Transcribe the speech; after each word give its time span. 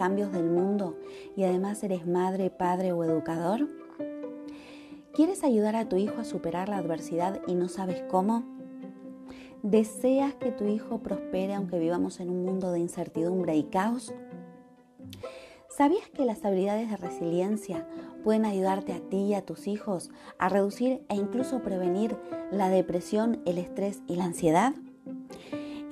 Cambios 0.00 0.32
del 0.32 0.48
mundo 0.48 0.96
y 1.36 1.44
además 1.44 1.84
eres 1.84 2.06
madre, 2.06 2.48
padre 2.48 2.92
o 2.92 3.04
educador? 3.04 3.68
¿Quieres 5.12 5.44
ayudar 5.44 5.76
a 5.76 5.90
tu 5.90 5.96
hijo 5.96 6.22
a 6.22 6.24
superar 6.24 6.70
la 6.70 6.78
adversidad 6.78 7.42
y 7.46 7.54
no 7.54 7.68
sabes 7.68 8.02
cómo? 8.08 8.42
¿Deseas 9.62 10.34
que 10.36 10.52
tu 10.52 10.64
hijo 10.64 11.00
prospere 11.00 11.52
aunque 11.52 11.78
vivamos 11.78 12.18
en 12.20 12.30
un 12.30 12.46
mundo 12.46 12.72
de 12.72 12.78
incertidumbre 12.78 13.54
y 13.56 13.64
caos? 13.64 14.14
¿Sabías 15.68 16.08
que 16.08 16.24
las 16.24 16.46
habilidades 16.46 16.88
de 16.88 16.96
resiliencia 16.96 17.86
pueden 18.24 18.46
ayudarte 18.46 18.94
a 18.94 19.00
ti 19.00 19.18
y 19.18 19.34
a 19.34 19.44
tus 19.44 19.66
hijos 19.66 20.08
a 20.38 20.48
reducir 20.48 21.04
e 21.10 21.16
incluso 21.16 21.62
prevenir 21.62 22.16
la 22.50 22.70
depresión, 22.70 23.42
el 23.44 23.58
estrés 23.58 24.00
y 24.06 24.16
la 24.16 24.24
ansiedad? 24.24 24.72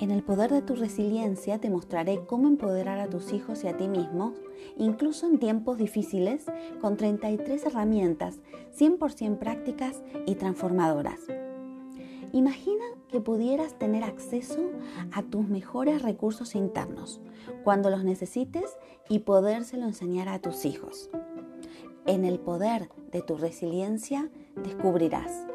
En 0.00 0.12
el 0.12 0.22
poder 0.22 0.52
de 0.52 0.62
tu 0.62 0.76
resiliencia 0.76 1.58
te 1.58 1.70
mostraré 1.70 2.24
cómo 2.24 2.46
empoderar 2.46 3.00
a 3.00 3.10
tus 3.10 3.32
hijos 3.32 3.64
y 3.64 3.66
a 3.68 3.76
ti 3.76 3.88
mismo, 3.88 4.34
incluso 4.76 5.26
en 5.26 5.40
tiempos 5.40 5.76
difíciles, 5.76 6.46
con 6.80 6.96
33 6.96 7.66
herramientas 7.66 8.36
100% 8.78 9.38
prácticas 9.38 10.02
y 10.24 10.36
transformadoras. 10.36 11.20
Imagina 12.32 12.84
que 13.08 13.20
pudieras 13.20 13.76
tener 13.76 14.04
acceso 14.04 14.70
a 15.12 15.22
tus 15.22 15.48
mejores 15.48 16.02
recursos 16.02 16.54
internos 16.54 17.20
cuando 17.64 17.90
los 17.90 18.04
necesites 18.04 18.76
y 19.08 19.20
podérselo 19.20 19.84
enseñar 19.84 20.28
a 20.28 20.38
tus 20.38 20.64
hijos. 20.64 21.10
En 22.06 22.24
el 22.24 22.38
poder 22.38 22.88
de 23.10 23.22
tu 23.22 23.36
resiliencia 23.36 24.30
descubrirás 24.62 25.46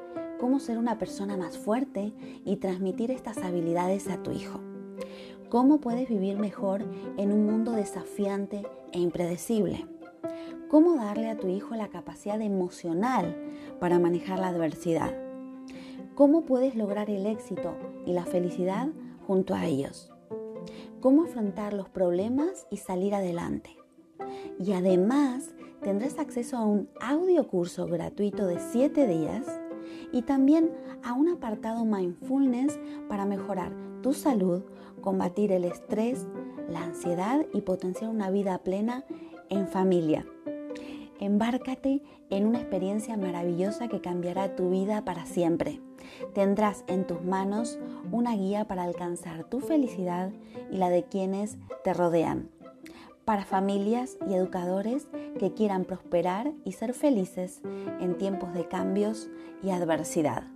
cómo 0.43 0.59
ser 0.59 0.77
una 0.77 0.97
persona 0.97 1.37
más 1.37 1.57
fuerte 1.57 2.11
y 2.43 2.57
transmitir 2.57 3.11
estas 3.11 3.37
habilidades 3.37 4.09
a 4.09 4.21
tu 4.21 4.31
hijo. 4.31 4.59
Cómo 5.47 5.79
puedes 5.79 6.09
vivir 6.09 6.37
mejor 6.37 6.83
en 7.15 7.31
un 7.31 7.45
mundo 7.45 7.71
desafiante 7.71 8.67
e 8.91 8.99
impredecible. 8.99 9.87
Cómo 10.67 10.95
darle 10.95 11.29
a 11.29 11.37
tu 11.37 11.47
hijo 11.47 11.75
la 11.75 11.87
capacidad 11.87 12.41
emocional 12.41 13.37
para 13.79 13.99
manejar 13.99 14.37
la 14.37 14.49
adversidad. 14.49 15.17
Cómo 16.13 16.41
puedes 16.41 16.75
lograr 16.75 17.09
el 17.09 17.25
éxito 17.25 17.77
y 18.05 18.11
la 18.11 18.25
felicidad 18.25 18.89
junto 19.25 19.55
a 19.55 19.65
ellos. 19.65 20.11
Cómo 20.99 21.23
afrontar 21.23 21.71
los 21.71 21.87
problemas 21.87 22.67
y 22.69 22.75
salir 22.75 23.15
adelante. 23.15 23.77
Y 24.59 24.73
además 24.73 25.55
tendrás 25.81 26.19
acceso 26.19 26.57
a 26.57 26.65
un 26.65 26.89
audio 26.99 27.47
curso 27.47 27.87
gratuito 27.87 28.45
de 28.45 28.59
7 28.59 29.07
días 29.07 29.45
y 30.11 30.23
también 30.23 30.71
a 31.03 31.13
un 31.13 31.29
apartado 31.29 31.85
mindfulness 31.85 32.79
para 33.07 33.25
mejorar 33.25 33.71
tu 34.01 34.13
salud, 34.13 34.63
combatir 35.01 35.51
el 35.51 35.65
estrés, 35.65 36.27
la 36.69 36.83
ansiedad 36.83 37.45
y 37.53 37.61
potenciar 37.61 38.09
una 38.09 38.29
vida 38.29 38.57
plena 38.59 39.05
en 39.49 39.67
familia. 39.67 40.25
Embárcate 41.19 42.01
en 42.29 42.47
una 42.47 42.59
experiencia 42.59 43.15
maravillosa 43.17 43.87
que 43.87 44.01
cambiará 44.01 44.55
tu 44.55 44.69
vida 44.69 45.05
para 45.05 45.25
siempre. 45.25 45.79
Tendrás 46.33 46.83
en 46.87 47.07
tus 47.07 47.23
manos 47.23 47.79
una 48.11 48.35
guía 48.35 48.65
para 48.65 48.83
alcanzar 48.83 49.45
tu 49.45 49.59
felicidad 49.59 50.31
y 50.71 50.77
la 50.77 50.89
de 50.89 51.03
quienes 51.03 51.57
te 51.83 51.93
rodean 51.93 52.49
para 53.25 53.45
familias 53.45 54.17
y 54.29 54.33
educadores 54.33 55.07
que 55.39 55.53
quieran 55.53 55.85
prosperar 55.85 56.51
y 56.63 56.73
ser 56.73 56.93
felices 56.93 57.61
en 57.99 58.17
tiempos 58.17 58.53
de 58.53 58.67
cambios 58.67 59.29
y 59.61 59.69
adversidad. 59.69 60.47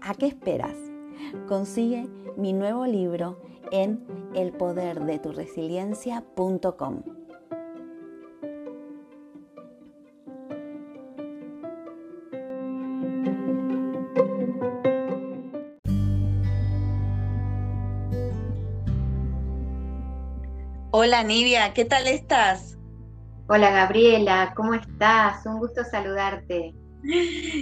¿A 0.00 0.14
qué 0.14 0.26
esperas? 0.26 0.76
Consigue 1.46 2.08
mi 2.36 2.52
nuevo 2.52 2.86
libro 2.86 3.40
en 3.72 4.04
elpoderdeturesiliencia.com. 4.34 7.17
Hola 21.00 21.22
Nivia, 21.22 21.74
¿qué 21.74 21.84
tal 21.84 22.08
estás? 22.08 22.76
Hola 23.46 23.70
Gabriela, 23.70 24.52
¿cómo 24.56 24.74
estás? 24.74 25.46
Un 25.46 25.60
gusto 25.60 25.84
saludarte. 25.84 26.74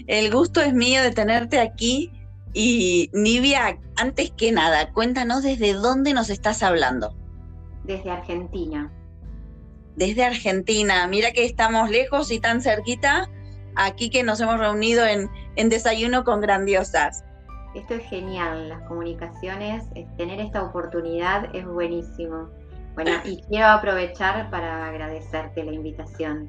El 0.07 0.33
gusto 0.33 0.63
es 0.63 0.73
mío 0.73 1.03
de 1.03 1.11
tenerte 1.11 1.61
aquí. 1.61 2.11
Y 2.55 3.11
Nivia, 3.13 3.79
antes 3.97 4.31
que 4.31 4.53
nada, 4.53 4.91
cuéntanos 4.95 5.43
desde 5.43 5.75
dónde 5.75 6.15
nos 6.15 6.31
estás 6.31 6.63
hablando. 6.63 7.15
Desde 7.85 8.11
Argentina. 8.11 8.91
Desde 9.97 10.25
Argentina, 10.25 11.07
mira 11.07 11.33
que 11.33 11.45
estamos 11.45 11.91
lejos 11.91 12.31
y 12.31 12.41
tan 12.41 12.63
cerquita, 12.63 13.29
aquí 13.75 14.09
que 14.09 14.23
nos 14.23 14.41
hemos 14.41 14.59
reunido 14.59 15.05
en, 15.05 15.29
en 15.57 15.69
Desayuno 15.69 16.25
con 16.25 16.41
Grandiosas. 16.41 17.23
Esto 17.75 17.97
es 17.97 18.09
genial, 18.09 18.71
las 18.71 18.81
comunicaciones, 18.89 19.85
tener 20.17 20.41
esta 20.41 20.63
oportunidad 20.63 21.55
es 21.55 21.67
buenísimo. 21.67 22.49
Bueno, 22.97 23.13
y 23.25 23.43
quiero 23.43 23.69
aprovechar 23.69 24.51
para 24.51 24.89
agradecerte 24.89 25.63
la 25.63 25.73
invitación. 25.73 26.49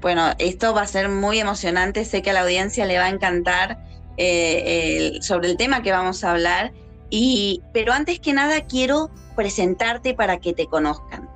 Bueno, 0.00 0.30
esto 0.38 0.72
va 0.74 0.82
a 0.82 0.86
ser 0.86 1.10
muy 1.10 1.38
emocionante, 1.38 2.04
sé 2.04 2.22
que 2.22 2.30
a 2.30 2.32
la 2.32 2.42
audiencia 2.42 2.86
le 2.86 2.98
va 2.98 3.04
a 3.04 3.08
encantar 3.10 3.78
eh, 4.16 5.18
sobre 5.20 5.50
el 5.50 5.56
tema 5.56 5.82
que 5.82 5.92
vamos 5.92 6.24
a 6.24 6.30
hablar, 6.30 6.72
y, 7.10 7.62
pero 7.72 7.92
antes 7.92 8.20
que 8.20 8.32
nada 8.32 8.62
quiero 8.62 9.10
presentarte 9.36 10.14
para 10.14 10.38
que 10.38 10.54
te 10.54 10.66
conozcan. 10.66 11.28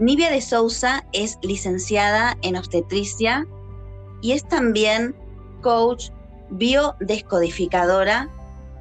Nivia 0.00 0.30
de 0.30 0.40
Sousa 0.40 1.04
es 1.12 1.38
licenciada 1.42 2.36
en 2.42 2.56
obstetricia 2.56 3.46
y 4.22 4.32
es 4.32 4.46
también 4.46 5.14
coach 5.60 6.10
biodescodificadora, 6.50 8.28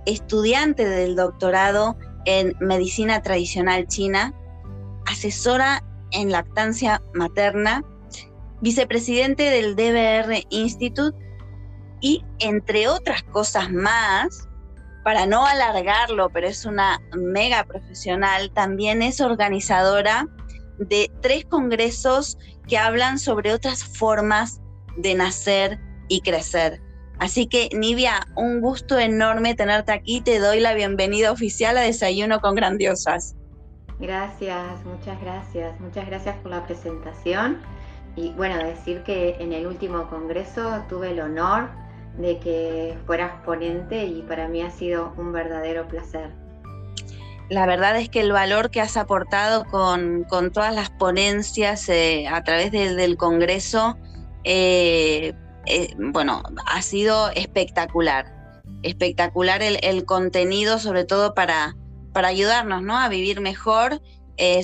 estudiante 0.06 0.88
del 0.88 1.16
doctorado 1.16 1.98
en 2.28 2.56
medicina 2.60 3.22
tradicional 3.22 3.88
china, 3.88 4.34
asesora 5.06 5.82
en 6.12 6.30
lactancia 6.30 7.02
materna, 7.14 7.84
vicepresidente 8.62 9.44
del 9.44 9.76
DBR 9.78 10.46
Institute 10.50 11.18
y 12.02 12.24
entre 12.40 12.90
otras 12.90 13.24
cosas 13.24 13.72
más, 13.72 14.48
para 15.06 15.26
no 15.26 15.46
alargarlo, 15.46 16.30
pero 16.30 16.48
es 16.48 16.66
una 16.66 17.00
mega 17.16 17.64
profesional, 17.64 18.52
también 18.52 19.02
es 19.02 19.22
organizadora 19.22 20.28
de 20.80 21.10
tres 21.22 21.46
congresos 21.46 22.38
que 22.68 22.78
hablan 22.78 23.20
sobre 23.20 23.54
otras 23.54 23.86
formas 23.86 24.60
de 24.98 25.16
nacer 25.16 25.80
y 26.10 26.20
crecer. 26.20 26.82
Así 27.20 27.48
que, 27.48 27.70
Nivia, 27.74 28.28
un 28.36 28.62
gusto 28.62 29.00
enorme 29.00 29.56
tenerte 29.56 29.92
aquí. 29.92 30.22
Te 30.22 30.40
doy 30.40 30.60
la 30.60 30.74
bienvenida 30.74 31.32
oficial 31.32 31.78
a 31.78 31.82
Desayuno 31.82 32.40
con 32.42 32.54
Grandiosas. 32.56 33.36
Gracias, 34.00 34.86
muchas 34.86 35.20
gracias. 35.20 35.80
Muchas 35.80 36.06
gracias 36.06 36.36
por 36.38 36.52
la 36.52 36.64
presentación. 36.66 37.62
Y 38.16 38.32
bueno, 38.34 38.58
decir 38.58 39.02
que 39.04 39.36
en 39.40 39.52
el 39.52 39.66
último 39.66 40.08
congreso 40.10 40.84
tuve 40.90 41.12
el 41.12 41.20
honor 41.20 41.70
de 42.18 42.40
que 42.40 42.98
fueras 43.06 43.32
ponente 43.44 44.06
y 44.06 44.22
para 44.24 44.48
mí 44.48 44.62
ha 44.62 44.72
sido 44.72 45.14
un 45.18 45.32
verdadero 45.32 45.88
placer. 45.88 46.32
La 47.50 47.66
verdad 47.66 47.98
es 47.98 48.10
que 48.10 48.20
el 48.20 48.32
valor 48.32 48.70
que 48.72 48.82
has 48.82 48.98
aportado 48.98 49.66
con, 49.66 50.26
todas 50.52 50.76
las 50.76 50.90
ponencias 50.90 51.88
eh, 51.90 52.28
a 52.28 52.44
través 52.44 52.72
del 52.72 53.18
Congreso, 53.18 53.98
eh, 54.44 55.34
eh, 55.68 55.96
bueno, 55.98 56.44
ha 56.66 56.82
sido 56.82 57.30
espectacular. 57.32 58.34
Espectacular 58.84 59.62
el, 59.64 60.06
contenido, 60.06 60.80
sobre 60.80 61.04
todo 61.04 61.34
para, 61.34 61.76
para 62.14 62.28
ayudarnos 62.28 62.84
¿no? 62.84 62.98
a 62.98 63.10
vivir 63.10 63.42
mejor, 63.42 64.02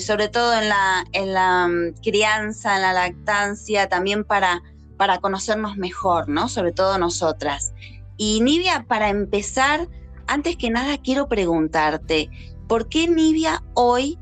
sobre 0.00 0.28
todo 0.28 0.54
en 0.54 0.68
la, 0.68 1.04
en 1.12 1.32
la 1.32 1.66
mm, 1.66 2.00
crianza, 2.02 2.76
en 2.76 2.82
la 2.82 2.92
lactancia, 2.92 3.88
también 3.88 4.24
para 4.24 4.62
para 4.96 5.18
conocernos 5.18 5.76
mejor, 5.76 6.28
¿no? 6.28 6.48
Sobre 6.48 6.72
todo 6.72 6.98
nosotras. 6.98 7.74
Y 8.16 8.40
Nivia, 8.40 8.84
para 8.86 9.08
empezar, 9.08 9.88
antes 10.26 10.56
que 10.56 10.70
nada 10.70 10.98
quiero 10.98 11.28
preguntarte, 11.28 12.30
¿por 12.68 12.88
qué 12.88 13.08
Nivia 13.08 13.62
hoy 13.74 14.18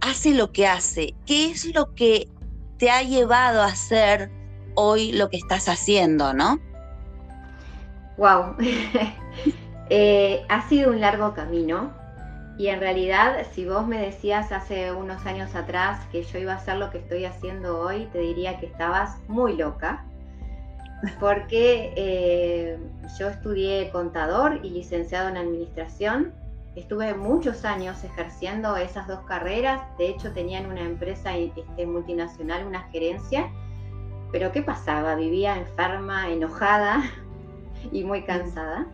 hace 0.00 0.34
lo 0.34 0.52
que 0.52 0.66
hace? 0.66 1.14
¿Qué 1.26 1.50
es 1.50 1.72
lo 1.74 1.94
que 1.94 2.28
te 2.78 2.90
ha 2.90 3.02
llevado 3.02 3.62
a 3.62 3.66
hacer 3.66 4.30
hoy 4.80 5.12
lo 5.12 5.28
que 5.28 5.36
estás 5.36 5.68
haciendo, 5.68 6.32
no? 6.32 6.58
Wow, 8.16 8.56
eh, 9.90 10.44
ha 10.48 10.68
sido 10.68 10.90
un 10.90 11.00
largo 11.00 11.34
camino 11.34 11.92
y 12.58 12.68
en 12.68 12.80
realidad 12.80 13.46
si 13.52 13.64
vos 13.64 13.86
me 13.86 13.98
decías 13.98 14.52
hace 14.52 14.92
unos 14.92 15.24
años 15.24 15.54
atrás 15.54 16.04
que 16.12 16.22
yo 16.22 16.38
iba 16.38 16.52
a 16.52 16.56
hacer 16.56 16.76
lo 16.76 16.90
que 16.90 16.98
estoy 16.98 17.24
haciendo 17.24 17.80
hoy, 17.80 18.06
te 18.12 18.18
diría 18.18 18.58
que 18.58 18.66
estabas 18.66 19.16
muy 19.28 19.56
loca 19.56 20.04
porque 21.18 21.92
eh, 21.96 22.78
yo 23.18 23.28
estudié 23.28 23.90
contador 23.90 24.60
y 24.62 24.70
licenciado 24.70 25.28
en 25.28 25.36
administración. 25.36 26.32
Estuve 26.76 27.14
muchos 27.14 27.64
años 27.64 28.04
ejerciendo 28.04 28.76
esas 28.76 29.08
dos 29.08 29.20
carreras. 29.20 29.80
De 29.98 30.08
hecho, 30.08 30.32
tenía 30.32 30.58
en 30.58 30.66
una 30.66 30.82
empresa 30.82 31.36
este, 31.36 31.86
multinacional 31.86 32.66
una 32.66 32.82
gerencia. 32.90 33.50
Pero 34.32 34.52
¿qué 34.52 34.62
pasaba? 34.62 35.14
Vivía 35.14 35.56
enferma, 35.56 36.30
enojada 36.30 37.02
y 37.92 38.04
muy 38.04 38.22
cansada. 38.22 38.86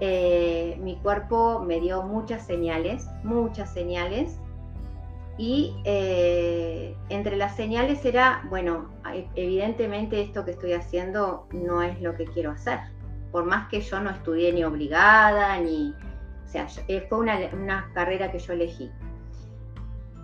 Eh, 0.00 0.78
mi 0.82 0.96
cuerpo 0.96 1.60
me 1.60 1.80
dio 1.80 2.02
muchas 2.02 2.44
señales, 2.46 3.06
muchas 3.22 3.72
señales 3.72 4.38
y 5.36 5.74
eh, 5.84 6.96
entre 7.08 7.36
las 7.36 7.56
señales 7.56 8.04
era, 8.04 8.42
bueno, 8.48 8.90
evidentemente 9.34 10.20
esto 10.20 10.44
que 10.44 10.52
estoy 10.52 10.74
haciendo 10.74 11.48
no 11.52 11.82
es 11.82 12.00
lo 12.00 12.14
que 12.14 12.24
quiero 12.26 12.52
hacer. 12.52 12.78
Por 13.32 13.44
más 13.44 13.68
que 13.68 13.80
yo 13.80 14.00
no 14.00 14.10
estudié 14.10 14.52
ni 14.52 14.62
obligada, 14.62 15.58
ni... 15.58 15.92
O 16.44 16.46
sea, 16.46 16.68
eh, 16.86 17.04
fue 17.08 17.18
una, 17.18 17.90
carrera 17.94 18.30
que 18.30 18.38
yo 18.38 18.52
elegí. 18.52 18.92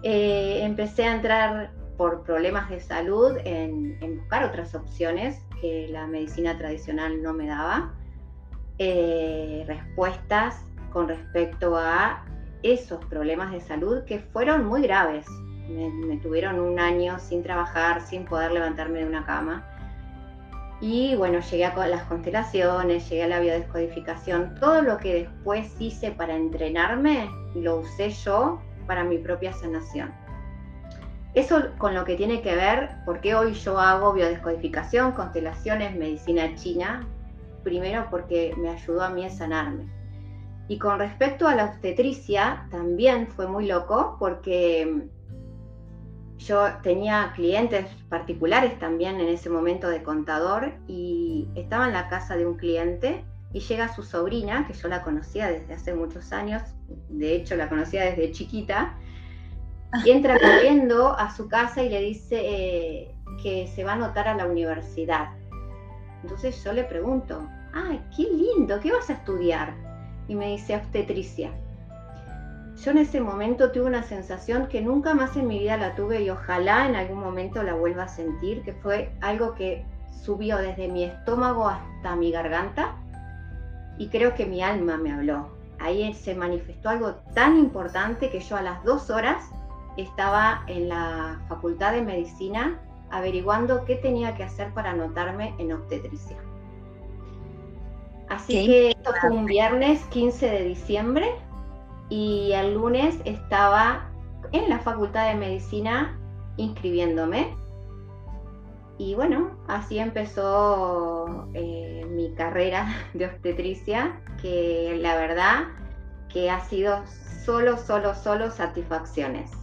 Eh, 0.04 0.60
empecé 0.62 1.04
a 1.04 1.16
entrar 1.16 1.72
por 2.00 2.22
problemas 2.22 2.70
de 2.70 2.80
salud 2.80 3.36
en, 3.44 3.98
buscar 4.16 4.42
otras 4.44 4.74
opciones 4.74 5.44
que 5.60 5.86
la 5.90 6.06
medicina 6.06 6.56
tradicional 6.56 7.22
no 7.22 7.34
me 7.34 7.46
daba. 7.46 7.92
respuestas 9.66 10.64
con 10.94 11.08
respecto 11.08 11.76
a 11.76 12.24
esos 12.62 13.04
problemas 13.04 13.52
de 13.52 13.60
salud 13.60 14.02
que 14.06 14.18
fueron 14.18 14.64
muy 14.64 14.80
graves. 14.80 15.26
Me, 15.68 16.16
tuvieron 16.22 16.58
un 16.58 16.80
año 16.80 17.18
sin 17.18 17.42
trabajar, 17.42 18.00
sin 18.00 18.24
poder 18.24 18.52
levantarme 18.52 19.00
de 19.00 19.04
una 19.04 19.26
cama. 19.26 19.62
Y 20.80 21.14
bueno, 21.16 21.40
llegué 21.40 21.66
a 21.66 21.86
las 21.86 22.04
constelaciones, 22.04 23.10
llegué 23.10 23.24
a 23.24 23.28
la 23.28 23.40
biodescodificación. 23.40 24.54
Todo 24.58 24.80
lo 24.80 24.96
que 24.96 25.12
después 25.24 25.78
hice 25.78 26.12
para 26.12 26.34
entrenarme, 26.34 27.28
lo 27.54 27.80
usé 27.80 28.08
yo 28.08 28.58
para 28.86 29.04
mi 29.04 29.18
propia 29.18 29.52
sanación. 29.52 30.29
Eso 31.34 31.70
con 31.78 31.94
lo 31.94 32.04
que 32.04 32.16
tiene 32.16 32.42
que 32.42 32.54
ver, 32.56 32.90
porque 33.04 33.34
hoy 33.34 33.52
yo 33.54 33.78
hago 33.78 34.12
biodescodificación, 34.12 35.12
constelaciones, 35.12 35.96
medicina 35.96 36.54
china. 36.56 37.06
Primero 37.62 38.06
porque 38.10 38.54
me 38.56 38.70
ayudó 38.70 39.02
a 39.02 39.10
mí 39.10 39.24
a 39.24 39.30
sanarme 39.30 40.00
y 40.70 40.78
con 40.78 41.00
respecto 41.00 41.48
a 41.48 41.56
la 41.56 41.64
obstetricia, 41.64 42.64
también 42.70 43.26
fue 43.26 43.48
muy 43.48 43.66
loco 43.66 44.14
porque 44.20 44.86
mm, 44.86 46.38
yo 46.38 46.68
tenía 46.80 47.32
clientes 47.34 47.86
particulares 48.08 48.78
también 48.78 49.18
en 49.18 49.26
ese 49.26 49.50
momento 49.50 49.88
de 49.88 50.04
contador 50.04 50.72
y 50.86 51.48
estaba 51.56 51.88
en 51.88 51.92
la 51.92 52.08
casa 52.08 52.36
de 52.36 52.46
un 52.46 52.54
cliente 52.54 53.24
y 53.52 53.58
llega 53.58 53.92
su 53.92 54.04
sobrina, 54.04 54.64
que 54.68 54.74
yo 54.74 54.86
la 54.86 55.02
conocía 55.02 55.48
desde 55.48 55.74
hace 55.74 55.92
muchos 55.92 56.30
años, 56.30 56.62
de 57.08 57.34
hecho 57.34 57.56
la 57.56 57.68
conocía 57.68 58.04
desde 58.04 58.30
chiquita, 58.30 58.96
y 60.04 60.10
entra 60.12 60.38
corriendo 60.38 61.16
a 61.16 61.34
su 61.34 61.48
casa 61.48 61.82
y 61.82 61.88
le 61.88 62.00
dice 62.00 62.40
eh, 62.42 63.14
que 63.42 63.66
se 63.68 63.84
va 63.84 63.92
a 63.92 63.94
anotar 63.94 64.28
a 64.28 64.34
la 64.34 64.46
universidad. 64.46 65.30
Entonces 66.22 66.62
yo 66.62 66.72
le 66.72 66.84
pregunto, 66.84 67.46
¡ay, 67.72 68.02
qué 68.14 68.24
lindo! 68.24 68.78
¿Qué 68.80 68.92
vas 68.92 69.08
a 69.10 69.14
estudiar? 69.14 69.74
y 70.30 70.36
me 70.36 70.46
dice 70.46 70.76
obstetricia. 70.76 71.50
Yo 72.76 72.92
en 72.92 72.98
ese 72.98 73.20
momento 73.20 73.72
tuve 73.72 73.86
una 73.86 74.04
sensación 74.04 74.68
que 74.68 74.80
nunca 74.80 75.12
más 75.12 75.36
en 75.36 75.48
mi 75.48 75.58
vida 75.58 75.76
la 75.76 75.96
tuve 75.96 76.22
y 76.22 76.30
ojalá 76.30 76.86
en 76.86 76.94
algún 76.94 77.18
momento 77.18 77.64
la 77.64 77.74
vuelva 77.74 78.04
a 78.04 78.08
sentir, 78.08 78.62
que 78.62 78.72
fue 78.72 79.12
algo 79.20 79.56
que 79.56 79.84
subió 80.22 80.58
desde 80.58 80.86
mi 80.86 81.02
estómago 81.02 81.68
hasta 81.68 82.14
mi 82.14 82.30
garganta 82.30 82.94
y 83.98 84.08
creo 84.08 84.34
que 84.36 84.46
mi 84.46 84.62
alma 84.62 84.96
me 84.96 85.12
habló. 85.12 85.48
Ahí 85.80 86.14
se 86.14 86.36
manifestó 86.36 86.90
algo 86.90 87.16
tan 87.34 87.58
importante 87.58 88.30
que 88.30 88.38
yo 88.38 88.56
a 88.56 88.62
las 88.62 88.84
dos 88.84 89.10
horas 89.10 89.42
estaba 89.96 90.64
en 90.66 90.88
la 90.88 91.40
Facultad 91.48 91.92
de 91.92 92.02
Medicina 92.02 92.80
averiguando 93.10 93.84
qué 93.84 93.96
tenía 93.96 94.34
que 94.34 94.44
hacer 94.44 94.72
para 94.72 94.90
anotarme 94.90 95.54
en 95.58 95.72
obstetricia. 95.72 96.36
Así 98.28 98.66
que 98.66 98.90
esto 98.90 99.12
fue 99.20 99.30
un 99.30 99.44
viernes 99.44 100.04
15 100.06 100.48
de 100.48 100.64
diciembre 100.64 101.34
y 102.08 102.52
el 102.52 102.74
lunes 102.74 103.16
estaba 103.24 104.08
en 104.52 104.68
la 104.68 104.78
Facultad 104.78 105.28
de 105.28 105.34
Medicina 105.34 106.16
inscribiéndome. 106.56 107.56
Y 108.98 109.14
bueno, 109.14 109.58
así 109.66 109.98
empezó 109.98 111.48
eh, 111.54 112.06
mi 112.10 112.32
carrera 112.34 112.86
de 113.14 113.26
obstetricia, 113.26 114.20
que 114.40 114.96
la 115.00 115.16
verdad 115.16 115.64
que 116.28 116.50
ha 116.50 116.60
sido 116.60 117.02
solo, 117.44 117.76
solo, 117.78 118.14
solo 118.14 118.50
satisfacciones. 118.50 119.59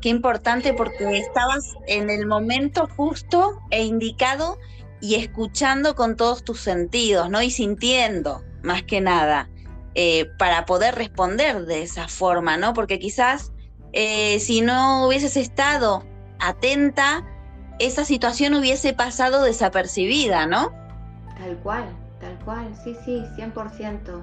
Qué 0.00 0.08
importante 0.10 0.74
porque 0.74 1.18
estabas 1.18 1.74
en 1.86 2.10
el 2.10 2.26
momento 2.26 2.88
justo 2.96 3.60
e 3.70 3.84
indicado 3.84 4.58
y 5.00 5.16
escuchando 5.16 5.94
con 5.94 6.16
todos 6.16 6.44
tus 6.44 6.60
sentidos, 6.60 7.30
¿no? 7.30 7.42
Y 7.42 7.50
sintiendo, 7.50 8.44
más 8.62 8.82
que 8.82 9.00
nada, 9.00 9.48
eh, 9.94 10.30
para 10.38 10.66
poder 10.66 10.94
responder 10.94 11.66
de 11.66 11.82
esa 11.82 12.08
forma, 12.08 12.56
¿no? 12.56 12.74
Porque 12.74 12.98
quizás 12.98 13.52
eh, 13.92 14.38
si 14.40 14.60
no 14.60 15.06
hubieses 15.06 15.36
estado 15.36 16.04
atenta, 16.38 17.24
esa 17.78 18.04
situación 18.04 18.54
hubiese 18.54 18.92
pasado 18.92 19.42
desapercibida, 19.42 20.46
¿no? 20.46 20.72
Tal 21.36 21.56
cual, 21.58 21.84
tal 22.20 22.38
cual, 22.44 22.74
sí, 22.84 22.96
sí, 23.04 23.24
100%. 23.36 24.22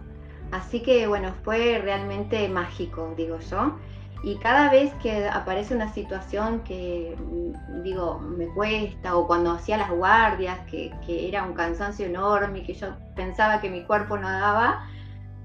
Así 0.51 0.82
que 0.82 1.08
bueno, 1.08 1.34
fue 1.44 1.79
realmente 1.79 2.48
mágico, 2.48 3.13
digo 3.17 3.39
yo. 3.39 3.77
Y 4.25 4.38
cada 4.38 4.72
vez 4.72 4.91
que 4.96 5.27
aparece 5.27 5.75
una 5.75 5.94
situación 5.94 6.62
que, 6.62 7.15
mm, 7.15 7.84
digo, 7.84 8.17
me 8.20 8.48
cuesta, 8.48 9.15
o 9.15 9.27
cuando 9.27 9.51
hacía 9.51 9.77
las 9.77 9.91
guardias, 9.91 10.62
que, 10.65 10.91
era 11.08 11.44
un 11.44 11.53
cansancio 11.53 12.08
enorme, 12.08 12.63
que 12.63 12.74
yo 12.74 12.88
pensaba 13.15 13.62
que 13.62 13.70
mi 13.70 13.84
cuerpo 13.84 14.17
no 14.17 14.27
daba, 14.27 14.84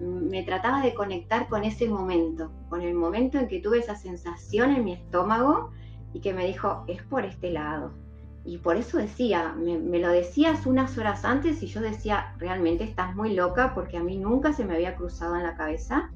mm, 0.01 0.31
me 0.31 0.43
trataba 0.45 0.81
de 0.81 0.95
conectar 0.95 1.47
con 1.49 1.63
ese 1.65 1.89
momento, 1.91 2.51
con 2.71 2.81
el 2.81 2.95
momento 2.95 3.39
en 3.39 3.49
que 3.49 3.61
tuve 3.61 3.81
esa 3.81 3.97
sensación 3.97 4.71
en 4.75 4.85
mi 4.85 4.95
estómago 4.95 5.73
y 6.15 6.21
que 6.21 6.33
me 6.33 6.47
dijo, 6.47 6.85
es 6.89 7.03
por 7.03 7.27
este 7.27 7.51
lado. 7.51 7.93
Y 8.47 8.59
por 8.59 8.77
eso 8.77 8.97
decía, 8.97 9.55
me, 9.59 9.77
me, 9.79 9.99
lo 9.99 10.09
decías 10.09 10.65
unas 10.65 10.97
horas 10.97 11.27
antes 11.27 11.63
y 11.63 11.67
yo 11.67 11.83
decía, 11.83 12.35
realmente 12.39 12.85
estás 12.85 13.15
muy 13.15 13.35
loca 13.35 13.75
porque 13.75 13.99
a 13.99 14.03
mí 14.03 14.17
nunca 14.17 14.55
se 14.55 14.65
me 14.65 14.75
había 14.75 14.97
cruzado 14.97 15.37
en 15.37 15.43
la 15.43 15.55
cabeza 15.55 16.11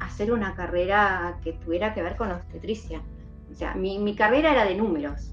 hacer 0.00 0.32
una 0.32 0.54
carrera 0.54 1.38
que 1.42 1.52
tuviera 1.52 1.94
que 1.94 2.02
ver 2.02 2.16
con 2.16 2.30
obstetricia. 2.30 3.02
O 3.50 3.54
sea, 3.54 3.74
mi, 3.74 3.98
mi 3.98 4.14
carrera 4.14 4.52
era 4.52 4.64
de 4.64 4.74
números. 4.74 5.32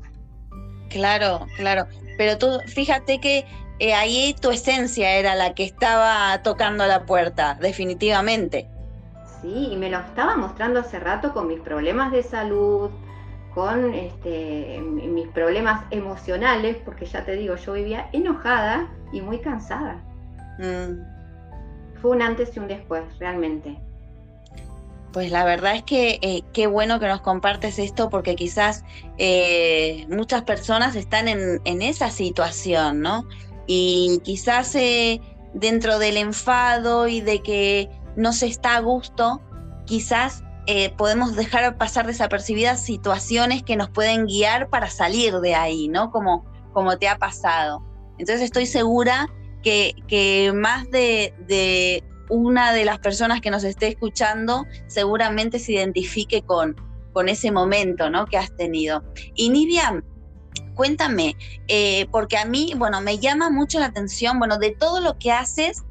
Claro, 0.90 1.46
claro. 1.58 1.88
Pero 2.18 2.38
tú, 2.38 2.60
fíjate 2.68 3.20
que 3.20 3.46
eh, 3.80 3.94
ahí 3.94 4.36
tu 4.40 4.52
esencia 4.52 5.16
era 5.16 5.36
la 5.36 5.54
que 5.54 5.66
estaba 5.66 6.42
tocando 6.44 6.86
la 6.88 7.06
puerta, 7.06 7.58
definitivamente. 7.60 8.70
Sí, 9.42 9.70
y 9.72 9.78
me 9.78 9.90
lo 9.90 10.00
estaba 10.00 10.38
mostrando 10.38 10.80
hace 10.80 11.00
rato 11.00 11.34
con 11.34 11.48
mis 11.48 11.60
problemas 11.60 12.12
de 12.12 12.24
salud, 12.24 12.90
con 13.54 13.94
este, 13.94 14.82
mis 14.82 15.28
problemas 15.30 15.84
emocionales, 15.92 16.78
porque 16.86 17.06
ya 17.06 17.26
te 17.26 17.36
digo, 17.36 17.56
yo 17.56 17.74
vivía 17.74 18.10
enojada 18.14 18.88
y 19.12 19.22
muy 19.22 19.40
cansada. 19.40 20.02
Mm. 20.60 22.00
Fue 22.02 22.12
un 22.12 22.22
antes 22.22 22.56
y 22.56 22.60
un 22.60 22.68
después, 22.68 23.04
realmente. 23.20 23.78
Pues 25.16 25.32
la 25.32 25.46
verdad 25.46 25.76
es 25.76 25.84
que 25.84 26.20
eh, 26.22 26.44
qué 26.52 26.68
bueno 26.68 27.00
que 27.00 27.08
nos 27.08 27.22
compartes 27.22 27.80
esto 27.80 28.10
porque 28.10 28.36
quizás 28.36 28.84
eh, 29.18 30.06
muchas 30.10 30.42
personas 30.44 30.98
están 30.98 31.30
en, 31.30 31.82
esa 31.82 32.10
situación, 32.10 33.00
¿no? 33.00 33.26
Y 33.66 34.20
quizás 34.26 34.76
eh, 34.76 35.22
dentro 35.54 36.00
del 36.00 36.18
enfado 36.18 37.08
y 37.08 37.22
de 37.22 37.42
que 37.42 37.90
no 38.18 38.34
se 38.34 38.48
está 38.48 38.76
a 38.76 38.82
gusto, 38.82 39.42
quizás 39.86 40.44
podemos 40.98 41.38
dejar 41.38 41.78
pasar 41.78 42.08
desapercibidas 42.08 42.84
situaciones 42.84 43.64
que 43.64 43.78
nos 43.78 43.90
pueden 43.90 44.26
guiar 44.26 44.70
para 44.70 44.90
salir 44.90 45.40
de 45.40 45.56
ahí, 45.56 45.88
¿no? 45.88 46.12
Como, 46.12 46.44
como 46.74 46.98
te 46.98 47.08
ha 47.08 47.18
pasado. 47.18 47.82
Entonces 48.18 48.42
estoy 48.42 48.66
segura 48.66 49.30
que, 49.64 49.96
que 50.10 50.52
más 50.54 50.92
de, 50.92 51.34
de 51.48 52.04
una 52.30 52.74
de 52.74 52.86
las 52.86 53.00
personas 53.00 53.42
que 53.42 53.52
nos 53.52 53.64
esté 53.64 53.88
escuchando 53.88 54.66
seguramente 54.88 55.60
se 55.60 55.74
identifique 55.74 56.42
con, 56.42 56.76
con 57.14 57.30
ese 57.30 57.52
momento 57.52 58.10
¿no? 58.10 58.26
que 58.26 58.38
has 58.38 58.56
tenido. 58.56 59.04
Y 59.36 59.50
Nidia, 59.50 60.04
cuéntame, 60.76 61.36
eh, 61.68 62.08
porque 62.12 62.38
a 62.38 62.46
mí, 62.46 62.74
bueno, 62.76 63.02
me 63.02 63.18
llama 63.20 63.50
mucho 63.50 63.80
la 63.80 63.88
atención, 63.88 64.38
bueno, 64.38 64.58
de 64.58 64.72
todo 64.72 65.00
lo 65.00 65.18
que 65.18 65.32
haces, 65.32 65.84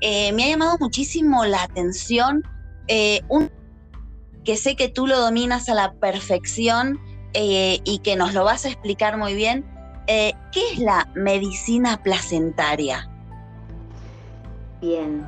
eh, 0.00 0.32
me 0.32 0.44
ha 0.44 0.48
llamado 0.48 0.76
muchísimo 0.80 1.44
la 1.44 1.62
atención 1.62 2.42
eh, 2.88 3.20
un 3.28 3.50
que 4.44 4.56
sé 4.56 4.74
que 4.74 4.88
tú 4.88 5.06
lo 5.06 5.20
dominas 5.20 5.68
a 5.68 5.74
la 5.74 5.92
perfección 5.92 6.98
y 7.32 8.00
que 8.00 8.16
nos 8.16 8.34
lo 8.34 8.44
vas 8.44 8.64
a 8.64 8.68
explicar 8.68 9.16
muy 9.16 9.34
bien. 9.34 9.64
¿Qué 10.08 10.34
es 10.72 10.80
la 10.80 11.08
medicina 11.14 12.02
placentaria? 12.02 13.08
Bien, 14.80 15.24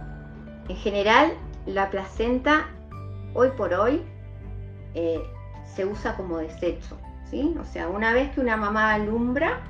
en 0.69 0.77
general, 0.77 1.33
la 1.67 1.91
placenta 1.91 2.69
hoy 3.35 3.51
por 3.57 3.75
hoy 3.75 4.03
eh, 4.95 5.23
se 5.65 5.85
usa 5.85 6.17
como 6.17 6.39
desecho, 6.39 6.99
¿sí? 7.31 7.55
O 7.61 7.65
sea, 7.65 7.89
una 7.89 8.13
vez 8.13 8.31
que 8.33 8.41
una 8.41 8.57
mamá 8.57 8.95
alumbra 8.95 9.61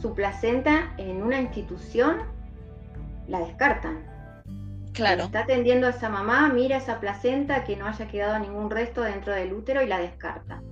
su 0.00 0.14
placenta 0.14 0.92
en 0.96 1.22
una 1.22 1.40
institución, 1.40 2.18
la 3.26 3.40
descartan. 3.40 4.04
Claro. 4.92 5.24
Está 5.24 5.40
atendiendo 5.40 5.86
a 5.86 5.90
esa 5.90 6.08
mamá, 6.08 6.48
mira 6.48 6.76
esa 6.76 6.98
placenta 6.98 7.64
que 7.64 7.76
no 7.76 7.86
haya 7.86 8.08
quedado 8.08 8.38
ningún 8.38 8.70
resto 8.70 9.02
dentro 9.02 9.32
del 9.32 9.52
útero 9.52 9.82
y 9.82 9.86
la 9.86 9.98
descarta. 9.98 10.62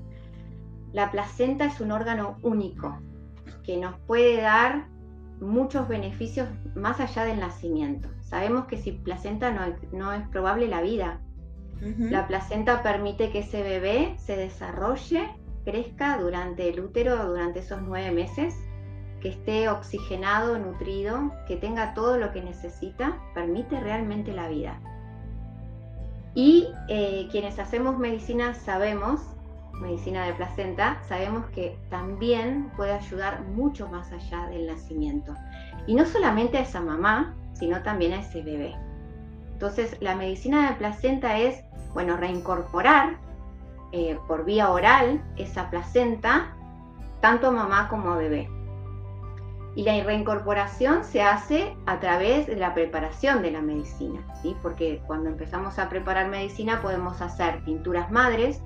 La 0.93 1.11
placenta 1.11 1.67
es 1.67 1.81
un 1.81 1.93
órgano 1.93 2.39
único 2.43 2.99
que 3.63 3.77
nos 3.77 3.99
puede 4.01 4.41
dar 4.41 4.87
muchos 5.41 5.87
beneficios 5.87 6.49
más 6.75 6.99
allá 7.01 7.25
del 7.25 7.39
nacimiento. 7.39 8.09
Sabemos 8.27 8.67
que 8.67 8.77
sin 8.77 9.03
placenta 9.05 9.53
no, 9.93 10.13
es 10.13 10.29
probable 10.29 10.67
la 10.67 10.83
vida. 10.83 11.21
La 11.81 12.27
placenta 12.27 12.83
permite 12.83 13.31
que 13.31 13.41
ese 13.41 13.63
bebé 13.63 14.17
se 14.19 14.37
desarrolle, 14.37 15.29
crezca 15.65 16.19
durante 16.19 16.69
el 16.69 16.81
útero, 16.81 17.25
durante 17.27 17.61
esos 17.61 17.83
nueve 17.83 18.11
meses, 18.11 18.57
que 19.21 19.29
esté 19.29 19.69
oxigenado, 19.69 20.59
nutrido, 20.59 21.31
que 21.47 21.57
tenga 21.57 21.95
todo 21.95 22.19
lo 22.19 22.33
que 22.33 22.43
necesita, 22.43 23.21
permite 23.35 23.79
realmente 23.79 24.33
la 24.33 24.49
vida. 24.49 24.81
Y 26.35 26.69
eh, 26.89 27.29
quienes 27.31 27.59
hacemos 27.61 27.97
medicina 27.97 28.55
sabemos, 28.55 29.21
medicina 29.75 30.27
de 30.27 30.33
placenta, 30.33 31.01
sabemos 31.07 31.47
que 31.51 31.79
también 31.91 32.73
puede 32.77 32.93
ayudar 32.93 33.43
mucho 33.43 33.89
más 33.89 34.11
allá 34.13 34.47
del 34.49 34.67
nacimiento. 34.67 35.35
Y 35.87 35.95
no 35.95 36.07
solamente 36.07 36.59
a 36.59 36.63
esa 36.63 36.81
mamá, 36.81 37.37
sino 37.59 37.83
también 37.83 38.13
a 38.13 38.21
ese 38.21 38.43
bebé. 38.43 38.75
Entonces, 39.53 39.97
la 40.01 40.15
medicina 40.15 40.69
de 40.69 40.77
placenta 40.77 41.39
es, 41.39 41.63
bueno, 41.95 42.17
reincorporar 42.17 43.17
eh, 43.93 44.19
por 44.29 44.45
vía 44.45 44.71
oral 44.71 45.25
esa 45.37 45.71
placenta, 45.71 46.55
tanto 47.21 47.49
a 47.49 47.53
mamá 47.53 47.89
como 47.89 48.11
a 48.11 48.17
bebé. 48.17 48.51
Y 49.75 49.83
la 49.83 50.03
reincorporación 50.03 51.05
se 51.05 51.23
hace 51.23 51.77
a 51.87 52.01
través 52.01 52.47
de 52.47 52.57
la 52.57 52.75
preparación 52.75 53.43
de 53.43 53.51
la 53.51 53.63
medicina, 53.63 54.21
¿sí? 54.43 54.57
porque 54.63 55.03
cuando 55.07 55.31
empezamos 55.31 55.79
a 55.79 55.89
preparar 55.89 56.29
medicina 56.29 56.81
podemos 56.83 57.21
hacer 57.21 57.63
pinturas 57.65 58.11
madres, 58.11 58.61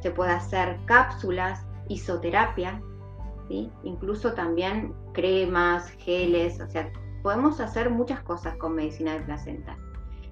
se 0.00 0.10
puede 0.10 0.32
hacer 0.32 0.78
cápsulas, 0.86 1.64
isoterapia, 1.88 2.80
¿sí? 3.48 3.70
incluso 3.82 4.32
también 4.32 4.94
cremas, 5.12 5.90
geles, 5.98 6.60
o 6.60 6.68
sea, 6.68 6.90
podemos 7.22 7.60
hacer 7.60 7.90
muchas 7.90 8.20
cosas 8.20 8.56
con 8.56 8.74
medicina 8.74 9.14
de 9.14 9.20
placenta. 9.20 9.76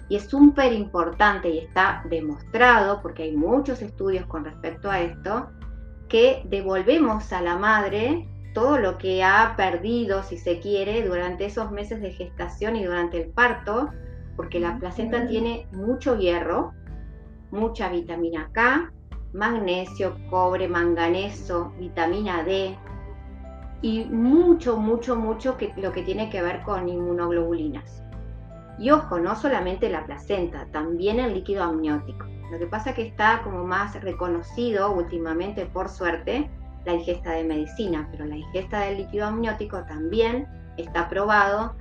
Y 0.09 0.17
es 0.17 0.25
súper 0.29 0.73
importante 0.73 1.49
y 1.49 1.59
está 1.59 2.03
demostrado, 2.09 3.01
porque 3.01 3.25
hay 3.25 3.37
muchos 3.37 3.81
estudios 3.81 4.27
con 4.27 4.45
respecto 4.45 4.91
a 4.91 5.01
esto, 5.01 5.49
que 6.09 6.43
devolvemos 6.47 7.33
a 7.33 7.41
la 7.41 7.57
madre 7.57 8.29
todo 8.53 8.79
lo 8.79 8.99
que 8.99 9.23
ha 9.23 9.55
perdido, 9.57 10.23
si 10.23 10.37
se 10.37 10.59
quiere, 10.59 11.07
durante 11.07 11.47
esos 11.47 11.71
meses 11.71 12.01
de 12.01 12.11
gestación 12.11 12.77
y 12.77 12.85
durante 12.85 13.23
el 13.23 13.31
parto, 13.31 13.91
porque 14.37 14.59
la 14.59 14.79
placenta 14.79 15.27
tiene 15.29 15.69
mucho 15.73 16.17
hierro, 16.17 16.73
mucha 17.53 17.89
vitamina 17.89 18.51
K, 18.53 18.93
magnesio, 19.33 20.17
cobre, 20.29 20.67
manganeso, 20.67 21.73
vitamina 21.79 22.43
D, 22.43 22.77
y 23.83 24.05
mucho, 24.05 24.77
mucho, 24.77 25.17
mucho 25.17 25.57
que, 25.57 25.73
lo 25.77 25.93
que 25.93 26.03
tiene 26.03 26.29
que 26.29 26.43
ver 26.43 26.63
con 26.63 26.89
inmunoglobulinas. 26.89 28.03
Y 28.79 28.91
ojo, 28.91 29.19
no 29.19 29.35
solamente 29.37 29.91
la 29.91 30.05
placenta, 30.05 30.67
también 30.73 31.21
el 31.21 31.35
líquido 31.35 31.65
amniótico. 31.65 32.27
Lo 32.51 32.59
que 32.59 32.67
pasa 32.67 32.91
es 32.91 32.97
que 32.97 33.07
está 33.07 33.43
como 33.43 33.65
más 33.65 34.01
reconocido 34.01 34.93
últimamente, 34.93 35.67
por 35.67 35.89
suerte, 35.89 36.51
la 36.85 36.95
ingesta 36.95 37.33
de 37.33 37.45
medicina, 37.45 38.09
pero 38.11 38.25
la 38.25 38.37
ingesta 38.37 38.81
del 38.81 38.99
líquido 38.99 39.27
amniótico 39.27 39.85
también 39.85 40.47
está 40.77 41.09
probado 41.09 41.75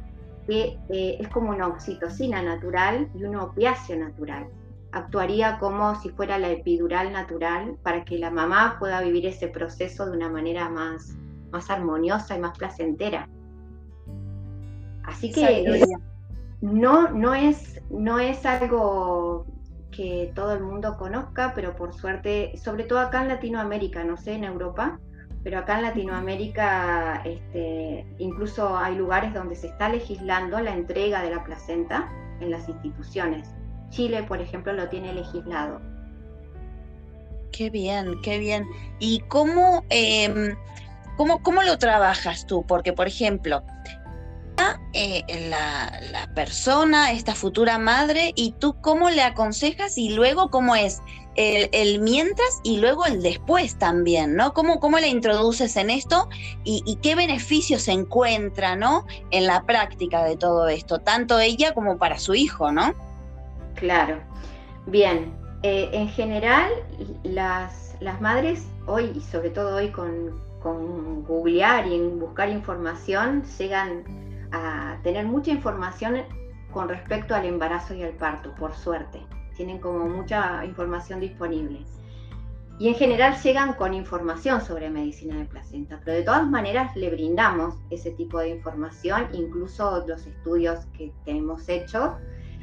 que 0.46 0.77
eh, 0.89 1.18
es 1.20 1.27
como 1.29 1.51
una 1.51 1.68
oxitocina 1.68 2.41
natural 2.41 3.10
y 3.15 3.24
un 3.24 3.36
opiáceo 3.36 3.98
natural. 3.98 4.48
Actuaría 4.91 5.60
como 5.60 5.96
si 5.96 6.10
fuera 6.10 6.38
la 6.39 6.50
epidural 6.50 7.13
natural 7.13 7.77
para 7.84 8.03
que 8.03 8.18
la 8.18 8.32
mamá 8.32 8.77
pueda 8.79 9.01
vivir 9.01 9.27
ese 9.27 9.48
proceso 9.48 10.06
de 10.06 10.18
una 10.18 10.29
manera 10.29 10.70
más, 10.70 11.15
más 11.51 11.70
armoniosa 11.70 12.36
y 12.36 12.39
más 12.39 12.58
placentera. 12.58 13.27
Así 15.03 15.32
que 15.32 15.86
no, 16.62 17.10
no, 17.10 17.34
es, 17.34 17.82
no 17.89 18.20
es 18.20 18.46
algo 18.46 19.46
que 19.91 20.32
todo 20.36 20.53
el 20.53 20.63
mundo 20.63 20.98
conozca, 20.98 21.53
pero 21.56 21.75
por 21.75 21.94
suerte, 21.94 22.56
sobre 22.58 22.84
todo 22.84 23.00
acá 23.00 23.22
en 23.22 23.29
Latinoamérica, 23.29 24.03
no 24.03 24.18
sé 24.18 24.34
en 24.34 24.44
Europa, 24.44 25.00
pero 25.44 25.60
acá 25.60 25.77
en 25.77 25.84
Latinoamérica 25.84 27.22
este, 27.25 28.06
incluso 28.18 28.77
hay 28.77 28.96
lugares 28.96 29.34
donde 29.34 29.56
se 29.56 29.68
está 29.68 29.89
legislando 29.89 30.60
la 30.60 30.74
entrega 30.74 31.22
de 31.24 31.32
la 31.32 31.44
placenta 31.44 32.12
en 32.39 32.51
las 32.51 32.68
instituciones. 32.68 33.50
Chile, 33.89 34.24
por 34.24 34.41
ejemplo, 34.41 34.74
lo 34.74 34.88
tiene 34.89 35.13
legislado. 35.13 35.82
Qué 37.51 37.70
bien, 37.70 38.22
qué 38.22 38.38
bien. 38.38 38.68
¿Y 39.00 39.20
cómo, 39.22 39.84
em, 39.89 40.56
¿Cómo, 41.19 41.63
lo 41.63 41.77
trabajas 41.77 42.47
tú? 42.47 42.65
Porque, 42.65 42.93
por 42.93 43.05
ejemplo, 43.05 43.61
eh, 44.93 45.49
la, 45.49 46.29
persona, 46.33 47.11
esta 47.11 47.35
futura 47.35 47.77
madre, 47.77 48.31
y 48.38 48.53
tú 48.53 48.79
cómo 48.79 49.09
le 49.09 49.21
aconsejas 49.23 49.97
y 49.97 50.11
luego 50.11 50.49
cómo 50.49 50.77
es 50.77 51.01
el, 51.35 51.99
mientras 51.99 52.61
y 52.63 52.77
luego 52.77 53.05
el 53.05 53.21
después 53.21 53.77
también, 53.77 54.38
¿no? 54.38 54.53
¿Cómo, 54.53 54.79
cómo 54.79 54.97
la 54.97 55.07
introduces 55.07 55.75
en 55.75 55.89
esto 55.89 56.29
y, 56.63 56.97
qué 57.01 57.15
beneficios 57.15 57.81
se 57.81 57.91
encuentra, 57.91 58.77
¿no? 58.77 59.05
En 59.31 59.45
la 59.45 59.63
práctica 59.63 60.23
de 60.23 60.38
todo 60.38 60.69
esto, 60.69 60.99
tanto 60.99 61.38
ella 61.38 61.73
como 61.73 61.97
para 61.97 62.17
su 62.17 62.33
hijo, 62.33 62.71
¿no? 62.71 62.93
Claro. 63.75 64.21
Bien, 64.85 65.33
eh, 65.63 65.89
en 65.91 66.07
general 66.07 66.71
las, 67.23 67.97
las 67.99 68.21
madres 68.21 68.63
hoy, 68.85 69.11
y 69.13 69.19
sobre 69.19 69.49
todo 69.49 69.75
hoy 69.75 69.91
con, 69.91 70.49
con 70.62 71.24
googlear 71.24 71.88
y 71.88 72.00
buscar 72.00 72.50
información, 72.50 73.44
llegan 73.58 74.04
a 74.51 74.98
tener 75.04 75.25
mucha 75.25 75.51
información 75.51 76.18
con 76.72 76.89
respecto 76.89 77.36
al 77.36 77.46
embarazo 77.46 77.94
y 77.94 78.04
al 78.04 78.13
parto, 78.13 78.54
por 78.56 78.74
suerte 78.74 79.20
tienen 79.60 79.80
como 79.80 80.08
mucha 80.08 80.63
información 80.63 81.20
disponible. 81.20 81.82
Y 82.80 82.88
en 82.88 82.96
general 82.96 83.36
llegan 83.44 83.74
con 83.74 83.94
información 83.94 84.62
sobre 84.62 84.89
medicina 84.89 85.36
de 85.36 85.44
placenta, 85.44 86.00
pero 86.06 86.16
de 86.16 86.24
todas 86.24 86.48
maneras 86.48 86.96
le 86.96 87.10
brindamos 87.10 87.75
ese 87.89 88.12
tipo 88.12 88.39
de 88.39 88.51
información, 88.51 89.28
incluso 89.34 90.06
los 90.08 90.25
estudios 90.25 90.86
que 90.98 91.12
hemos 91.25 91.68
hecho 91.68 92.16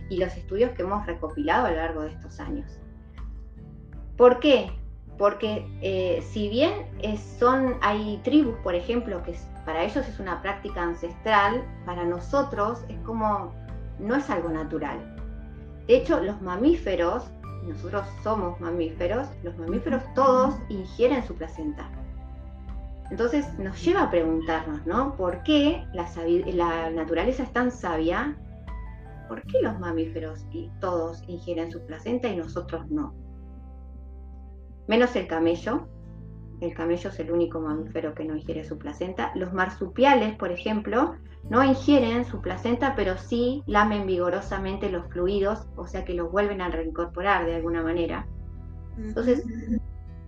y 0.09 0.17
los 0.17 0.35
estudios 0.39 0.71
que 0.71 0.85
hemos 0.85 1.05
recopilado 1.05 1.67
a 1.67 1.71
lo 1.71 1.77
largo 1.77 2.01
de 2.01 2.13
estos 2.13 2.41
años. 2.41 2.81
¿Por 4.17 4.41
qué? 4.41 4.71
Porque 5.19 5.67
eh, 5.81 6.23
si 6.31 6.49
bien 6.49 6.73
son, 7.39 7.77
hay 7.81 8.21
tribus, 8.23 8.57
por 8.63 8.75
ejemplo, 8.75 9.23
que 9.23 9.35
para 9.65 9.83
ellos 9.83 10.07
es 10.07 10.21
una 10.21 10.43
práctica 10.43 10.83
ancestral, 10.83 11.65
para 11.85 12.05
nosotros 12.05 12.85
es 12.89 12.99
como, 13.01 13.53
no 13.99 14.15
es 14.15 14.29
algo 14.31 14.49
natural. 14.49 14.99
De 15.87 15.97
hecho, 15.97 16.21
los 16.21 16.41
mamíferos, 16.43 17.25
nosotros 17.65 18.07
somos 18.23 18.61
mamíferos, 18.61 19.29
los 19.43 19.57
mamíferos 19.59 20.03
todos 20.15 20.55
ingieren 20.69 21.27
su 21.27 21.35
placenta. 21.35 21.89
Entonces 23.11 23.47
nos 23.59 23.83
lleva 23.85 24.03
a 24.03 24.11
preguntarnos, 24.11 24.85
¿no? 24.87 25.17
¿Por 25.17 25.43
qué 25.45 25.85
la, 25.93 26.91
naturaleza 26.91 27.45
es 27.45 27.53
tan 27.53 27.71
sabia? 27.71 28.37
¿Por 29.29 29.43
qué 29.43 29.61
los 29.63 29.79
mamíferos 29.79 30.45
y 30.51 30.71
todos 30.81 31.23
ingieren 31.29 31.71
su 31.71 31.85
placenta 31.87 32.29
y 32.29 32.37
nosotros 32.37 32.89
no? 32.91 33.15
Menos 34.87 35.15
el 35.17 35.27
camello. 35.27 35.89
El 36.61 36.75
camello 36.75 37.11
es 37.11 37.21
el 37.21 37.31
único 37.31 37.61
mamífero 37.61 38.15
que 38.15 38.25
no 38.25 38.37
ingiere 38.37 38.65
su 38.65 38.79
placenta. 38.79 39.33
Los 39.35 39.53
marsupiales, 39.53 40.35
por 40.37 40.51
ejemplo, 40.51 41.17
no 41.51 41.63
ingieren 41.63 42.25
su 42.25 42.41
placenta, 42.41 42.95
pero 42.97 43.19
sí 43.19 43.63
lamen 43.67 44.07
vigorosamente 44.07 44.91
los 44.91 45.07
fluidos, 45.09 45.67
o 45.77 45.87
sea 45.87 46.05
que 46.05 46.15
los 46.15 46.31
vuelven 46.33 46.61
a 46.61 46.69
reincorporar 46.69 47.45
de 47.45 47.57
alguna 47.57 47.83
manera. 47.83 48.27
Entonces, 48.97 49.45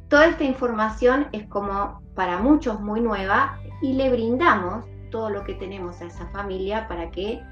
toda 0.09 0.27
esta 0.27 0.45
información 0.45 1.29
es 1.33 1.47
como 1.49 2.03
para 2.15 2.39
muchos 2.39 2.81
muy 2.81 3.01
nueva 3.01 3.59
y 3.81 3.95
le 3.95 4.11
brindamos 4.11 4.85
todo 5.11 5.31
lo 5.31 5.45
que 5.45 5.55
tenemos 5.55 6.01
a 6.01 6.07
esa 6.07 6.27
familia 6.29 6.87
para 6.89 7.11
que 7.11 7.43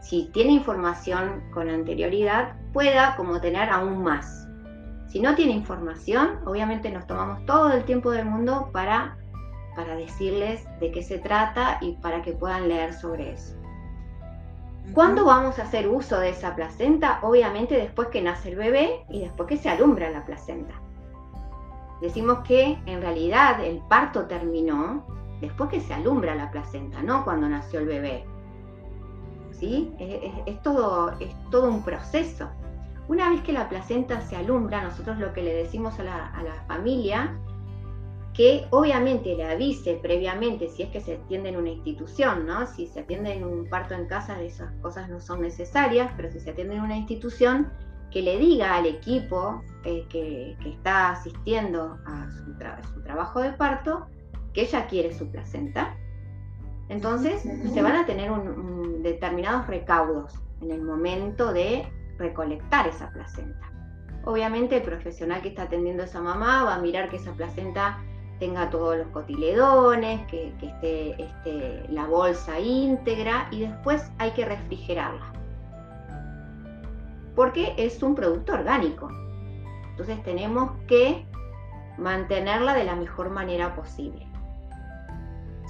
si 0.00 0.30
tiene 0.32 0.52
información 0.52 1.42
con 1.52 1.68
anterioridad 1.68 2.56
pueda 2.72 3.16
como 3.16 3.40
tener 3.40 3.68
aún 3.68 4.02
más. 4.02 4.41
Si 5.12 5.20
no 5.20 5.34
tiene 5.34 5.52
información, 5.52 6.40
obviamente 6.46 6.90
nos 6.90 7.06
tomamos 7.06 7.44
todo 7.44 7.70
el 7.70 7.84
tiempo 7.84 8.10
del 8.10 8.24
mundo 8.24 8.70
para 8.72 9.18
para 9.74 9.96
decirles 9.96 10.66
de 10.80 10.90
qué 10.90 11.02
se 11.02 11.18
trata 11.18 11.78
y 11.80 11.92
para 11.92 12.22
que 12.22 12.32
puedan 12.32 12.68
leer 12.68 12.92
sobre 12.94 13.32
eso. 13.32 13.54
¿Cuándo 14.94 15.24
vamos 15.24 15.58
a 15.58 15.62
hacer 15.62 15.88
uso 15.88 16.18
de 16.18 16.30
esa 16.30 16.54
placenta? 16.54 17.20
Obviamente 17.22 17.76
después 17.76 18.08
que 18.08 18.20
nace 18.20 18.50
el 18.50 18.56
bebé 18.56 19.04
y 19.08 19.20
después 19.20 19.48
que 19.48 19.56
se 19.56 19.70
alumbra 19.70 20.10
la 20.10 20.24
placenta. 20.24 20.74
Decimos 22.00 22.40
que 22.40 22.78
en 22.86 23.00
realidad 23.00 23.64
el 23.64 23.78
parto 23.88 24.26
terminó 24.26 25.06
después 25.40 25.70
que 25.70 25.80
se 25.80 25.94
alumbra 25.94 26.34
la 26.34 26.50
placenta, 26.50 27.02
no 27.02 27.24
cuando 27.24 27.48
nació 27.48 27.80
el 27.80 27.86
bebé. 27.86 28.24
¿Sí? 29.52 29.94
Es, 30.46 30.60
todo, 30.62 31.12
es 31.20 31.34
todo 31.50 31.68
un 31.68 31.84
proceso. 31.84 32.50
Una 33.08 33.30
vez 33.30 33.42
que 33.42 33.52
la 33.52 33.68
placenta 33.68 34.20
se 34.20 34.36
alumbra, 34.36 34.82
nosotros 34.82 35.18
lo 35.18 35.32
que 35.32 35.42
le 35.42 35.54
decimos 35.54 35.98
a 35.98 36.04
la, 36.04 36.26
a 36.28 36.42
la 36.42 36.54
familia 36.66 37.36
que 38.34 38.66
obviamente 38.70 39.34
le 39.34 39.44
avise 39.44 39.98
previamente 40.00 40.68
si 40.68 40.84
es 40.84 40.90
que 40.90 41.00
se 41.00 41.16
atiende 41.16 41.50
en 41.50 41.56
una 41.56 41.68
institución, 41.68 42.46
¿no? 42.46 42.66
Si 42.66 42.86
se 42.86 43.00
atiende 43.00 43.34
en 43.34 43.44
un 43.44 43.68
parto 43.68 43.94
en 43.94 44.06
casa, 44.06 44.40
esas 44.40 44.72
cosas 44.80 45.10
no 45.10 45.20
son 45.20 45.42
necesarias, 45.42 46.10
pero 46.16 46.30
si 46.30 46.40
se 46.40 46.50
atiende 46.50 46.76
en 46.76 46.80
una 46.80 46.96
institución, 46.96 47.70
que 48.12 48.22
le 48.22 48.38
diga 48.38 48.76
al 48.76 48.86
equipo 48.86 49.62
eh, 49.84 50.06
que, 50.08 50.56
está 50.64 51.10
asistiendo 51.10 51.98
a 52.06 52.28
su, 52.30 53.02
trabajo 53.02 53.40
de 53.40 53.52
parto 53.52 54.06
que 54.52 54.62
ella 54.62 54.86
quiere 54.86 55.12
su 55.12 55.30
placenta. 55.30 55.96
Entonces 56.88 57.42
se 57.42 57.82
van 57.82 57.96
a 57.96 58.04
tener 58.04 58.30
determinados 59.00 59.66
recaudos 59.66 60.34
en 60.60 60.72
el 60.72 60.82
momento 60.82 61.52
de 61.52 61.86
recolectar 62.22 62.86
esa 62.86 63.10
placenta. 63.10 63.70
Obviamente 64.24 64.76
el 64.76 64.82
profesional 64.82 65.42
que 65.42 65.48
está 65.48 65.64
atendiendo 65.64 66.02
a 66.02 66.06
esa 66.06 66.20
mamá 66.20 66.64
va 66.64 66.76
a 66.76 66.78
mirar 66.78 67.10
que 67.10 67.16
esa 67.16 67.32
placenta 67.32 67.98
tenga 68.38 68.70
todos 68.70 68.96
los 68.96 69.08
cotiledones, 69.08 70.26
que, 70.28 70.54
esté, 70.62 71.22
esté 71.22 71.84
la 71.88 72.06
bolsa 72.06 72.58
íntegra 72.58 73.48
y 73.50 73.66
después 73.66 74.10
hay 74.18 74.30
que 74.32 74.44
refrigerarla. 74.44 75.32
Porque 77.34 77.74
es 77.76 78.02
un 78.02 78.14
producto 78.14 78.52
orgánico. 78.54 79.08
Entonces 79.90 80.22
tenemos 80.22 80.72
que 80.86 81.26
mantenerla 81.98 82.74
de 82.74 82.84
la 82.84 82.96
mejor 82.96 83.30
manera 83.30 83.74
posible. 83.74 84.26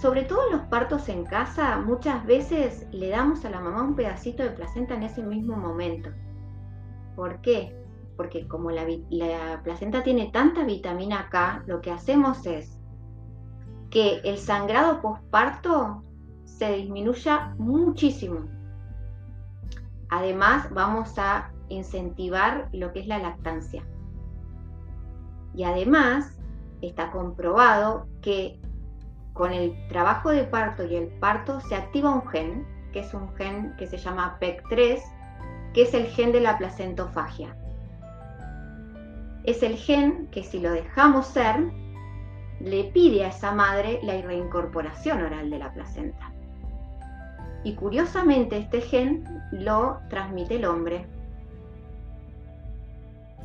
Sobre 0.01 0.23
todo 0.25 0.47
en 0.47 0.57
los 0.57 0.67
partos 0.67 1.09
en 1.09 1.25
casa, 1.25 1.79
muchas 1.79 2.25
veces 2.27 2.87
le 2.91 3.11
damos 3.11 3.45
a 3.45 3.51
la 3.51 3.61
mamá 3.61 3.83
un 3.83 3.95
pedacito 3.95 4.43
de 4.43 4.51
placenta 4.51 4.95
en 4.95 5.05
ese 5.05 5.23
mismo 5.23 5.57
momento. 5.57 6.11
¿Por 7.15 7.41
qué? 7.41 7.83
porque 8.17 8.47
como 8.47 8.71
la, 8.71 8.87
placenta 9.63 10.03
tiene 10.03 10.31
tanta 10.31 10.65
vitamina 10.65 11.29
K, 11.31 11.65
lo 11.67 11.81
que 11.81 11.91
hacemos 11.91 12.47
es 12.47 12.79
que 13.91 14.21
el 14.25 14.39
sangrado 14.39 15.01
postparto 15.01 16.03
se 16.45 16.73
disminuya 16.73 17.55
muchísimo. 17.59 18.41
Además, 20.09 20.69
vamos 20.73 21.19
a 21.19 21.51
incentivar 21.69 22.69
lo 22.73 22.93
que 22.93 23.01
es 23.01 23.07
la 23.07 23.19
lactancia. 23.19 23.83
Y 25.55 25.65
además, 25.65 26.39
está 26.81 27.11
comprobado 27.11 28.07
que 28.21 28.61
con 29.33 29.53
el 29.53 29.77
trabajo 29.89 30.31
de 30.31 30.45
parto 30.45 30.85
y 30.85 30.97
el 30.97 31.09
parto 31.19 31.61
se 31.61 31.75
activa 31.75 32.15
un 32.15 32.27
gen, 32.29 32.67
que 32.93 33.01
es 33.01 33.13
un 33.15 33.35
gen 33.35 33.75
que 33.77 33.87
se 33.87 33.97
llama 33.97 34.39
PEC3, 34.41 35.01
que 35.75 35.83
es 35.83 35.95
el 35.95 36.07
gen 36.07 36.33
de 36.33 36.41
la 36.41 36.59
placentofagia 36.59 37.57
es 39.45 39.63
el 39.63 39.77
gen 39.77 40.29
que 40.31 40.43
si 40.43 40.61
lo 40.61 40.71
dejamos 40.71 41.27
ser, 41.27 41.71
le 42.61 42.85
pide 42.85 43.25
a 43.25 43.29
esa 43.29 43.53
madre 43.53 43.99
la 44.03 44.21
reincorporación 44.23 45.23
oral 45.23 45.51
de 45.51 45.59
la 45.59 45.73
placenta. 45.73 46.33
Y 47.65 47.75
curiosamente 47.75 48.57
este 48.57 48.81
gen 48.81 49.25
lo 49.53 49.99
transmite 50.09 50.57
el 50.57 50.65
hombre. 50.65 51.07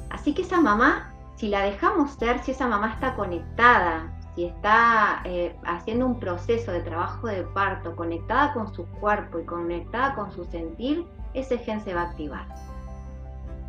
Así 0.10 0.34
que 0.34 0.44
esa 0.44 0.62
mamá, 0.62 1.13
si 1.36 1.50
la 1.50 1.62
dejamos 1.62 2.12
ser, 2.12 2.40
si 2.44 2.52
esa 2.52 2.68
mamá 2.68 2.94
está 2.94 3.16
conectada, 3.16 4.13
si 4.36 4.46
está 4.46 5.22
eh, 5.24 5.56
haciendo 5.66 6.06
un 6.06 6.20
proceso 6.20 6.72
de 6.72 6.82
trabajo 6.82 7.28
de 7.28 7.44
parto, 7.44 7.96
conectada 7.96 8.54
con 8.54 8.74
su 8.74 8.86
cuerpo 8.86 9.40
y 9.40 9.46
conectada 9.46 10.13
con 10.13 10.32
su 10.32 10.46
sentir, 10.46 11.06
ese 11.34 11.58
gen 11.58 11.82
se 11.82 11.94
va 11.94 12.02
a 12.02 12.10
activar. 12.10 12.48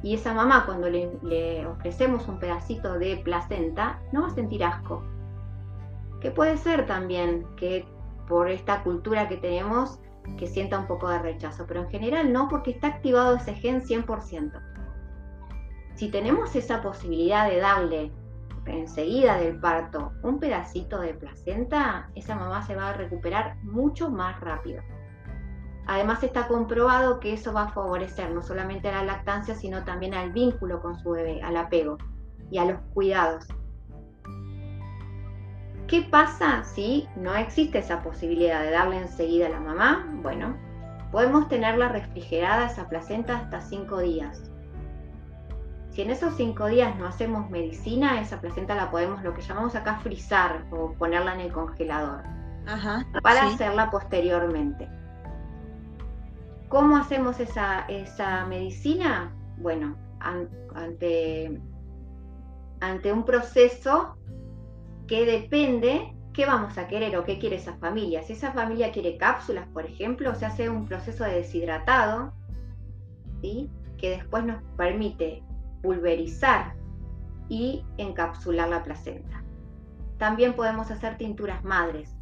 Y 0.03 0.15
esa 0.15 0.33
mamá 0.33 0.65
cuando 0.65 0.89
le, 0.89 1.67
ofrecemos 1.67 2.29
un 2.29 2.39
pedacito 2.39 2.99
de 2.99 3.17
placenta 3.17 4.01
no 4.13 4.23
va 4.23 4.29
a 4.29 4.35
sentir 4.35 4.63
asco. 4.65 5.03
Que 6.21 6.31
puede 6.31 6.57
ser 6.57 6.87
también 6.87 7.47
que 7.57 7.87
por 8.29 8.51
esta 8.51 8.83
cultura 8.83 9.29
que 9.29 9.37
tenemos 9.37 9.99
que 10.37 10.47
sienta 10.47 10.79
un 10.79 10.87
poco 10.87 11.09
de 11.09 11.19
rechazo, 11.19 11.65
pero 11.67 11.81
en 11.81 11.89
general 11.89 12.33
no 12.33 12.49
porque 12.49 12.73
está 12.73 12.89
activado 12.89 13.37
ese 13.37 13.55
gen 13.55 13.81
100%. 13.81 14.61
Si 15.95 16.11
tenemos 16.11 16.55
esa 16.55 16.83
posibilidad 16.83 17.49
de 17.49 17.59
darle 17.59 18.13
enseguida 18.67 19.39
del 19.39 19.59
parto 19.59 20.13
un 20.23 20.39
pedacito 20.39 21.01
de 21.01 21.15
placenta, 21.15 22.11
esa 22.15 22.37
mamá 22.37 22.63
se 22.63 22.77
va 22.77 22.91
a 22.91 22.93
recuperar 22.93 23.57
mucho 23.63 24.11
más 24.11 24.39
rápido. 24.41 24.83
Además 25.89 26.23
está 26.23 26.47
comprobado 26.47 27.19
que 27.19 27.33
eso 27.33 27.55
va 27.55 27.63
a 27.63 27.69
favorecer 27.71 28.31
no 28.31 28.43
solamente 28.43 28.89
a 28.91 28.93
la 28.93 29.05
lactancia, 29.05 29.55
sino 29.55 29.85
también 29.85 30.13
al 30.13 30.33
vínculo 30.33 30.83
con 30.83 30.99
su 30.99 31.13
bebé, 31.13 31.43
al 31.43 31.57
apego 31.57 31.97
y 32.51 32.59
a 32.59 32.67
los 32.67 32.79
cuidados. 32.93 33.47
¿Qué 35.87 36.03
pasa 36.03 36.63
si 36.65 37.09
no 37.17 37.35
existe 37.35 37.79
esa 37.79 38.03
posibilidad 38.03 38.63
de 38.63 38.71
darle 38.71 38.99
enseguida 38.99 39.47
a 39.47 39.51
la 39.51 39.61
mamá? 39.61 40.07
Bueno, 40.23 40.55
podemos 41.11 41.49
tenerla 41.49 41.89
refrigerada 41.89 42.67
esa 42.67 42.87
placenta 42.91 43.39
hasta 43.39 43.63
5 43.63 43.99
días. 44.01 44.43
si 45.91 46.03
en 46.03 46.11
esos 46.11 46.35
cinco 46.37 46.67
días 46.67 46.97
no 46.97 47.07
hacemos 47.07 47.49
medicina, 47.51 48.21
esa 48.21 48.41
placenta 48.41 48.75
la 48.75 48.91
podemos, 48.91 49.23
lo 49.25 49.33
que 49.35 49.41
llamamos 49.41 49.75
acá, 49.75 49.99
frizar 50.01 50.67
o 50.71 50.93
ponerla 50.93 51.35
en 51.35 51.41
el 51.41 51.53
congelador 51.53 52.23
para 53.23 53.47
hacerla 53.47 53.91
posteriormente. 53.91 54.89
¿Cómo 56.69 56.97
hacemos 56.97 57.41
esa, 57.41 57.81
esa 57.89 58.45
medicina? 58.47 59.35
Bueno, 59.57 59.97
ante, 60.21 61.61
ante 62.81 63.13
un 63.13 63.25
proceso 63.25 64.17
que 65.07 65.25
depende 65.25 66.15
qué 66.35 66.45
vamos 66.47 66.77
a 66.77 66.87
querer 66.87 67.17
o 67.17 67.25
qué 67.25 67.39
quiere 67.39 67.57
esa 67.57 67.77
familia. 67.79 68.23
Si 68.23 68.35
esa 68.35 68.53
familia 68.53 68.93
quiere 68.93 69.17
cápsulas, 69.17 69.67
por 69.69 69.87
ejemplo, 69.87 70.35
se 70.35 70.47
hace 70.47 70.69
un 70.69 70.87
proceso 70.87 71.25
de 71.25 71.37
deshidratado, 71.37 72.33
que 73.43 74.11
después 74.11 74.45
nos 74.45 74.63
permite 74.77 75.43
pulverizar 75.83 76.75
y 77.49 77.85
encapsular 77.97 78.69
la 78.69 78.83
placenta. 78.83 79.43
También 80.19 80.55
podemos 80.55 80.91
hacer 80.91 81.17
tinturas 81.17 81.65
madres. 81.65 82.15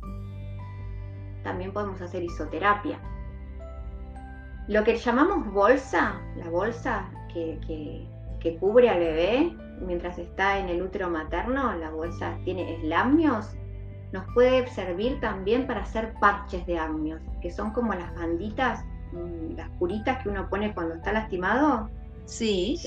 También 1.43 1.73
podemos 1.73 2.01
hacer 2.01 2.23
isoterapia. 2.23 3.01
Lo 4.69 4.83
que 4.83 4.97
llamamos 4.97 5.53
bolsa, 5.53 6.21
la 6.37 6.51
bolsa 6.51 7.09
que, 7.33 7.59
que, 7.67 8.57
cubre 8.61 8.89
al 8.89 9.01
bebé 9.01 9.57
mientras 9.81 10.19
está 10.19 10.61
en 10.61 10.69
el 10.69 10.81
útero 10.81 11.11
materno, 11.11 11.75
la 11.75 11.91
bolsa 11.91 12.39
tiene 12.45 12.77
eslamnios, 12.77 13.57
nos 14.13 14.25
puede 14.35 14.67
servir 14.69 15.19
también 15.21 15.67
para 15.67 15.83
hacer 15.83 16.15
parches 16.21 16.65
de 16.67 16.79
amnios, 16.79 17.21
que 17.43 17.51
son 17.51 17.73
como 17.73 17.93
las 17.93 18.15
banditas, 18.15 18.85
mm, 19.13 19.57
las 19.57 19.69
curitas 19.79 20.23
que 20.23 20.29
uno 20.29 20.49
pone 20.49 20.73
cuando 20.75 20.95
está 20.95 21.13
lastimado. 21.13 21.91
Sí. 22.25 22.79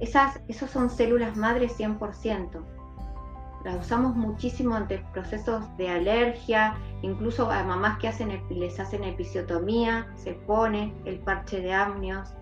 Esas, 0.00 0.38
esos 0.48 0.70
son 0.70 0.90
células 0.90 1.34
madres 1.34 1.72
100%. 1.78 2.62
Las 3.66 3.84
usamos 3.84 4.14
muchísimo 4.14 4.76
ante 4.76 5.04
procesos 5.12 5.64
de 5.76 5.88
alergia, 5.88 6.76
incluso 7.02 7.50
a 7.50 7.64
mamás 7.64 7.98
que 7.98 8.08
les 8.50 8.78
hacen 8.78 9.02
episiotomía, 9.02 10.06
se 10.14 10.34
pone 10.34 10.94
el 11.04 11.18
parche 11.18 11.60
de 11.60 11.72
amnios. 11.72 12.32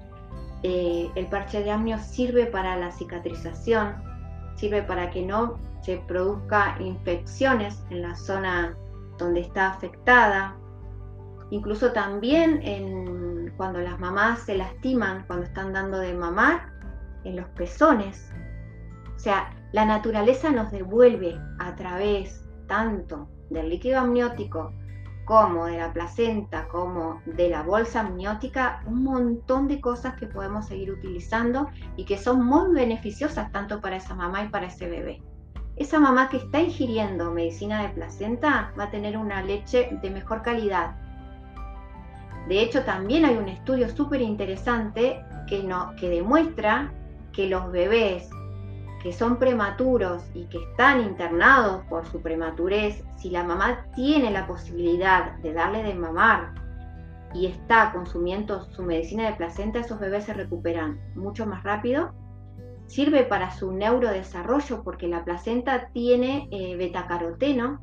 Eh, 0.63 1.11
el 1.15 1.27
parche 1.29 1.65
de 1.65 1.71
amnios 1.71 2.03
sirve 2.03 2.45
para 2.45 2.77
la 2.77 2.93
cicatrización, 2.93 3.95
sirve 4.57 4.83
para 4.83 5.11
que 5.11 5.23
no 5.23 5.57
se 5.81 5.97
produzca 6.07 6.77
infecciones 6.79 7.83
en 7.89 8.03
la 8.03 8.15
zona 8.17 8.77
donde 9.17 9.41
está 9.41 9.69
afectada. 9.71 10.55
Incluso 11.51 11.93
también 11.93 12.61
en, 12.63 13.51
cuando 13.57 13.79
las 13.79 13.99
mamás 13.99 14.41
se 14.41 14.59
lastiman, 14.59 15.25
cuando 15.27 15.47
están 15.47 15.73
dando 15.73 16.01
de 16.01 16.13
mamar, 16.13 16.71
en 17.25 17.37
los 17.37 17.47
pezones. 17.57 18.31
O 19.17 19.19
sea, 19.19 19.49
la 19.75 19.85
naturaleza 19.85 20.53
nos 20.53 20.71
devuelve 20.71 21.37
a 21.59 21.75
través 21.75 22.49
tanto 22.69 23.29
del 23.51 23.71
líquido 23.71 23.99
amniótico 23.99 24.73
como 25.25 25.67
de 25.67 25.79
la 25.79 25.93
placenta, 25.93 26.69
como 26.69 27.21
de 27.27 27.49
la 27.49 27.65
bolsa 27.65 28.03
amniótica, 28.03 28.85
un 28.87 29.03
montón 29.03 29.67
de 29.67 29.81
cosas 29.81 30.15
que 30.15 30.29
podemos 30.29 30.67
seguir 30.67 30.93
utilizando 30.93 31.67
y 31.97 32.05
que 32.05 32.17
son 32.17 32.47
muy 32.47 32.73
beneficiosas 32.73 33.51
tanto 33.51 33.81
para 33.81 33.97
esa 33.97 34.15
mamá 34.15 34.45
y 34.45 34.49
para 34.49 34.67
ese 34.67 34.89
bebé. 34.89 35.21
Esa 35.75 35.99
mamá 35.99 36.29
que 36.29 36.37
está 36.37 36.61
ingiriendo 36.61 37.33
medicina 37.33 37.83
de 37.83 37.89
placenta 37.89 38.73
va 38.79 38.85
a 38.85 38.91
tener 38.93 39.19
una 39.19 39.43
leche 39.43 39.99
de 40.01 40.09
mejor 40.09 40.43
calidad. 40.43 40.95
De 42.47 42.61
hecho, 42.61 42.85
también 42.85 43.25
hay 43.25 43.37
un 43.37 43.49
estudio 43.49 43.89
súper 43.89 44.21
interesante 44.21 45.25
que, 45.49 45.65
no, 45.65 45.97
que 45.97 46.11
demuestra 46.11 46.93
que 47.33 47.49
los 47.49 47.73
bebés 47.73 48.31
que 49.05 49.13
son 49.13 49.39
prematuros 49.39 50.23
y 50.33 50.47
que 50.47 50.57
están 50.57 51.03
internados 51.03 51.85
por 51.91 52.07
su 52.07 52.23
prematurez, 52.23 53.05
si 53.19 53.29
la 53.29 53.45
mamá 53.45 53.85
tiene 53.95 54.31
la 54.31 54.47
posibilidad 54.47 55.37
de 55.41 55.53
darle 55.53 55.83
de 55.83 55.95
mamar 55.95 56.55
y 57.35 57.45
está 57.45 57.93
consumiendo 57.93 58.65
su 58.71 58.83
medicina 58.83 59.27
de 59.27 59.37
placenta, 59.37 59.81
esos 59.81 60.01
bebés 60.01 60.25
se 60.25 60.33
recuperan 60.33 60.99
mucho 61.15 61.45
más 61.45 61.63
rápido. 61.65 62.15
Sirve 62.87 63.25
para 63.25 63.51
su 63.51 63.73
neurodesarrollo 63.73 64.83
porque 64.83 65.07
la 65.07 65.23
placenta 65.23 65.91
tiene 65.93 66.49
eh, 66.51 66.75
betacaroteno 66.77 67.83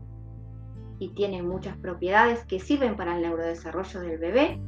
y 0.97 1.09
tiene 1.09 1.43
muchas 1.43 1.77
propiedades 1.77 2.43
que 2.45 2.59
sirven 2.59 2.95
para 2.95 3.15
el 3.15 3.21
neurodesarrollo 3.21 3.99
del 3.99 4.17
bebé 4.17 4.59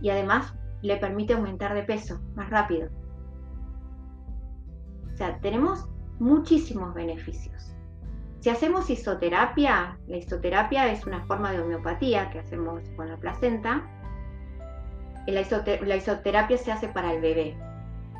y 0.00 0.08
además 0.08 0.54
le 0.80 0.96
permite 0.96 1.34
aumentar 1.34 1.74
de 1.74 1.82
peso 1.82 2.22
más 2.34 2.48
rápido. 2.48 2.88
O 5.16 5.18
sea, 5.18 5.38
tenemos 5.38 5.86
muchísimos 6.18 6.92
beneficios. 6.92 7.74
Si 8.40 8.50
hacemos 8.50 8.90
isoterapia, 8.90 9.98
la 10.08 10.18
isoterapia 10.18 10.92
es 10.92 11.06
una 11.06 11.24
forma 11.24 11.52
de 11.52 11.62
homeopatía 11.62 12.28
que 12.28 12.40
hacemos 12.40 12.82
con 12.96 13.08
la 13.08 13.16
placenta. 13.16 13.82
La, 15.26 15.40
isoterapia 15.96 16.58
se 16.58 16.70
hace 16.70 16.88
para 16.88 17.14
el 17.14 17.22
bebé 17.22 17.56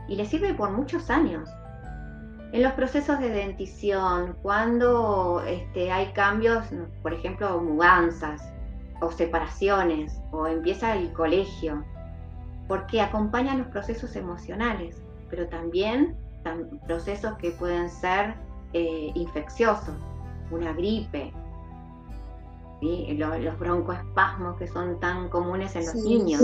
y 0.09 0.17
le 0.17 0.25
sirve 0.25 0.55
por 0.55 0.71
muchos 0.71 1.11
años. 1.11 1.51
En 2.53 2.63
los 2.63 2.73
procesos 2.73 3.21
de 3.21 3.29
dentición, 3.29 4.35
cuando 4.41 5.43
este, 5.47 5.93
hay 5.93 6.15
cambios, 6.15 6.65
por 7.03 7.13
ejemplo, 7.13 7.61
mudanzas 7.61 8.43
o 9.03 9.13
separaciones, 9.13 10.19
o 10.33 10.47
empieza 10.47 10.97
el 10.97 11.13
colegio, 11.13 11.85
porque 12.69 13.03
acompañan 13.03 13.59
los 13.59 13.67
procesos 13.67 14.17
emocionales, 14.17 15.03
pero 15.29 15.47
también 15.47 16.17
procesos 16.87 17.37
que 17.39 17.51
pueden 17.53 17.91
ser 17.91 18.35
eh, 18.73 19.13
infecciosos, 19.15 19.95
una 20.51 20.73
gripe, 20.73 21.33
los, 22.83 23.59
broncoespasmos 23.59 24.57
que 24.59 24.69
son 24.69 25.01
tan 25.01 25.29
comunes 25.29 25.75
en 25.77 25.87
los 25.87 25.95
niños. 25.95 26.43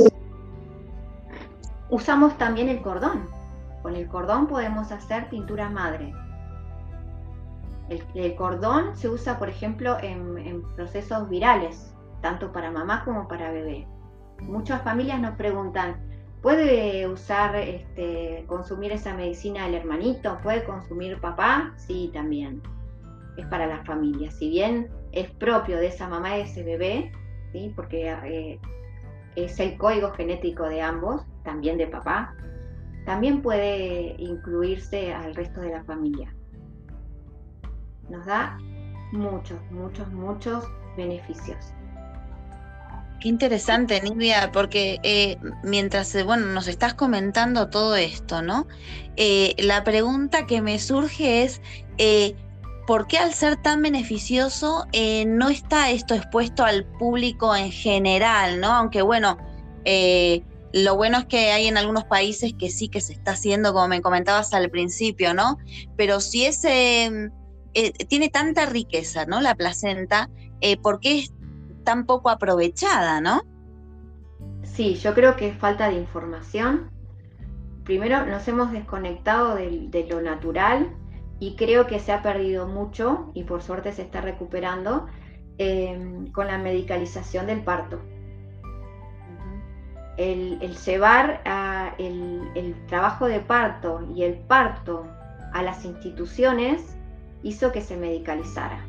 Usamos 1.91 2.37
también 2.39 2.69
el 2.69 2.81
cordón. 2.83 3.29
Con 3.83 3.97
el 3.97 4.09
cordón 4.09 4.47
podemos 4.47 4.93
hacer 4.93 5.29
pintura 5.29 5.69
madre. 5.69 6.15
El, 8.15 8.35
cordón 8.37 8.97
se 8.97 9.09
usa, 9.09 9.39
por 9.39 9.51
ejemplo, 9.51 9.99
en, 10.01 10.39
en 10.39 10.63
procesos 10.75 11.29
virales, 11.29 11.93
tanto 12.23 12.51
para 12.53 12.71
mamá 12.71 13.05
como 13.05 13.29
para 13.29 13.51
bebé. 13.51 13.87
Muchas 14.41 14.81
familias 14.83 15.21
nos 15.21 15.37
preguntan, 15.37 15.97
¿Puede 16.43 17.07
usar, 17.07 17.55
este, 17.55 18.45
consumir 18.49 18.91
esa 18.91 19.15
medicina 19.15 19.69
el 19.69 19.75
hermanito? 19.75 20.39
¿Puede 20.43 20.65
consumir 20.65 21.21
papá? 21.21 21.73
Sí, 21.77 22.11
también. 22.13 22.61
Es 23.37 23.47
para 23.47 23.69
la 23.69 23.85
familia. 23.85 24.31
Si 24.33 24.51
bien 24.51 24.91
es 25.13 25.31
propio 25.31 25.77
de 25.77 25.87
esa 25.87 26.09
mamá 26.09 26.35
y 26.35 26.39
de 26.39 26.45
ese 26.49 26.63
bebé, 26.65 27.13
¿sí? 27.53 27.73
porque 27.77 28.11
eh, 28.11 28.59
es 29.37 29.61
el 29.61 29.79
código 29.79 30.11
genético 30.11 30.65
de 30.65 30.83
ambos, 30.83 31.23
también 31.45 31.79
de 31.79 31.87
papá, 31.87 32.35
también 33.07 33.41
puede 33.41 34.17
incluirse 34.19 35.15
al 35.15 35.37
resto 35.37 35.61
de 35.61 35.71
la 35.71 35.85
familia. 35.85 36.35
Nos 38.09 38.27
da 38.27 38.59
muchos, 39.13 39.61
muchos, 39.71 40.11
muchos 40.13 40.69
beneficios. 40.97 41.73
Qué 43.23 43.29
interesante, 43.29 44.01
Nivia, 44.01 44.51
porque 44.53 44.99
eh, 45.05 45.39
mientras, 45.63 46.13
eh, 46.17 46.25
bueno, 46.25 46.47
nos 46.47 46.67
estás 46.67 46.95
comentando 46.95 47.71
todo 47.71 47.95
esto, 47.95 48.43
¿no? 48.43 48.67
Eh, 49.15 49.55
la 49.59 49.85
pregunta 49.85 50.45
que 50.45 50.61
me 50.61 50.81
surge 50.81 51.45
es, 51.45 51.61
¿por 52.85 53.07
qué 53.07 53.19
al 53.19 53.33
ser 53.33 53.63
tan 53.63 53.81
beneficioso 53.81 54.89
no 55.25 55.51
está 55.51 55.93
esto 55.93 56.17
expuesto 56.17 56.65
al 56.65 56.85
público 56.85 57.55
en 57.55 57.71
general, 57.71 58.59
¿no? 58.59 58.73
Aunque 58.73 59.03
bueno, 59.03 59.39
lo 60.73 60.97
bueno 60.97 61.19
es 61.19 61.27
que 61.27 61.53
hay 61.53 61.69
en 61.69 61.77
algunos 61.77 62.03
países 62.03 62.55
que 62.59 62.71
sí 62.71 62.89
que 62.89 63.01
se 63.01 63.13
está 63.13 63.33
haciendo, 63.33 63.73
como 63.73 63.87
me 63.87 64.03
comentabas 64.03 64.53
al 64.53 64.69
principio, 64.69 65.33
¿no? 65.33 65.59
Pero 65.97 66.19
si 66.19 66.45
ese 66.45 67.31
tiene 68.09 68.31
tanta 68.31 68.67
riqueza, 68.67 69.27
¿no? 69.27 69.41
La 69.41 69.55
placenta, 69.55 70.29
¿por 70.83 70.99
qué 70.99 71.21
es 71.21 71.33
tan 71.83 72.07
poco 72.07 72.31
aprovechada, 72.31 73.21
¿no? 73.21 73.43
Sí, 74.63 74.95
yo 74.95 75.15
creo 75.15 75.37
que 75.37 75.49
es 75.49 75.57
falta 75.57 75.89
de 75.89 75.97
información. 75.97 76.91
Primero 77.85 78.25
nos 78.27 78.47
hemos 78.49 78.73
desconectado 78.73 79.57
de, 79.57 80.07
lo 80.09 80.21
natural 80.21 80.91
y 81.41 81.57
creo 81.57 81.87
que 81.87 81.99
se 81.99 82.13
ha 82.13 82.23
perdido 82.23 82.67
mucho 82.67 83.31
y 83.35 83.45
por 83.45 83.63
suerte 83.63 83.93
se 83.93 84.03
está 84.03 84.21
recuperando 84.21 85.07
eh, 85.59 86.29
con 86.33 86.47
la 86.47 86.59
medicalización 86.59 87.47
del 87.47 87.63
parto. 87.63 88.01
El, 90.17 90.59
llevar 90.59 91.43
el, 91.99 92.77
trabajo 92.87 93.27
de 93.27 93.41
parto 93.41 94.07
y 94.15 94.23
el 94.23 94.35
parto 94.35 95.07
a 95.53 95.63
las 95.63 95.85
instituciones 95.85 96.97
hizo 97.43 97.73
que 97.73 97.81
se 97.81 97.97
medicalizara. 97.97 98.87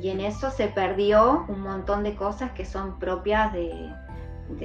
Y 0.00 0.08
en 0.08 0.20
eso 0.20 0.50
se 0.50 0.68
perdió 0.68 1.44
un 1.48 1.60
montón 1.60 2.02
de 2.02 2.14
cosas 2.14 2.52
que 2.52 2.64
son 2.64 2.98
propias 2.98 3.52
de, 3.52 3.92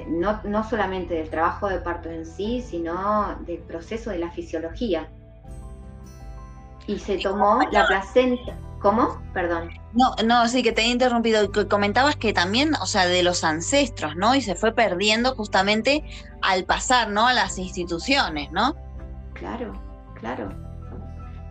no, 0.06 0.40
no 0.44 0.64
solamente 0.68 1.14
del 1.14 1.30
trabajo 1.30 1.68
de 1.68 1.78
parto 1.78 2.08
en 2.08 2.24
sí, 2.24 2.62
sino 2.62 3.36
del 3.40 3.58
proceso 3.58 4.10
de 4.10 4.18
la 4.18 4.30
fisiología. 4.30 5.08
Y 6.86 6.98
se 6.98 7.18
tomó 7.18 7.60
la 7.70 7.86
placenta. 7.86 8.54
¿Cómo? 8.80 9.20
Perdón. 9.34 9.70
No, 9.92 10.14
no, 10.24 10.46
sí, 10.46 10.62
que 10.62 10.72
te 10.72 10.82
he 10.82 10.86
interrumpido. 10.86 11.50
Comentabas 11.68 12.16
que 12.16 12.32
también, 12.32 12.74
o 12.80 12.86
sea, 12.86 13.06
de 13.06 13.22
los 13.22 13.42
ancestros, 13.42 14.14
¿no? 14.14 14.34
Y 14.34 14.40
se 14.40 14.54
fue 14.54 14.72
perdiendo 14.72 15.34
justamente 15.34 16.04
al 16.42 16.64
pasar, 16.64 17.10
¿no? 17.10 17.26
A 17.26 17.32
las 17.32 17.58
instituciones, 17.58 18.52
¿no? 18.52 18.76
Claro, 19.34 19.72
claro. 20.14 20.48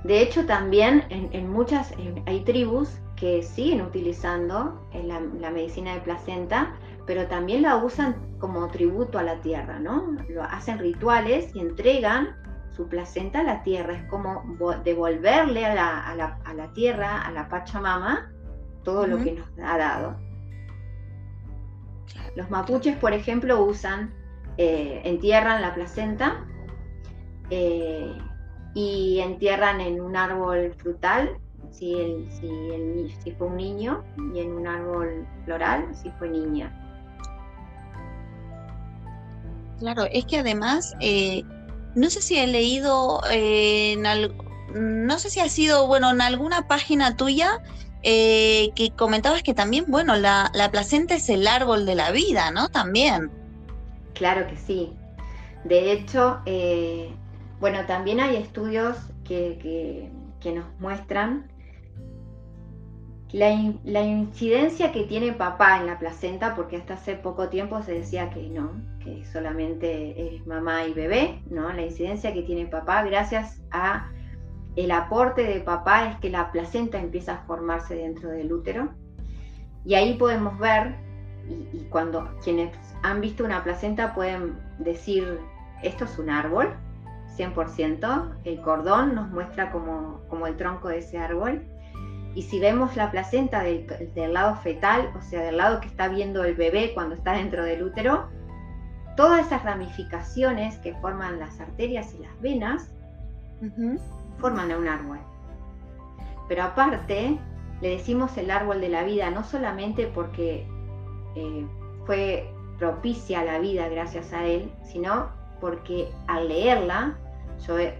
De 0.05 0.21
hecho, 0.21 0.45
también 0.45 1.05
en, 1.09 1.49
muchas, 1.49 1.91
hay 2.25 2.41
tribus 2.45 2.89
que 3.17 3.43
siguen 3.43 3.81
utilizando 3.81 4.87
la, 4.93 5.19
la, 5.19 5.49
medicina 5.49 5.93
de 5.93 6.01
placenta, 6.01 6.75
pero 7.05 7.27
también 7.27 7.63
la 7.63 7.75
usan 7.77 8.15
como 8.39 8.67
tributo 8.67 9.17
a 9.17 9.23
la 9.23 9.41
tierra, 9.41 9.79
¿no? 9.79 10.15
Lo 10.29 10.43
hacen 10.43 10.77
rituales 10.77 11.53
y 11.55 11.59
entregan 11.59 12.35
su 12.77 12.87
placenta 12.87 13.39
a 13.39 13.43
la 13.43 13.63
tierra, 13.63 13.93
es 13.93 14.03
como 14.03 14.43
devolverle 14.83 15.65
a 15.65 16.15
la, 16.15 16.73
tierra, 16.73 17.23
a 17.23 17.31
la 17.31 17.49
Pachamama, 17.49 18.31
todo 18.83 19.07
lo 19.07 19.17
que 19.17 19.33
nos 19.33 19.47
ha 19.63 19.77
dado. 19.79 20.15
Los 22.35 22.51
mapuches, 22.51 22.95
por 22.97 23.13
ejemplo, 23.13 23.63
usan, 23.63 24.13
eh, 24.57 25.01
entierran 25.05 25.63
la 25.63 25.73
placenta 25.73 26.45
eh, 27.49 28.15
y 28.75 29.19
entierran 29.21 29.81
en 29.81 29.99
un 29.99 30.15
árbol 30.15 30.75
frutal 30.77 31.39
si, 31.77 31.93
el, 31.93 32.27
si, 33.23 33.31
fue 33.31 33.47
un 33.47 33.57
niño 33.57 34.03
y 34.33 34.39
en 34.39 34.53
un 34.53 34.67
árbol 34.67 35.27
floral 35.45 35.87
si 35.93 36.09
fue 36.11 36.29
niña. 36.29 36.73
Claro, 39.79 40.05
es 40.11 40.25
que 40.25 40.39
además 40.39 40.95
eh, 41.01 41.43
no 41.95 42.09
sé 42.09 42.21
si 42.21 42.37
he 42.37 42.47
leído, 42.47 43.21
eh, 43.31 43.93
en 43.93 45.07
no 45.07 45.19
sé 45.19 45.29
si 45.29 45.39
ha 45.39 45.49
sido, 45.49 45.87
bueno, 45.87 46.09
en 46.09 46.21
alguna 46.21 46.67
página 46.67 47.15
tuya 47.15 47.61
eh, 48.03 48.71
que 48.75 48.91
comentabas 48.91 49.43
que 49.43 49.53
también, 49.53 49.85
bueno, 49.87 50.15
la, 50.15 50.51
placenta 50.71 51.15
es 51.15 51.29
el 51.29 51.47
árbol 51.47 51.85
de 51.85 51.95
la 51.95 52.11
vida, 52.11 52.51
¿no? 52.51 52.69
También. 52.69 53.31
Claro 54.13 54.47
que 54.47 54.57
sí. 54.57 54.93
De 55.63 55.91
hecho, 55.91 56.39
bueno, 57.59 57.85
también 57.85 58.19
hay 58.19 58.35
estudios 58.37 58.97
que, 59.23 60.09
que 60.39 60.51
nos 60.51 60.65
muestran 60.79 61.45
la, 63.33 63.51
incidencia 64.01 64.91
que 64.91 65.03
tiene 65.03 65.33
papá 65.33 65.79
en 65.79 65.87
la 65.87 65.99
placenta, 65.99 66.55
porque 66.55 66.77
hasta 66.77 66.93
hace 66.93 67.15
poco 67.15 67.49
tiempo 67.49 67.81
se 67.83 67.93
decía 67.93 68.29
que 68.29 68.47
no, 68.49 68.71
que 69.03 69.25
solamente 69.25 70.35
es 70.35 70.47
mamá 70.47 70.85
y 70.85 70.93
bebé, 70.93 71.41
¿no? 71.49 71.71
La 71.73 71.81
incidencia 71.81 72.33
que 72.33 72.43
tiene 72.43 72.67
papá, 72.67 73.03
gracias 73.03 73.61
a 73.71 74.09
el 74.77 74.91
aporte 74.91 75.43
de 75.43 75.59
papá, 75.59 76.09
es 76.09 76.15
que 76.17 76.29
la 76.29 76.51
placenta 76.51 76.99
empieza 76.99 77.33
a 77.33 77.45
formarse 77.45 77.95
dentro 77.95 78.29
del 78.29 78.53
útero. 78.53 78.93
Y 79.83 79.95
ahí 79.95 80.13
podemos 80.13 80.57
ver, 80.59 80.95
y, 81.73 81.79
cuando 81.89 82.29
quienes 82.43 82.71
han 83.03 83.19
visto 83.19 83.43
una 83.43 83.63
placenta 83.63 84.13
pueden 84.13 84.57
decir, 84.79 85.39
esto 85.83 86.05
es 86.05 86.17
un 86.17 86.29
árbol, 86.29 86.73
100%, 87.37 88.37
el 88.45 88.61
cordón 88.61 89.15
nos 89.15 89.29
muestra 89.29 89.71
como, 89.71 90.21
como 90.29 90.47
el 90.47 90.55
tronco 90.55 90.87
de 90.87 90.99
ese 90.99 91.17
árbol 91.17 91.61
y 92.37 92.43
si 92.43 92.59
vemos 92.59 92.95
la 92.95 93.09
placenta 93.09 93.63
del, 93.63 93.87
lado 94.31 94.57
fetal, 94.57 95.11
o 95.17 95.21
sea, 95.23 95.41
del 95.41 95.57
lado 95.57 95.81
que 95.81 95.87
está 95.87 96.07
viendo 96.07 96.43
el 96.43 96.53
bebé 96.53 96.91
cuando 96.93 97.15
está 97.15 97.31
dentro 97.31 97.63
del 97.63 97.81
útero, 97.81 98.29
todas 99.15 99.47
esas 99.47 99.63
ramificaciones 99.63 100.77
que 100.77 100.93
forman 101.01 101.39
las 101.39 101.59
arterias 101.59 102.13
y 102.13 102.19
las 102.19 102.39
venas 102.39 102.91
forman 104.37 104.69
a 104.69 104.77
un 104.77 104.87
árbol. 104.87 105.17
Pero 106.47 106.61
aparte, 106.61 107.39
le 107.81 107.89
decimos 107.89 108.37
el 108.37 108.51
árbol 108.51 108.81
de 108.81 108.89
la 108.89 109.01
vida 109.01 109.31
no 109.31 109.43
solamente 109.43 110.05
porque 110.05 110.67
eh, 111.33 111.65
fue 112.05 112.53
propicia 112.77 113.43
la 113.43 113.57
vida 113.57 113.89
gracias 113.89 114.31
a 114.31 114.45
él, 114.45 114.71
sino 114.83 115.29
porque 115.59 116.07
al 116.27 116.49
leerla, 116.49 117.17
yo 117.65 117.79
en 117.79 117.95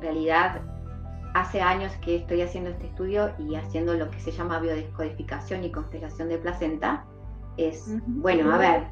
realidad 0.00 0.62
hace 1.34 1.60
años 1.60 1.92
que 2.02 2.16
estoy 2.16 2.42
haciendo 2.42 2.70
este 2.70 2.86
estudio 2.86 3.32
y 3.38 3.54
haciendo 3.54 3.94
lo 3.94 4.10
que 4.10 4.20
se 4.20 4.32
llama 4.32 4.58
biodescodificación 4.58 5.64
y 5.64 5.72
constelación 5.72 6.28
de 6.28 6.38
placenta, 6.38 7.04
es, 7.56 7.84
bueno, 8.06 8.52
a 8.52 8.58
ver, 8.58 8.88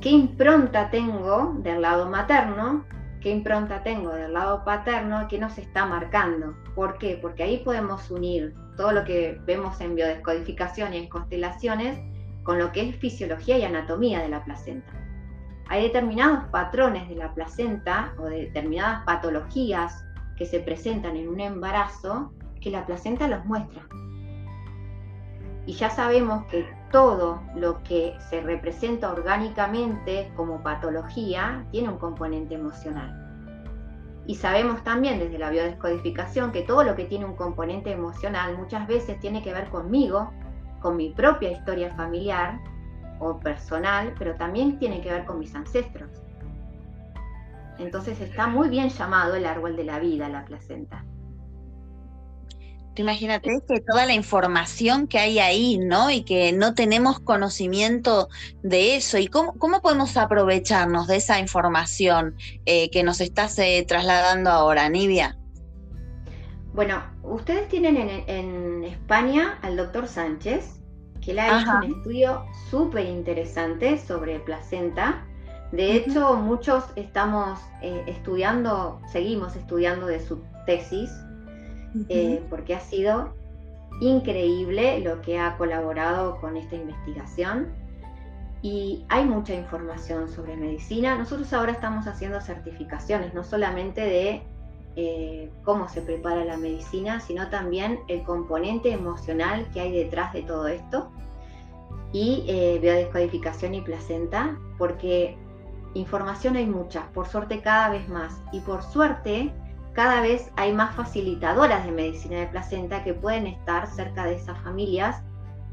¿qué 0.00 0.10
impronta 0.10 0.90
tengo 0.90 1.54
del 1.58 1.82
lado 1.82 2.08
materno? 2.08 2.84
¿Qué 3.20 3.30
impronta 3.30 3.82
tengo 3.82 4.10
del 4.10 4.34
lado 4.34 4.64
paterno? 4.64 5.26
¿Qué 5.28 5.38
nos 5.38 5.56
está 5.58 5.86
marcando? 5.86 6.54
¿Por 6.74 6.98
qué? 6.98 7.18
Porque 7.20 7.42
ahí 7.42 7.58
podemos 7.64 8.10
unir 8.10 8.54
todo 8.76 8.92
lo 8.92 9.04
que 9.04 9.40
vemos 9.46 9.80
en 9.80 9.94
biodescodificación 9.94 10.94
y 10.94 10.98
en 10.98 11.08
constelaciones 11.08 11.98
con 12.42 12.58
lo 12.58 12.70
que 12.72 12.90
es 12.90 12.96
fisiología 12.96 13.56
y 13.58 13.64
anatomía 13.64 14.20
de 14.20 14.28
la 14.28 14.44
placenta. 14.44 14.92
Hay 15.68 15.84
determinados 15.84 16.44
patrones 16.50 17.08
de 17.08 17.16
la 17.16 17.32
placenta 17.32 18.12
o 18.18 18.24
de 18.24 18.42
determinadas 18.42 19.02
patologías 19.06 20.04
que 20.36 20.46
se 20.46 20.60
presentan 20.60 21.16
en 21.16 21.28
un 21.28 21.40
embarazo 21.40 22.32
que 22.60 22.70
la 22.70 22.86
placenta 22.86 23.28
los 23.28 23.44
muestra. 23.44 23.86
Y 25.66 25.72
ya 25.72 25.90
sabemos 25.90 26.44
que 26.46 26.66
todo 26.90 27.42
lo 27.56 27.82
que 27.82 28.14
se 28.30 28.40
representa 28.40 29.10
orgánicamente 29.10 30.30
como 30.36 30.62
patología 30.62 31.66
tiene 31.70 31.88
un 31.88 31.98
componente 31.98 32.54
emocional. 32.54 33.20
Y 34.26 34.36
sabemos 34.36 34.82
también 34.84 35.18
desde 35.18 35.38
la 35.38 35.50
biodescodificación 35.50 36.52
que 36.52 36.62
todo 36.62 36.82
lo 36.82 36.94
que 36.94 37.04
tiene 37.04 37.26
un 37.26 37.36
componente 37.36 37.92
emocional 37.92 38.56
muchas 38.56 38.86
veces 38.86 39.18
tiene 39.20 39.42
que 39.42 39.52
ver 39.52 39.68
conmigo, 39.68 40.30
con 40.80 40.96
mi 40.96 41.10
propia 41.10 41.50
historia 41.50 41.94
familiar 41.94 42.58
o 43.18 43.38
personal, 43.38 44.14
pero 44.18 44.34
también 44.34 44.78
tiene 44.78 45.00
que 45.00 45.10
ver 45.10 45.24
con 45.24 45.38
mis 45.38 45.54
ancestros. 45.54 46.23
Entonces 47.78 48.20
está 48.20 48.46
muy 48.46 48.68
bien 48.68 48.88
llamado 48.88 49.34
el 49.34 49.46
árbol 49.46 49.76
de 49.76 49.84
la 49.84 49.98
vida, 49.98 50.28
la 50.28 50.44
placenta. 50.44 51.04
Imagínate 52.96 53.60
que 53.66 53.80
toda 53.80 54.06
la 54.06 54.12
información 54.12 55.08
que 55.08 55.18
hay 55.18 55.40
ahí, 55.40 55.78
¿no? 55.78 56.10
Y 56.10 56.22
que 56.22 56.52
no 56.52 56.74
tenemos 56.74 57.18
conocimiento 57.18 58.28
de 58.62 58.96
eso. 58.96 59.18
¿Y 59.18 59.26
cómo, 59.26 59.54
podemos 59.82 60.16
aprovecharnos 60.16 61.08
de 61.08 61.16
esa 61.16 61.40
información 61.40 62.36
eh, 62.66 62.90
que 62.90 63.02
nos 63.02 63.20
estás 63.20 63.58
eh, 63.58 63.84
trasladando 63.86 64.50
ahora, 64.50 64.88
Nivia? 64.88 65.36
Bueno, 66.72 67.02
ustedes 67.24 67.68
tienen 67.68 67.96
en, 67.96 68.84
España 68.84 69.58
al 69.62 69.76
doctor 69.76 70.06
Sánchez, 70.06 70.80
que 71.20 71.34
le 71.34 71.40
ha 71.40 71.60
hecho 71.60 71.70
un 71.78 71.96
estudio 71.96 72.44
súper 72.70 73.06
interesante 73.06 73.98
sobre 73.98 74.38
placenta 74.40 75.26
de 75.76 75.96
hecho, 75.96 76.36
muchos 76.36 76.84
estamos 76.94 77.58
eh, 77.82 78.04
estudiando, 78.06 79.00
seguimos 79.10 79.56
estudiando 79.56 80.06
de 80.06 80.20
su 80.20 80.40
tesis, 80.66 81.10
eh, 82.08 82.42
porque 82.48 82.74
ha 82.74 82.80
sido 82.80 83.34
increíble 84.00 85.00
lo 85.00 85.20
que 85.20 85.38
ha 85.38 85.56
colaborado 85.56 86.40
con 86.40 86.56
esta 86.56 86.76
investigación. 86.76 87.72
Y 88.62 89.04
hay 89.08 89.24
mucha 89.24 89.54
información 89.54 90.28
sobre 90.28 90.56
medicina. 90.56 91.18
Nosotros 91.18 91.52
ahora 91.52 91.72
estamos 91.72 92.06
haciendo 92.06 92.40
certificaciones, 92.40 93.34
no 93.34 93.42
solamente 93.42 94.00
de 94.00 94.42
eh, 94.96 95.50
cómo 95.64 95.88
se 95.88 96.00
prepara 96.02 96.44
la 96.44 96.56
medicina, 96.56 97.20
sino 97.20 97.50
también 97.50 97.98
el 98.08 98.22
componente 98.22 98.92
emocional 98.92 99.66
que 99.72 99.80
hay 99.80 99.92
detrás 99.92 100.32
de 100.32 100.42
todo 100.42 100.68
esto. 100.68 101.10
Y 102.12 102.44
biodescodificación 102.80 103.74
y 103.74 103.80
placenta, 103.80 104.56
porque 104.78 105.36
Información 105.94 106.56
hay 106.56 106.66
mucha, 106.66 107.06
por 107.12 107.28
suerte 107.28 107.60
cada 107.60 107.88
vez 107.88 108.08
más. 108.08 108.40
Y 108.52 108.60
por 108.60 108.82
suerte 108.82 109.52
cada 109.94 110.20
vez 110.20 110.50
hay 110.56 110.72
más 110.72 110.94
facilitadoras 110.96 111.84
de 111.84 111.92
medicina 111.92 112.40
de 112.40 112.48
placenta 112.48 113.04
que 113.04 113.14
pueden 113.14 113.46
estar 113.46 113.86
cerca 113.86 114.24
de 114.26 114.34
esas 114.34 114.58
familias 114.58 115.22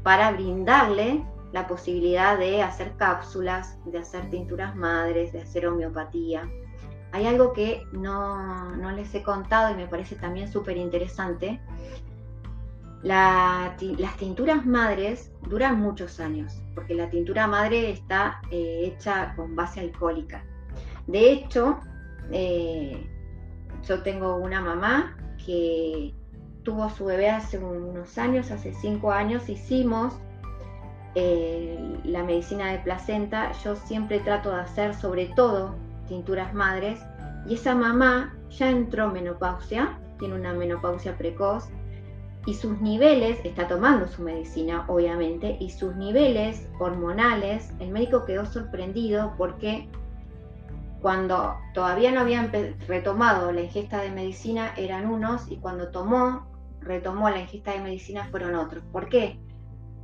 para 0.04 0.30
brindarle 0.30 1.24
la 1.52 1.66
posibilidad 1.66 2.38
de 2.38 2.62
hacer 2.62 2.92
cápsulas, 2.96 3.76
de 3.84 3.98
hacer 3.98 4.30
tinturas 4.30 4.74
madres, 4.76 5.32
de 5.32 5.42
hacer 5.42 5.66
homeopatía. 5.66 6.48
Hay 7.10 7.26
algo 7.26 7.52
que 7.52 7.82
no, 7.92 8.74
no 8.76 8.90
les 8.92 9.14
he 9.14 9.22
contado 9.22 9.70
y 9.70 9.74
me 9.74 9.86
parece 9.86 10.16
también 10.16 10.50
súper 10.50 10.78
interesante. 10.78 11.60
Las 13.02 13.76
tinturas 14.18 14.64
madres 14.64 15.32
duran 15.48 15.80
muchos 15.80 16.20
años 16.20 16.62
porque 16.74 16.94
la 16.94 17.10
tintura 17.10 17.46
madre 17.46 17.90
está 17.90 18.40
eh, 18.50 18.82
hecha 18.84 19.34
con 19.36 19.56
base 19.56 19.80
alcohólica. 19.80 20.44
De 21.06 21.32
hecho, 21.32 21.80
eh, 22.30 23.08
yo 23.86 24.02
tengo 24.02 24.36
una 24.36 24.60
mamá 24.60 25.16
que 25.44 26.14
tuvo 26.62 26.88
su 26.90 27.06
bebé 27.06 27.30
hace 27.30 27.58
unos 27.58 28.16
años, 28.18 28.50
hace 28.50 28.72
cinco 28.74 29.10
años, 29.10 29.48
hicimos 29.48 30.14
eh, 31.14 31.78
la 32.04 32.22
medicina 32.22 32.70
de 32.70 32.78
placenta, 32.78 33.52
yo 33.64 33.74
siempre 33.76 34.20
trato 34.20 34.50
de 34.50 34.60
hacer 34.60 34.94
sobre 34.94 35.26
todo 35.26 35.74
tinturas 36.06 36.54
madres 36.54 37.00
y 37.46 37.54
esa 37.54 37.74
mamá 37.74 38.34
ya 38.50 38.70
entró 38.70 39.10
menopausia, 39.10 39.98
tiene 40.18 40.36
una 40.36 40.52
menopausia 40.52 41.18
precoz 41.18 41.68
y 42.46 42.54
sus 42.54 42.80
niveles, 42.80 43.38
está 43.44 43.68
tomando 43.68 44.08
su 44.08 44.22
medicina 44.22 44.84
obviamente, 44.88 45.56
y 45.60 45.70
sus 45.70 45.94
niveles 45.96 46.68
hormonales, 46.78 47.72
el 47.78 47.90
médico 47.90 48.24
quedó 48.24 48.46
sorprendido 48.46 49.34
porque 49.38 49.88
cuando 51.00 51.56
todavía 51.74 52.12
no 52.12 52.20
habían 52.20 52.50
retomado 52.86 53.52
la 53.52 53.62
ingesta 53.62 54.00
de 54.00 54.10
medicina 54.10 54.72
eran 54.76 55.06
unos 55.06 55.50
y 55.50 55.56
cuando 55.56 55.90
tomó, 55.90 56.46
retomó 56.80 57.28
la 57.30 57.40
ingesta 57.40 57.72
de 57.72 57.80
medicina 57.80 58.28
fueron 58.30 58.54
otros. 58.54 58.84
¿Por 58.92 59.08
qué? 59.08 59.38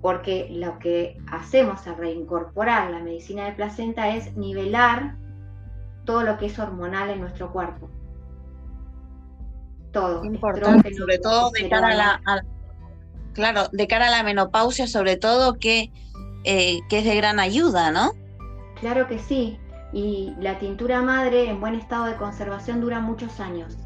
Porque 0.00 0.48
lo 0.50 0.78
que 0.78 1.16
hacemos 1.30 1.86
al 1.86 1.96
reincorporar 1.96 2.90
la 2.90 3.00
medicina 3.00 3.46
de 3.46 3.52
placenta 3.52 4.14
es 4.14 4.36
nivelar 4.36 5.16
todo 6.04 6.22
lo 6.22 6.36
que 6.38 6.46
es 6.46 6.58
hormonal 6.58 7.10
en 7.10 7.20
nuestro 7.20 7.52
cuerpo 7.52 7.90
todo. 9.92 10.24
Importante, 10.24 10.94
sobre 10.94 11.18
todo 11.18 11.50
de 11.50 11.68
cara 11.68 11.88
a 11.88 11.94
la, 11.94 12.44
claro, 13.32 13.68
de 13.72 13.86
cara 13.86 14.08
a 14.08 14.10
la 14.10 14.22
menopausia, 14.22 14.86
sobre 14.86 15.16
todo 15.16 15.54
que, 15.54 15.90
eh, 16.44 16.78
que 16.88 16.98
es 16.98 17.04
de 17.04 17.16
gran 17.16 17.40
ayuda, 17.40 17.90
¿no? 17.90 18.12
Claro 18.80 19.06
que 19.06 19.18
sí. 19.18 19.58
Y 19.92 20.34
la 20.38 20.58
tintura 20.58 21.00
madre 21.02 21.48
en 21.48 21.60
buen 21.60 21.74
estado 21.74 22.06
de 22.06 22.16
conservación 22.16 22.80
dura 22.80 23.00
muchos 23.00 23.40
años. 23.40 23.76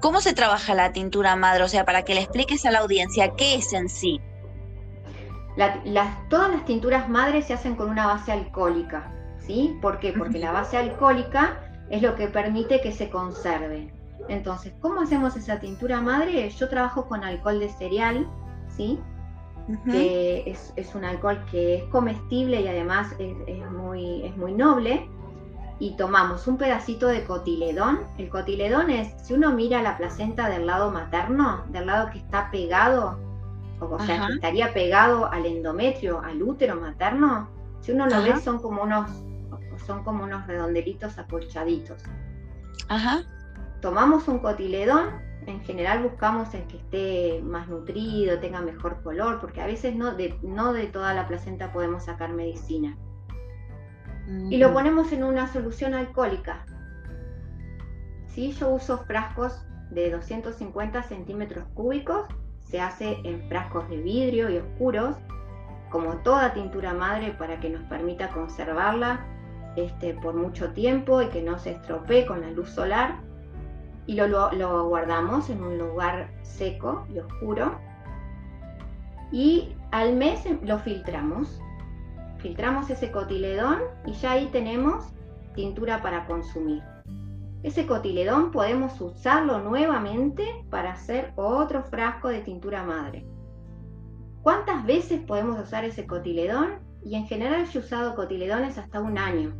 ¿Cómo 0.00 0.20
se 0.20 0.32
trabaja 0.32 0.74
la 0.74 0.92
tintura 0.92 1.34
madre? 1.36 1.64
O 1.64 1.68
sea, 1.68 1.84
para 1.84 2.02
que 2.02 2.14
le 2.14 2.20
expliques 2.20 2.64
a 2.64 2.70
la 2.70 2.78
audiencia 2.78 3.34
qué 3.36 3.56
es 3.56 3.72
en 3.72 3.88
sí. 3.88 4.20
todas 6.28 6.50
las 6.50 6.64
tinturas 6.64 7.08
madres 7.08 7.46
se 7.46 7.54
hacen 7.54 7.74
con 7.74 7.90
una 7.90 8.06
base 8.06 8.30
alcohólica, 8.30 9.12
¿sí? 9.40 9.76
¿Por 9.82 9.98
qué? 9.98 10.12
Porque 10.12 10.38
la 10.38 10.52
base 10.52 10.76
alcohólica 10.76 11.60
es 11.90 12.02
lo 12.02 12.14
que 12.14 12.28
permite 12.28 12.80
que 12.80 12.92
se 12.92 13.10
conserve. 13.10 13.97
Entonces, 14.28 14.74
¿cómo 14.80 15.00
hacemos 15.00 15.36
esa 15.36 15.58
tintura 15.58 16.00
madre? 16.00 16.48
Yo 16.50 16.68
trabajo 16.68 17.06
con 17.06 17.24
alcohol 17.24 17.58
de 17.60 17.70
cereal, 17.70 18.28
¿sí? 18.68 19.00
Que 19.90 20.56
es, 20.76 20.94
un 20.94 21.04
alcohol 21.04 21.44
que 21.50 21.76
es 21.76 21.84
comestible 21.84 22.60
y 22.62 22.68
además 22.68 23.14
es, 23.18 23.70
muy, 23.70 24.24
es 24.24 24.36
muy 24.36 24.52
noble. 24.52 25.08
Y 25.78 25.96
tomamos 25.96 26.46
un 26.46 26.56
pedacito 26.56 27.06
de 27.06 27.24
cotiledón. 27.24 28.00
El 28.18 28.28
cotiledón 28.28 28.90
es, 28.90 29.14
si 29.22 29.34
uno 29.34 29.52
mira 29.52 29.82
la 29.82 29.96
placenta 29.96 30.48
del 30.48 30.66
lado 30.66 30.90
materno, 30.90 31.64
del 31.68 31.86
lado 31.86 32.10
que 32.10 32.18
está 32.18 32.50
pegado, 32.50 33.18
o, 33.80 33.98
sea, 34.00 34.26
que 34.26 34.32
estaría 34.34 34.72
pegado 34.72 35.30
al 35.30 35.46
endometrio, 35.46 36.20
al 36.20 36.42
útero 36.42 36.80
materno, 36.80 37.48
si 37.80 37.92
uno 37.92 38.06
lo 38.06 38.22
ve 38.22 38.40
son 38.40 38.58
como 38.58 38.82
unos, 38.82 39.10
son 39.86 40.02
como 40.02 40.24
unos 40.24 40.46
redondelitos 40.46 41.16
acolchaditos. 41.16 42.02
Ajá 42.88 43.22
tomamos 43.80 44.28
un 44.28 44.38
cotiledón, 44.40 45.28
en 45.46 45.60
general 45.62 46.02
buscamos 46.02 46.52
el 46.54 46.64
que 46.64 46.76
esté 46.76 47.42
más 47.42 47.68
nutrido, 47.68 48.38
tenga 48.38 48.60
mejor 48.60 49.02
color, 49.02 49.40
porque 49.40 49.60
a 49.60 49.66
veces 49.66 49.94
no 49.94 50.14
de, 50.14 50.38
no 50.42 50.72
de 50.72 50.86
toda 50.86 51.14
la 51.14 51.26
placenta 51.26 51.72
podemos 51.72 52.04
sacar 52.04 52.32
medicina. 52.32 52.96
Y 54.50 54.58
lo 54.58 54.74
ponemos 54.74 55.10
en 55.12 55.24
una 55.24 55.50
solución 55.50 55.94
alcohólica. 55.94 56.66
Si 58.26 58.52
Yo 58.52 58.68
uso 58.68 58.98
frascos 58.98 59.64
de 59.90 60.10
250 60.10 61.02
centímetros 61.04 61.64
cúbicos, 61.72 62.28
se 62.60 62.78
hace 62.78 63.18
en 63.24 63.48
frascos 63.48 63.88
de 63.88 63.96
vidrio 63.96 64.50
y 64.50 64.58
oscuros, 64.58 65.16
como 65.88 66.18
toda 66.18 66.52
tintura 66.52 66.92
madre 66.92 67.32
para 67.38 67.58
que 67.58 67.70
nos 67.70 67.82
permita 67.84 68.28
conservarla 68.28 69.24
este, 69.76 70.12
por 70.12 70.34
mucho 70.34 70.72
tiempo 70.72 71.22
y 71.22 71.28
que 71.28 71.40
no 71.40 71.58
se 71.58 71.70
estropee 71.70 72.26
con 72.26 72.42
la 72.42 72.50
luz 72.50 72.68
solar 72.68 73.27
y 74.08 74.14
lo, 74.14 74.88
guardamos 74.88 75.50
en 75.50 75.62
un 75.62 75.76
lugar 75.76 76.30
seco 76.40 77.04
y 77.12 77.18
oscuro. 77.18 77.78
Y 79.30 79.76
al 79.90 80.16
mes 80.16 80.48
lo 80.62 80.78
filtramos. 80.78 81.60
Filtramos 82.38 82.88
ese 82.88 83.12
cotiledón 83.12 83.80
y 84.06 84.14
ya 84.14 84.32
ahí 84.32 84.46
tenemos 84.46 85.04
tintura 85.54 86.00
para 86.00 86.24
consumir. 86.24 86.82
Ese 87.62 87.86
cotiledón 87.86 88.50
podemos 88.50 88.98
usarlo 88.98 89.58
nuevamente 89.58 90.64
para 90.70 90.92
hacer 90.92 91.34
otro 91.36 91.82
frasco 91.82 92.28
de 92.28 92.40
tintura 92.40 92.84
madre. 92.84 93.26
¿Cuántas 94.42 94.86
veces 94.86 95.20
podemos 95.20 95.58
usar 95.58 95.84
ese 95.84 96.06
cotiledón? 96.06 96.78
Y 97.04 97.14
en 97.14 97.26
general 97.26 97.66
yo 97.66 97.80
he 97.80 97.82
usado 97.82 98.14
cotiledones 98.14 98.78
hasta 98.78 99.00
un 99.00 99.18
año 99.18 99.52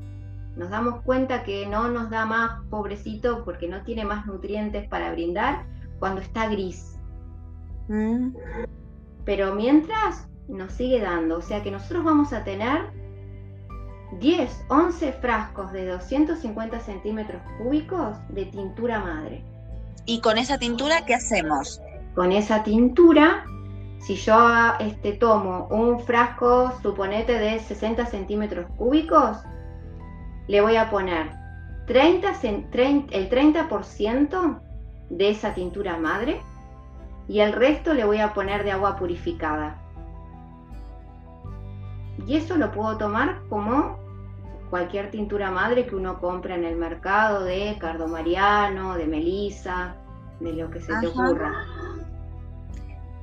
nos 0.58 0.70
damos 0.70 1.02
cuenta 1.02 1.44
que 1.44 1.66
no 1.66 1.88
nos 1.88 2.10
da 2.10 2.26
más 2.26 2.64
pobrecito 2.68 3.44
porque 3.44 3.68
no 3.68 3.82
tiene 3.84 4.04
más 4.04 4.26
nutrientes 4.26 4.88
para 4.88 5.12
brindar 5.12 5.64
cuando 6.00 6.20
está 6.20 6.48
gris. 6.48 6.98
Mm. 7.86 8.30
Pero 9.24 9.54
mientras 9.54 10.26
nos 10.48 10.72
sigue 10.72 11.00
dando, 11.00 11.38
o 11.38 11.42
sea 11.42 11.62
que 11.62 11.70
nosotros 11.70 12.04
vamos 12.04 12.32
a 12.32 12.42
tener 12.42 12.90
10, 14.18 14.64
11 14.68 15.12
frascos 15.12 15.72
de 15.72 15.86
250 15.86 16.80
centímetros 16.80 17.40
cúbicos 17.58 18.16
de 18.30 18.46
tintura 18.46 18.98
madre. 18.98 19.44
¿Y 20.06 20.20
con 20.20 20.38
esa 20.38 20.58
tintura 20.58 21.04
qué 21.06 21.14
hacemos? 21.14 21.80
Con 22.16 22.32
esa 22.32 22.64
tintura, 22.64 23.44
si 24.00 24.16
yo 24.16 24.34
este, 24.80 25.12
tomo 25.12 25.68
un 25.70 26.00
frasco, 26.00 26.72
suponete, 26.82 27.38
de 27.38 27.60
60 27.60 28.06
centímetros 28.06 28.66
cúbicos, 28.76 29.36
le 30.48 30.60
voy 30.60 30.76
a 30.76 30.90
poner 30.90 31.30
30, 31.86 32.32
el 32.42 33.30
30% 33.30 34.60
de 35.10 35.30
esa 35.30 35.54
tintura 35.54 35.96
madre 35.98 36.40
y 37.28 37.40
el 37.40 37.52
resto 37.52 37.94
le 37.94 38.04
voy 38.04 38.18
a 38.18 38.34
poner 38.34 38.64
de 38.64 38.72
agua 38.72 38.96
purificada. 38.96 39.76
Y 42.26 42.36
eso 42.36 42.56
lo 42.56 42.72
puedo 42.72 42.96
tomar 42.96 43.42
como 43.48 43.98
cualquier 44.70 45.10
tintura 45.10 45.50
madre 45.50 45.86
que 45.86 45.94
uno 45.94 46.18
compra 46.18 46.54
en 46.54 46.64
el 46.64 46.76
mercado 46.76 47.44
de 47.44 47.76
cardomariano, 47.78 48.94
de 48.96 49.06
melisa, 49.06 49.96
de 50.40 50.52
lo 50.52 50.70
que 50.70 50.80
se 50.80 50.92
te 51.00 51.06
ocurra. 51.06 51.52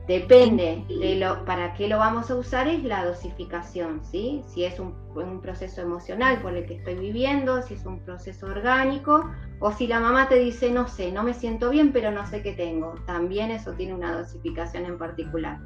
Depende 0.08 0.86
de 0.88 1.16
lo, 1.16 1.44
para 1.46 1.74
qué 1.74 1.88
lo 1.88 1.98
vamos 1.98 2.30
a 2.30 2.36
usar 2.36 2.68
es 2.68 2.84
la 2.84 3.04
dosificación, 3.04 4.02
¿sí? 4.06 4.44
Si 4.54 4.64
es 4.64 4.80
un, 4.80 4.94
proceso 5.42 5.82
emocional 5.82 6.42
por 6.42 6.56
el 6.56 6.66
que 6.68 6.76
estoy 6.76 6.96
viviendo, 6.96 7.62
si 7.64 7.74
es 7.74 7.86
un 7.86 8.00
proceso 8.02 8.46
orgánico, 8.46 9.32
o 9.60 9.72
si 9.72 9.88
la 9.88 10.00
mamá 10.00 10.28
te 10.28 10.36
dice, 10.36 10.70
no 10.70 10.88
sé, 10.88 11.12
no 11.12 11.24
me 11.24 11.34
siento 11.34 11.70
bien, 11.70 11.92
pero 11.92 12.12
no 12.12 12.28
sé 12.28 12.44
qué 12.44 12.52
tengo. 12.52 12.96
También 13.08 13.50
eso 13.50 13.72
tiene 13.74 13.96
una 13.96 14.16
dosificación 14.16 14.86
en 14.86 14.98
particular. 15.00 15.58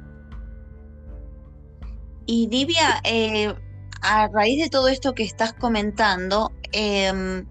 Y 2.26 2.46
Divia, 2.46 3.00
eh, 3.04 3.52
a 4.00 4.28
raíz 4.28 4.62
de 4.62 4.70
todo 4.70 4.88
esto 4.88 5.14
que 5.14 5.24
estás 5.24 5.52
comentando, 5.52 6.52
eh, 6.72 7.44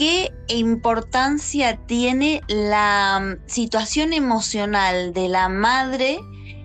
¿qué 0.00 0.32
importancia 0.48 1.76
tiene 1.76 2.40
la 2.48 3.20
mm, 3.20 3.46
situación 3.46 4.14
emocional 4.14 5.12
de 5.12 5.28
la 5.28 5.50
madre 5.50 6.18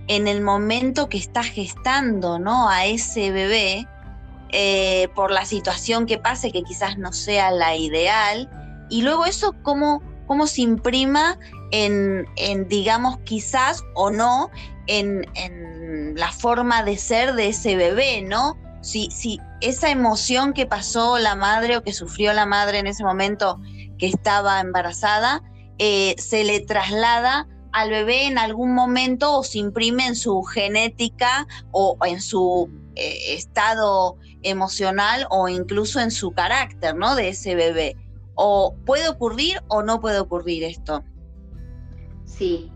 en 0.08 0.30
el 0.30 0.40
momento 0.40 1.10
que 1.10 1.18
está 1.18 1.44
gestando 1.44 2.40
¿no? 2.40 2.70
a 2.70 2.86
ese 2.86 3.32
bebé 3.32 3.90
eh, 4.54 5.10
por 5.16 5.32
la 5.32 5.44
situación 5.44 6.06
que 6.06 6.18
pase, 6.18 6.54
que 6.54 6.64
quizás 6.64 6.98
no 6.98 7.12
sea 7.12 7.52
la 7.52 7.76
ideal? 7.76 8.50
Y 8.90 9.02
luego 9.02 9.26
eso, 9.26 9.54
¿cómo, 9.64 10.02
cómo 10.28 10.48
se 10.48 10.62
imprima 10.62 11.38
en, 11.72 12.26
digamos, 12.70 13.18
quizás 13.26 13.84
o 13.96 14.12
no, 14.12 14.50
en, 14.88 15.28
en 15.34 16.16
la 16.16 16.32
forma 16.32 16.84
de 16.84 16.98
ser 16.98 17.34
de 17.34 17.50
ese 17.50 17.76
bebé, 17.76 18.22
¿no? 18.22 18.58
si, 18.86 19.10
si 19.10 19.40
esa 19.62 19.90
emoción 19.90 20.54
que 20.54 20.66
pasó 20.66 21.18
la 21.18 21.36
madre 21.36 21.78
o 21.78 21.84
que 21.84 21.94
sufrió 21.94 22.34
la 22.34 22.46
madre 22.46 22.80
en 22.80 22.88
ese 22.88 23.04
momento 23.04 23.60
que 23.98 24.08
estaba 24.08 24.60
embarazada, 24.60 25.42
eh, 25.78 26.16
se 26.18 26.44
le 26.44 26.60
traslada 26.62 27.48
al 27.72 27.90
bebé 27.90 28.26
en 28.26 28.38
algún 28.38 28.74
momento 28.74 29.38
o 29.38 29.44
se 29.44 29.60
imprime 29.60 30.08
en 30.08 30.16
su 30.16 30.42
genética 30.44 31.48
o 31.72 31.98
en 32.06 32.22
su 32.22 32.70
eh, 32.96 33.36
estado 33.36 34.18
emocional 34.44 35.28
o 35.30 35.50
incluso 35.50 36.00
en 36.00 36.12
su 36.12 36.32
carácter, 36.32 36.96
¿no? 36.96 37.16
De 37.16 37.30
ese 37.30 37.56
bebé. 37.56 37.98
¿O 38.36 38.76
puede 38.86 39.10
ocurrir 39.10 39.62
o 39.68 39.82
no 39.82 40.00
puede 40.00 40.20
ocurrir 40.20 40.64
esto? 40.64 41.04
Sí, 42.24 42.72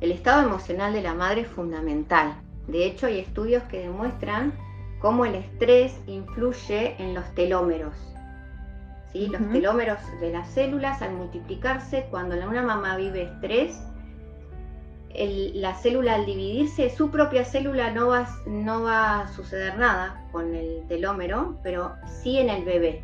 el 0.00 0.12
estado 0.12 0.42
emocional 0.42 0.92
de 0.92 1.02
la 1.02 1.14
madre 1.14 1.42
es 1.42 1.48
fundamental. 1.48 2.40
De 2.66 2.86
hecho, 2.86 3.06
hay 3.06 3.20
estudios 3.20 3.62
que 3.64 3.80
demuestran 3.80 4.52
cómo 5.00 5.24
el 5.24 5.34
estrés 5.36 5.98
influye 6.06 6.96
en 7.02 7.14
los 7.14 7.24
telómeros. 7.34 7.94
¿sí? 9.12 9.28
Los 9.28 9.40
telómeros 9.52 9.98
de 10.20 10.32
las 10.32 10.48
células 10.50 11.02
al 11.02 11.12
multiplicarse, 11.14 12.06
cuando 12.10 12.36
una 12.36 12.62
mamá 12.62 12.96
vive 12.96 13.24
estrés, 13.24 13.78
la 15.54 15.74
célula 15.74 16.14
al 16.14 16.26
dividirse, 16.26 16.90
su 16.90 17.10
propia 17.10 17.44
célula 17.44 17.90
no 17.90 18.08
va, 18.08 18.28
no 18.46 18.82
va 18.82 19.20
a 19.20 19.28
suceder 19.28 19.78
nada 19.78 20.22
con 20.30 20.54
el 20.54 20.86
telómero, 20.88 21.58
pero 21.62 21.94
sí 22.22 22.38
en 22.38 22.50
el 22.50 22.64
bebé. 22.64 23.02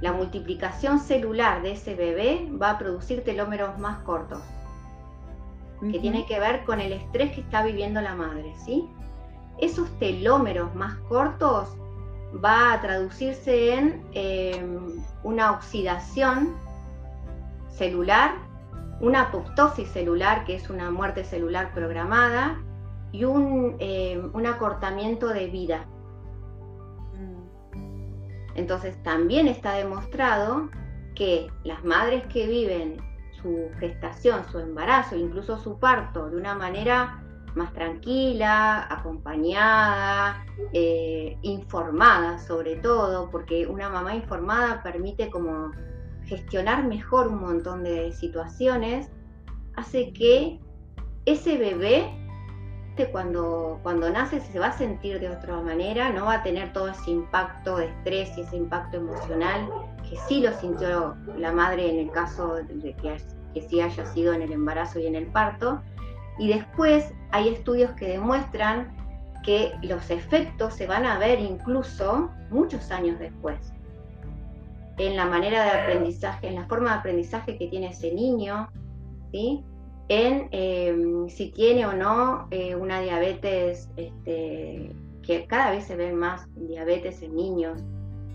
La 0.00 0.12
multiplicación 0.12 0.98
celular 0.98 1.62
de 1.62 1.72
ese 1.72 1.94
bebé 1.94 2.48
va 2.60 2.70
a 2.70 2.78
producir 2.78 3.24
telómeros 3.24 3.78
más 3.78 3.98
cortos, 3.98 4.42
que 5.80 5.98
tiene 5.98 6.24
que 6.26 6.38
ver 6.40 6.64
con 6.64 6.80
el 6.80 6.92
estrés 6.92 7.32
que 7.32 7.40
está 7.40 7.62
viviendo 7.62 8.00
la 8.00 8.14
madre, 8.14 8.52
¿sí? 8.64 8.88
Esos 9.58 9.90
telómeros 9.98 10.74
más 10.74 10.96
cortos 11.08 11.68
va 12.44 12.72
a 12.72 12.80
traducirse 12.80 13.74
en 13.74 14.04
em, 14.12 15.02
una 15.22 15.52
oxidación 15.52 16.54
celular, 17.68 18.34
una 19.00 19.22
apoptosis 19.22 19.88
celular, 19.88 20.44
que 20.44 20.56
es 20.56 20.68
una 20.70 20.90
muerte 20.90 21.24
celular 21.24 21.72
programada, 21.74 22.58
y 23.12 23.24
un, 23.24 23.76
em, 23.78 24.30
un 24.34 24.46
acortamiento 24.46 25.28
de 25.28 25.46
vida. 25.46 25.86
Entonces 28.54 29.00
también 29.02 29.48
está 29.48 29.74
demostrado 29.74 30.70
que 31.14 31.50
las 31.62 31.84
madres 31.84 32.24
que 32.26 32.46
viven 32.46 32.96
su 33.42 33.70
gestación, 33.78 34.44
su 34.50 34.58
embarazo, 34.58 35.14
incluso 35.16 35.58
su 35.58 35.78
parto 35.78 36.30
de 36.30 36.36
una 36.36 36.54
manera 36.54 37.22
más 37.56 37.72
tranquila, 37.72 38.86
acompañada, 38.90 40.44
eh, 40.72 41.36
informada 41.42 42.38
sobre 42.38 42.76
todo, 42.76 43.30
porque 43.30 43.66
una 43.66 43.88
mamá 43.88 44.14
informada 44.14 44.82
permite 44.82 45.30
como 45.30 45.72
gestionar 46.24 46.84
mejor 46.84 47.28
un 47.28 47.40
montón 47.40 47.84
de 47.84 48.12
situaciones, 48.12 49.10
hace 49.74 50.12
que 50.12 50.60
ese 51.24 51.58
bebé 51.58 52.12
cuando, 53.04 53.78
cuando 53.82 54.08
nace 54.08 54.40
se 54.40 54.58
va 54.58 54.68
a 54.68 54.72
sentir 54.72 55.20
de 55.20 55.28
otra 55.28 55.60
manera, 55.60 56.10
no 56.10 56.24
va 56.24 56.34
a 56.34 56.42
tener 56.42 56.72
todo 56.72 56.88
ese 56.88 57.10
impacto 57.10 57.76
de 57.76 57.86
estrés 57.86 58.38
y 58.38 58.40
ese 58.40 58.56
impacto 58.56 58.96
emocional 58.96 59.68
que 60.08 60.16
sí 60.28 60.40
lo 60.40 60.52
sintió 60.58 61.14
la 61.36 61.52
madre 61.52 61.90
en 61.90 61.98
el 61.98 62.10
caso 62.10 62.54
de 62.54 62.94
que, 62.94 63.16
que 63.52 63.62
sí 63.68 63.80
haya 63.80 64.06
sido 64.06 64.32
en 64.32 64.42
el 64.42 64.52
embarazo 64.52 64.98
y 64.98 65.06
en 65.06 65.14
el 65.14 65.26
parto. 65.26 65.82
Y 66.38 66.48
después 66.48 67.12
hay 67.30 67.48
estudios 67.48 67.92
que 67.92 68.08
demuestran 68.08 68.94
que 69.44 69.72
los 69.82 70.10
efectos 70.10 70.74
se 70.74 70.86
van 70.86 71.06
a 71.06 71.18
ver 71.18 71.38
incluso 71.40 72.30
muchos 72.50 72.90
años 72.90 73.18
después 73.18 73.72
en 74.98 75.16
la 75.16 75.26
manera 75.26 75.64
de 75.64 75.70
aprendizaje, 75.70 76.48
en 76.48 76.54
la 76.56 76.66
forma 76.66 76.90
de 76.92 76.96
aprendizaje 76.96 77.58
que 77.58 77.68
tiene 77.68 77.88
ese 77.88 78.12
niño, 78.12 78.68
¿sí? 79.30 79.62
en 80.08 80.48
em, 80.52 81.28
si 81.28 81.50
tiene 81.50 81.86
o 81.86 81.92
no 81.92 82.46
eh, 82.50 82.74
una 82.76 83.00
diabetes, 83.00 83.90
este, 83.96 84.94
que 85.22 85.46
cada 85.46 85.72
vez 85.72 85.84
se 85.84 85.96
ven 85.96 86.16
más 86.16 86.46
diabetes 86.54 87.20
en 87.22 87.34
niños, 87.34 87.82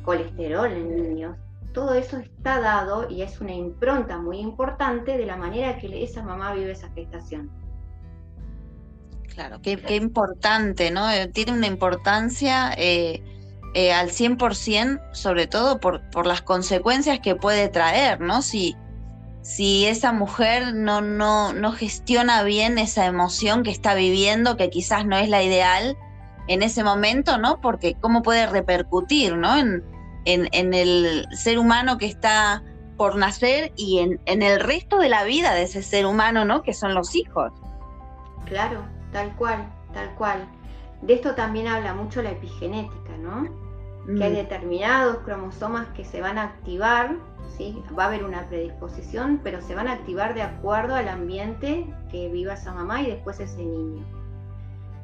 colesterol 0.04 0.72
en 0.72 0.96
niños. 0.96 1.38
Todo 1.74 1.94
eso 1.94 2.18
está 2.18 2.60
dado 2.60 3.10
y 3.10 3.22
es 3.22 3.40
una 3.40 3.54
impronta 3.54 4.18
muy 4.18 4.40
importante 4.40 5.18
de 5.18 5.26
la 5.26 5.38
manera 5.38 5.78
que 5.78 6.04
esa 6.04 6.22
mamá 6.22 6.54
vive 6.54 6.72
esa 6.72 6.90
gestación. 6.90 7.50
Claro, 9.34 9.62
qué, 9.62 9.96
importante, 9.96 10.92
¿no? 10.92 11.10
Eh, 11.10 11.28
tiene 11.28 11.54
una 11.54 11.68
importancia 11.68 12.74
eh, 12.78 13.22
al 13.94 14.10
100%, 14.10 15.14
sobre 15.14 15.48
todo 15.48 15.80
por, 15.80 16.02
por 16.10 16.28
las 16.28 16.42
consecuencias 16.42 17.20
que 17.20 17.36
puede 17.36 17.70
traer, 17.70 18.20
¿no? 18.20 18.42
Si, 18.42 18.76
si 19.42 19.86
esa 19.86 20.12
mujer 20.12 20.74
no, 20.74 21.02
no, 21.02 21.54
no 21.54 21.72
gestiona 21.72 22.44
bien 22.44 22.78
esa 22.78 23.06
emoción 23.06 23.64
que 23.64 23.72
está 23.72 23.96
viviendo, 23.96 24.58
que 24.58 24.70
quizás 24.70 25.06
no 25.06 25.18
es 25.18 25.30
la 25.30 25.42
ideal 25.42 25.98
en 26.48 26.64
ese 26.64 26.84
momento, 26.84 27.38
¿no? 27.38 27.62
Porque 27.62 27.96
cómo 28.00 28.22
puede 28.22 28.48
repercutir, 28.48 29.38
¿no? 29.38 29.58
En, 29.58 29.84
en, 30.26 30.74
el 30.74 31.26
ser 31.32 31.58
humano 31.58 31.98
que 31.98 32.06
está 32.06 32.64
por 32.98 33.16
nacer 33.16 33.72
y 33.76 34.00
en, 34.00 34.20
en, 34.26 34.44
el 34.44 34.60
resto 34.60 35.00
de 35.00 35.10
la 35.10 35.24
vida 35.24 35.56
de 35.56 35.64
ese 35.64 35.82
ser 35.82 36.06
humano, 36.06 36.46
¿no? 36.46 36.62
Que 36.62 36.74
son 36.74 36.94
los 36.94 37.16
hijos. 37.16 37.52
Claro, 38.46 38.84
tal 39.12 39.36
cual, 39.36 39.66
tal 39.94 40.14
cual. 40.16 40.48
De 41.02 41.14
esto 41.14 41.36
también 41.36 41.68
habla 41.68 41.94
mucho 41.94 42.22
la 42.22 42.32
epigenética, 42.32 43.18
¿no? 43.18 43.44
Que 44.18 44.24
hay 44.24 44.32
mm. 44.32 44.36
determinados 44.36 45.18
cromosomas 45.20 45.88
que 45.90 46.04
se 46.06 46.22
van 46.22 46.38
a 46.38 46.44
activar 46.44 47.16
Va 47.98 48.06
a 48.06 48.08
haber 48.08 48.24
una 48.24 48.48
predisposición, 48.48 49.40
pero 49.44 49.62
se 49.62 49.76
van 49.76 49.88
a 49.88 49.94
activar 49.94 50.34
de 50.34 50.42
acuerdo 50.42 50.96
al 50.96 51.08
ambiente 51.08 51.86
que 52.10 52.30
viva 52.30 52.54
esa 52.54 52.74
mamá 52.74 53.02
y 53.02 53.08
después 53.08 53.40
ese 53.40 53.64
niño. 53.64 54.04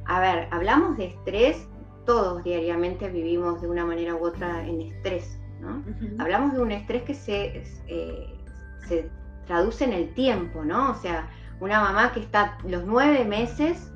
A 0.06 0.20
ver, 0.20 0.48
hablamos 0.52 0.98
de 0.98 1.08
estrés, 1.08 1.68
todos 2.06 2.44
diariamente 2.44 3.10
vivimos 3.10 3.62
de 3.62 3.68
una 3.68 3.86
manera 3.86 4.16
u 4.16 4.26
otra 4.26 4.66
en 4.66 4.82
estrés, 4.82 5.40
¿no? 5.60 5.84
Hablamos 6.18 6.54
de 6.54 6.62
un 6.62 6.72
estrés 6.72 7.04
que 7.04 7.14
se, 7.14 7.64
eh, 7.88 8.40
se 8.88 9.12
traduce 9.46 9.84
en 9.84 9.94
el 9.94 10.14
tiempo, 10.14 10.64
¿no? 10.64 10.92
O 10.92 10.96
sea, 10.96 11.30
una 11.60 11.82
mamá 11.82 12.12
que 12.14 12.22
está 12.22 12.58
los 12.66 12.86
nueve 12.86 13.26
meses 13.26 13.92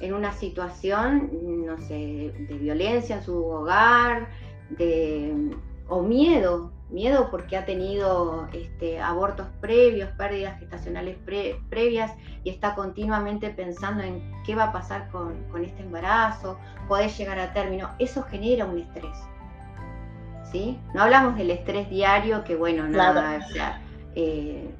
en 0.00 0.14
una 0.14 0.32
situación, 0.32 1.30
no 1.66 1.78
sé, 1.78 2.32
de 2.48 2.58
violencia 2.58 3.16
en 3.16 3.22
su 3.24 3.44
hogar, 3.44 4.28
de, 4.70 5.50
o 5.88 6.02
miedo 6.02 6.72
miedo 6.90 7.30
porque 7.30 7.56
ha 7.56 7.64
tenido 7.64 8.48
este, 8.52 9.00
abortos 9.00 9.46
previos, 9.60 10.10
pérdidas 10.10 10.58
gestacionales 10.58 11.16
previas 11.68 12.12
y 12.44 12.50
está 12.50 12.74
continuamente 12.74 13.50
pensando 13.50 14.02
en 14.02 14.22
qué 14.44 14.54
va 14.54 14.64
a 14.64 14.72
pasar 14.72 15.08
con, 15.10 15.36
este 15.62 15.82
embarazo, 15.82 16.58
poder 16.88 17.10
llegar 17.10 17.38
a 17.38 17.52
término, 17.52 17.90
eso 17.98 18.22
genera 18.24 18.64
un 18.64 18.78
estrés. 18.78 19.16
¿sí? 20.50 20.78
No 20.94 21.02
hablamos 21.02 21.36
del 21.36 21.50
estrés 21.50 21.88
diario, 21.90 22.44
que 22.44 22.56
bueno, 22.56 22.88
nada, 22.88 23.40
o 23.44 23.52
sea, 23.52 23.80
eh, 24.14 24.74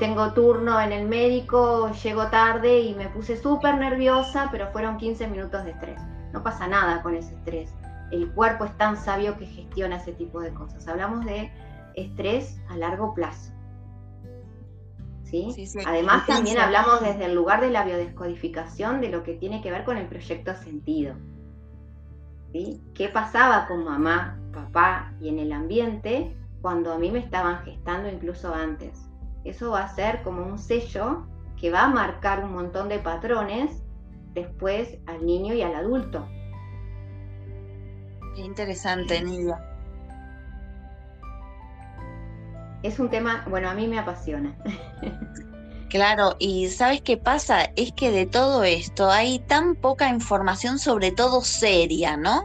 tengo 0.00 0.32
turno 0.32 0.80
en 0.80 0.90
el 0.90 1.06
médico, 1.06 1.92
llego 2.02 2.26
tarde 2.26 2.80
y 2.80 2.94
me 2.96 3.08
puse 3.08 3.36
súper 3.36 3.76
nerviosa, 3.76 4.48
pero 4.50 4.72
fueron 4.72 4.96
15 4.96 5.28
minutos 5.28 5.64
de 5.64 5.70
estrés. 5.70 6.00
No 6.32 6.42
pasa 6.42 6.66
nada 6.66 7.02
con 7.02 7.14
ese 7.14 7.34
estrés 7.34 7.72
el 8.10 8.32
cuerpo 8.32 8.64
es 8.64 8.76
tan 8.76 8.96
sabio 8.96 9.36
que 9.36 9.46
gestiona 9.46 9.96
ese 9.96 10.12
tipo 10.12 10.40
de 10.40 10.52
cosas. 10.52 10.86
Hablamos 10.88 11.24
de 11.24 11.50
estrés 11.94 12.60
a 12.68 12.76
largo 12.76 13.14
plazo. 13.14 13.52
¿Sí? 15.24 15.54
Además 15.86 16.26
también 16.26 16.58
hablamos 16.58 17.00
desde 17.00 17.26
el 17.26 17.34
lugar 17.34 17.60
de 17.60 17.70
la 17.70 17.84
biodescodificación 17.84 19.00
de 19.00 19.10
lo 19.10 19.22
que 19.22 19.34
tiene 19.34 19.62
que 19.62 19.70
ver 19.70 19.84
con 19.84 19.96
el 19.96 20.08
proyecto 20.08 20.54
sentido. 20.56 21.14
¿Sí? 22.52 22.82
¿Qué 22.94 23.08
pasaba 23.08 23.68
con 23.68 23.84
mamá, 23.84 24.40
papá 24.52 25.12
y 25.20 25.28
en 25.28 25.38
el 25.38 25.52
ambiente 25.52 26.36
cuando 26.60 26.92
a 26.92 26.98
mí 26.98 27.12
me 27.12 27.20
estaban 27.20 27.62
gestando 27.62 28.08
incluso 28.08 28.52
antes? 28.52 29.08
Eso 29.44 29.70
va 29.70 29.84
a 29.84 29.94
ser 29.94 30.22
como 30.22 30.42
un 30.42 30.58
sello 30.58 31.26
que 31.58 31.70
va 31.70 31.84
a 31.84 31.88
marcar 31.88 32.44
un 32.44 32.52
montón 32.52 32.88
de 32.88 32.98
patrones 32.98 33.82
después 34.34 34.98
al 35.06 35.24
niño 35.24 35.54
y 35.54 35.62
al 35.62 35.74
adulto. 35.74 36.26
Qué 38.34 38.42
interesante, 38.42 39.22
Nidia. 39.22 39.58
Es 42.82 42.98
un 42.98 43.10
tema, 43.10 43.44
bueno, 43.48 43.68
a 43.68 43.74
mí 43.74 43.86
me 43.86 43.98
apasiona. 43.98 44.56
Claro, 45.90 46.36
y 46.38 46.68
¿sabes 46.68 47.02
qué 47.02 47.16
pasa? 47.16 47.64
Es 47.74 47.90
que 47.90 48.12
de 48.12 48.24
todo 48.24 48.62
esto 48.62 49.10
hay 49.10 49.40
tan 49.40 49.74
poca 49.74 50.08
información, 50.08 50.78
sobre 50.78 51.10
todo 51.10 51.40
seria, 51.40 52.16
¿no? 52.16 52.44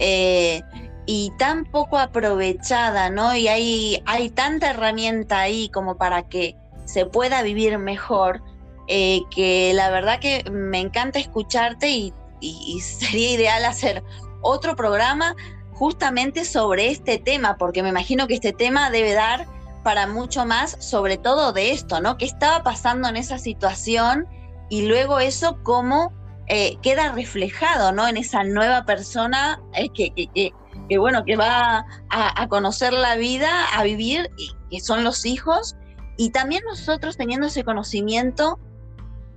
Eh, 0.00 0.62
y 1.06 1.32
tan 1.38 1.64
poco 1.64 1.98
aprovechada, 1.98 3.10
¿no? 3.10 3.34
Y 3.34 3.48
hay, 3.48 4.02
hay 4.06 4.28
tanta 4.28 4.70
herramienta 4.70 5.40
ahí 5.40 5.68
como 5.68 5.96
para 5.96 6.28
que 6.28 6.56
se 6.84 7.06
pueda 7.06 7.42
vivir 7.42 7.78
mejor, 7.78 8.42
eh, 8.88 9.22
que 9.30 9.72
la 9.74 9.90
verdad 9.90 10.18
que 10.18 10.44
me 10.50 10.80
encanta 10.80 11.18
escucharte 11.18 11.88
y, 11.90 12.12
sería 12.80 13.30
ideal 13.32 13.64
hacer 13.64 14.02
otro 14.42 14.76
programa 14.76 15.34
justamente 15.72 16.44
sobre 16.44 16.90
este 16.90 17.18
tema, 17.18 17.56
porque 17.56 17.82
me 17.82 17.90
imagino 17.90 18.26
que 18.26 18.34
este 18.34 18.52
tema 18.52 18.90
debe 18.90 19.12
dar 19.12 19.46
para 19.82 20.06
mucho 20.06 20.44
más, 20.44 20.76
sobre 20.80 21.16
todo 21.16 21.52
de 21.52 21.70
esto, 21.70 22.00
¿no? 22.00 22.16
¿Qué 22.18 22.24
estaba 22.24 22.62
pasando 22.62 23.08
en 23.08 23.16
esa 23.16 23.38
situación 23.38 24.26
y 24.68 24.86
luego 24.86 25.20
eso 25.20 25.58
cómo 25.62 26.12
eh, 26.48 26.76
queda 26.82 27.12
reflejado, 27.12 27.92
¿no? 27.92 28.08
En 28.08 28.16
esa 28.16 28.42
nueva 28.42 28.84
persona 28.84 29.60
eh, 29.74 29.88
que, 29.90 30.52
bueno, 30.98 31.24
que 31.24 31.36
va 31.36 31.86
a, 32.10 32.42
a, 32.42 32.48
conocer 32.48 32.92
la 32.92 33.16
vida, 33.16 33.50
a 33.74 33.82
vivir, 33.82 34.30
y, 34.36 34.50
que 34.70 34.80
son 34.80 35.04
los 35.04 35.26
hijos, 35.26 35.76
y 36.16 36.30
también 36.30 36.62
nosotros 36.68 37.16
teniendo 37.16 37.46
ese 37.46 37.64
conocimiento, 37.64 38.58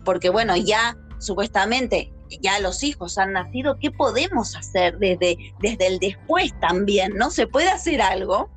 porque 0.06 0.30
bueno, 0.30 0.56
ya 0.56 0.96
supuestamente 1.18 2.14
ya 2.42 2.60
los 2.60 2.84
hijos 2.84 3.18
han 3.18 3.34
nacido, 3.34 3.78
¿qué 3.80 3.92
podemos 3.92 4.56
hacer 4.56 4.98
desde, 5.00 5.38
desde 5.60 5.88
el 5.88 6.00
después 6.00 6.54
también? 6.60 7.16
¿No 7.16 7.32
se 7.32 7.48
puede 7.48 7.70
hacer 7.70 8.02
algo? 8.02 8.50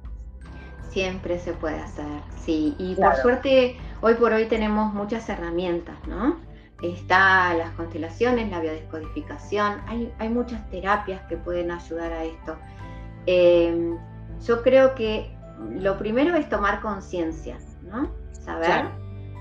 Siempre 0.90 1.38
se 1.38 1.54
puede 1.54 1.78
hacer, 1.78 2.04
sí. 2.44 2.74
Y 2.78 2.94
por 2.96 3.16
suerte 3.16 3.76
hoy 4.02 4.14
por 4.14 4.32
hoy 4.32 4.46
tenemos 4.46 4.92
muchas 4.92 5.28
herramientas, 5.28 5.96
¿no? 6.06 6.36
Está 6.82 7.54
las 7.54 7.70
constelaciones, 7.72 8.50
la 8.50 8.60
biodescodificación, 8.60 9.80
hay, 9.86 10.12
hay 10.18 10.28
muchas 10.28 10.68
terapias 10.70 11.22
que 11.28 11.36
pueden 11.36 11.70
ayudar 11.70 12.12
a 12.12 12.24
esto. 12.24 12.56
Em, 13.26 13.96
yo 14.44 14.62
creo 14.62 14.94
que 14.94 15.30
lo 15.70 15.96
primero 15.98 16.34
es 16.34 16.48
tomar 16.48 16.80
conciencia, 16.80 17.58
¿no? 17.82 18.10
Saber 18.32 18.86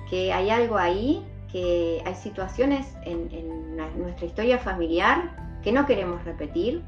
que 0.10 0.32
hay 0.32 0.52
algo 0.52 0.78
ahí, 0.78 1.26
que 1.52 2.04
hay 2.06 2.14
situaciones 2.16 2.96
en, 3.06 3.32
en, 3.32 3.76
nuestra 3.98 4.26
historia 4.26 4.60
familiar 4.60 5.60
que 5.64 5.72
no 5.72 5.86
queremos 5.86 6.24
repetir. 6.24 6.84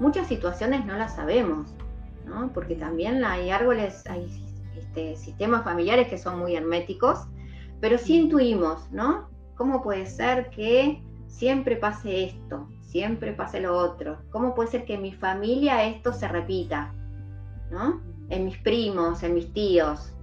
Muchas 0.00 0.26
situaciones 0.26 0.86
no 0.86 0.94
las 0.94 1.16
sabemos, 1.16 1.74
¿no? 2.24 2.50
Porque 2.52 2.74
también 2.74 3.24
hay 3.24 3.50
árboles, 3.50 4.04
hay 4.08 4.26
este, 4.76 5.16
sistemas 5.16 5.64
familiares 5.64 6.08
que 6.08 6.16
son 6.16 6.38
muy 6.38 6.56
herméticos, 6.56 7.26
pero 7.80 7.98
sí 7.98 8.20
intuimos, 8.20 8.90
¿no? 8.90 9.28
¿Cómo 9.58 9.82
puede 9.82 10.06
ser 10.06 10.50
que 10.50 11.02
siempre 11.26 11.74
pase 11.76 12.26
esto, 12.26 12.68
siempre 12.80 13.32
pase 13.32 13.60
lo 13.60 13.76
otro? 13.76 14.18
¿Cómo 14.30 14.54
puede 14.54 14.70
ser 14.70 14.84
que 14.84 14.94
en 14.94 15.02
mi 15.02 15.12
familia 15.12 15.84
esto 15.84 16.12
se 16.12 16.28
repita? 16.28 16.94
¿No? 17.70 18.00
En 18.30 18.44
mis 18.44 18.56
primos, 18.58 19.24
en 19.24 19.34
mis 19.34 19.52
tíos. 19.52 20.14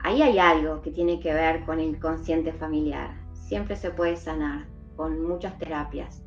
Ahí 0.00 0.20
hay 0.20 0.40
algo 0.40 0.82
que 0.82 0.90
tiene 0.90 1.20
que 1.20 1.32
ver 1.32 1.64
con 1.64 1.78
el 1.78 2.00
consciente 2.00 2.52
familiar. 2.52 3.16
Siempre 3.34 3.76
se 3.76 3.92
puede 3.92 4.16
sanar 4.16 4.66
con 4.96 5.22
muchas 5.22 5.56
terapias. 5.58 6.20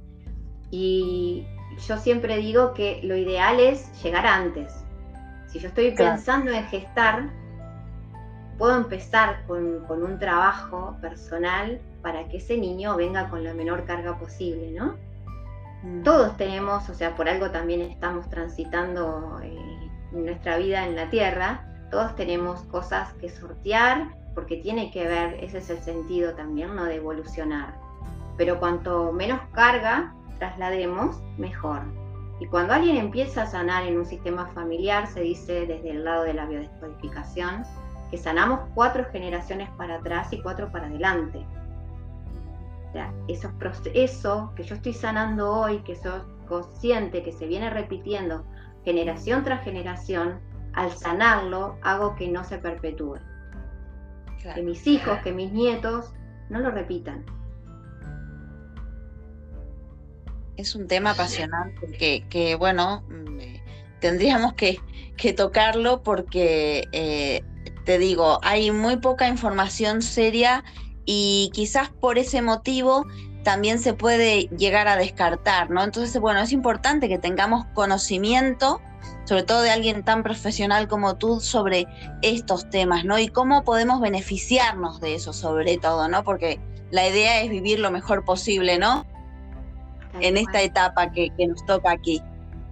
Y 0.71 1.45
yo 1.85 1.97
siempre 1.97 2.37
digo 2.37 2.73
que 2.73 3.01
lo 3.03 3.17
ideal 3.17 3.59
es 3.59 3.91
llegar 4.01 4.25
antes. 4.25 4.73
Si 5.47 5.59
yo 5.59 5.67
estoy 5.67 5.91
pensando 5.91 6.51
en 6.51 6.63
gestar, 6.67 7.29
puedo 8.57 8.77
empezar 8.77 9.45
con, 9.45 9.83
un 9.89 10.19
trabajo 10.19 10.95
personal 11.01 11.81
para 12.05 12.27
que 12.27 12.37
ese 12.37 12.55
niño 12.55 12.95
venga 12.95 13.31
con 13.31 13.43
la 13.43 13.55
menor 13.55 13.83
carga 13.85 14.19
posible, 14.19 14.69
¿no? 14.69 14.93
Mm. 15.81 16.03
Todos 16.03 16.37
tenemos, 16.37 16.87
o 16.87 16.93
sea, 16.93 17.15
por 17.15 17.27
algo 17.27 17.49
también 17.49 17.81
estamos 17.81 18.29
transitando 18.29 19.39
eh, 19.41 19.89
nuestra 20.11 20.59
vida 20.59 20.85
en 20.85 20.95
la 20.95 21.09
Tierra, 21.09 21.65
todos 21.89 22.15
tenemos 22.15 22.61
cosas 22.65 23.11
que 23.13 23.27
sortear, 23.29 24.11
porque 24.35 24.57
tiene 24.57 24.91
que 24.91 25.07
ver, 25.07 25.43
ese 25.43 25.57
es 25.57 25.71
el 25.71 25.79
sentido 25.79 26.35
también, 26.35 26.75
¿no? 26.75 26.83
De 26.83 26.97
evolucionar. 26.97 27.73
Pero 28.37 28.59
cuanto 28.59 29.11
menos 29.11 29.41
carga 29.53 30.13
traslademos, 30.37 31.19
mejor. 31.39 31.81
Y 32.39 32.45
cuando 32.45 32.73
alguien 32.73 32.97
empieza 32.97 33.43
a 33.43 33.47
sanar 33.47 33.87
en 33.87 33.97
un 33.97 34.05
sistema 34.05 34.45
familiar, 34.53 35.07
se 35.07 35.21
dice 35.21 35.65
desde 35.65 35.89
el 35.89 36.05
lado 36.05 36.21
de 36.21 36.35
la 36.35 36.45
biodescodificación, 36.45 37.63
que 38.11 38.19
sanamos 38.19 38.59
cuatro 38.75 39.05
generaciones 39.11 39.71
para 39.71 39.95
atrás 39.95 40.31
y 40.33 40.39
cuatro 40.43 40.71
para 40.71 40.85
adelante. 40.85 41.43
Sea, 42.95 43.13
esos 43.27 43.51
eso 43.93 44.53
que 44.55 44.63
yo 44.63 44.75
estoy 44.75 44.93
sanando 44.93 45.51
hoy, 45.51 45.79
que 45.79 45.97
soy 45.97 46.21
consciente, 46.47 47.23
que 47.23 47.33
se 47.33 47.45
viene 47.45 47.69
repitiendo 47.69 48.45
generación 48.85 49.43
tras 49.43 49.65
generación, 49.65 50.39
al 50.71 50.93
sanarlo 50.93 51.77
hago 51.81 52.15
que 52.15 52.29
no 52.29 52.45
se 52.45 52.57
perpetúe. 52.57 53.17
Que 54.53 54.63
mis 54.63 54.87
hijos, 54.87 55.19
que 55.25 55.33
mis 55.33 55.51
nietos 55.51 56.13
no 56.49 56.59
lo 56.59 56.71
repitan. 56.71 57.25
Es 60.55 60.73
un 60.73 60.87
tema 60.87 61.11
apasionante 61.11 61.97
que, 61.97 62.25
que 62.29 62.55
bueno, 62.55 63.03
mm, 63.09 63.39
eh, 63.41 63.63
tendríamos 63.99 64.53
que, 64.53 64.79
que 65.17 65.33
tocarlo 65.33 66.01
porque 66.01 66.87
eh, 66.93 67.43
te 67.83 67.99
digo, 67.99 68.39
hay 68.41 68.71
muy 68.71 68.95
poca 68.95 69.27
información 69.27 70.01
seria 70.01 70.63
y 71.05 71.51
quizás 71.53 71.89
por 71.89 72.17
ese 72.17 72.41
motivo 72.41 73.05
también 73.43 73.79
se 73.79 73.93
puede 73.93 74.49
llegar 74.57 74.87
a 74.87 74.97
descartar, 74.97 75.69
¿no? 75.69 75.83
Entonces, 75.83 76.19
bueno, 76.19 76.39
es 76.41 76.51
importante 76.51 77.07
que 77.07 77.19
tengamos 77.19 77.65
conocimiento, 77.75 78.81
sobre 79.25 79.43
todo 79.43 79.61
de 79.61 79.69
alguien 79.69 80.03
tan 80.03 80.23
profesional 80.23 80.87
como 80.87 81.17
tú, 81.17 81.39
sobre 81.39 81.85
estos 82.23 82.69
temas, 82.71 83.05
¿no? 83.05 83.19
Y 83.19 83.27
cómo 83.27 83.63
podemos 83.63 84.01
beneficiarnos 84.01 84.99
de 84.99 85.13
eso, 85.13 85.31
sobre 85.31 85.77
todo, 85.77 86.07
¿no? 86.07 86.23
Porque 86.23 86.59
la 86.89 87.07
idea 87.07 87.41
es 87.41 87.49
vivir 87.49 87.79
lo 87.79 87.91
mejor 87.91 88.25
posible, 88.25 88.79
¿no? 88.79 89.05
En 90.21 90.37
esta 90.37 90.61
etapa 90.61 91.11
que, 91.11 91.29
que 91.37 91.47
nos 91.47 91.63
toca 91.65 91.91
aquí. 91.91 92.23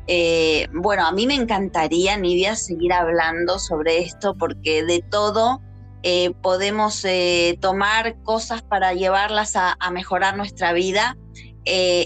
Eh, 0.08 0.68
bueno, 0.74 1.06
a 1.06 1.12
mí 1.12 1.28
me 1.28 1.36
encantaría, 1.36 2.18
Nidia, 2.18 2.56
seguir 2.56 2.94
hablando 2.94 3.60
sobre 3.60 4.00
esto 4.00 4.36
porque 4.36 4.84
de 4.84 5.02
todo 5.02 5.62
eh, 6.04 6.32
podemos 6.42 7.04
eh, 7.06 7.58
tomar 7.62 8.22
cosas 8.24 8.62
para 8.62 8.94
llevarlas 8.94 9.56
a, 9.56 9.76
mejorar 9.92 10.38
nuestra 10.38 10.74
vida. 10.74 11.18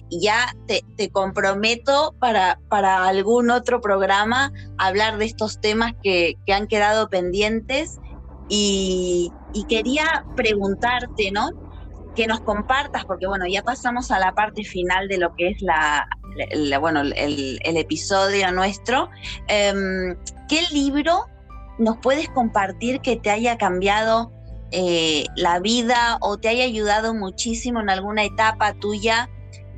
ya 0.10 0.56
te, 0.68 1.10
comprometo 1.10 2.16
para, 2.20 2.60
para, 2.70 3.08
algún 3.08 3.50
otro 3.50 3.82
programa 3.82 4.52
hablar 4.78 5.18
de 5.18 5.26
estos 5.26 5.60
temas 5.60 5.94
que, 6.04 6.38
han 6.54 6.68
quedado 6.68 7.10
pendientes 7.10 8.00
y, 8.50 9.32
quería 9.68 10.26
preguntarte, 10.36 11.32
¿no? 11.32 11.50
que 12.16 12.26
nos 12.26 12.40
compartas, 12.42 13.06
porque 13.06 13.28
bueno, 13.28 13.46
ya 13.48 13.62
pasamos 13.62 14.10
a 14.10 14.18
la 14.18 14.34
parte 14.34 14.64
final 14.64 15.08
de 15.08 15.20
lo 15.20 15.36
que 15.36 15.50
es 15.50 15.62
la, 15.62 16.08
bueno, 16.80 17.02
el, 17.02 17.60
episodio 17.64 18.52
nuestro. 18.52 19.10
Em, 19.48 20.16
¿Qué 20.48 20.64
libro 20.72 21.28
nos 21.78 21.98
puedes 21.98 22.30
compartir 22.30 23.02
que 23.02 23.16
te 23.16 23.30
haya 23.30 23.58
cambiado 23.58 24.32
eh, 24.72 25.26
la 25.36 25.60
vida 25.60 26.18
o 26.22 26.38
te 26.38 26.50
haya 26.50 26.66
ayudado 26.66 27.14
muchísimo 27.14 27.80
en 27.80 27.90
alguna 27.90 28.24
etapa 28.24 28.74
tuya 28.74 29.30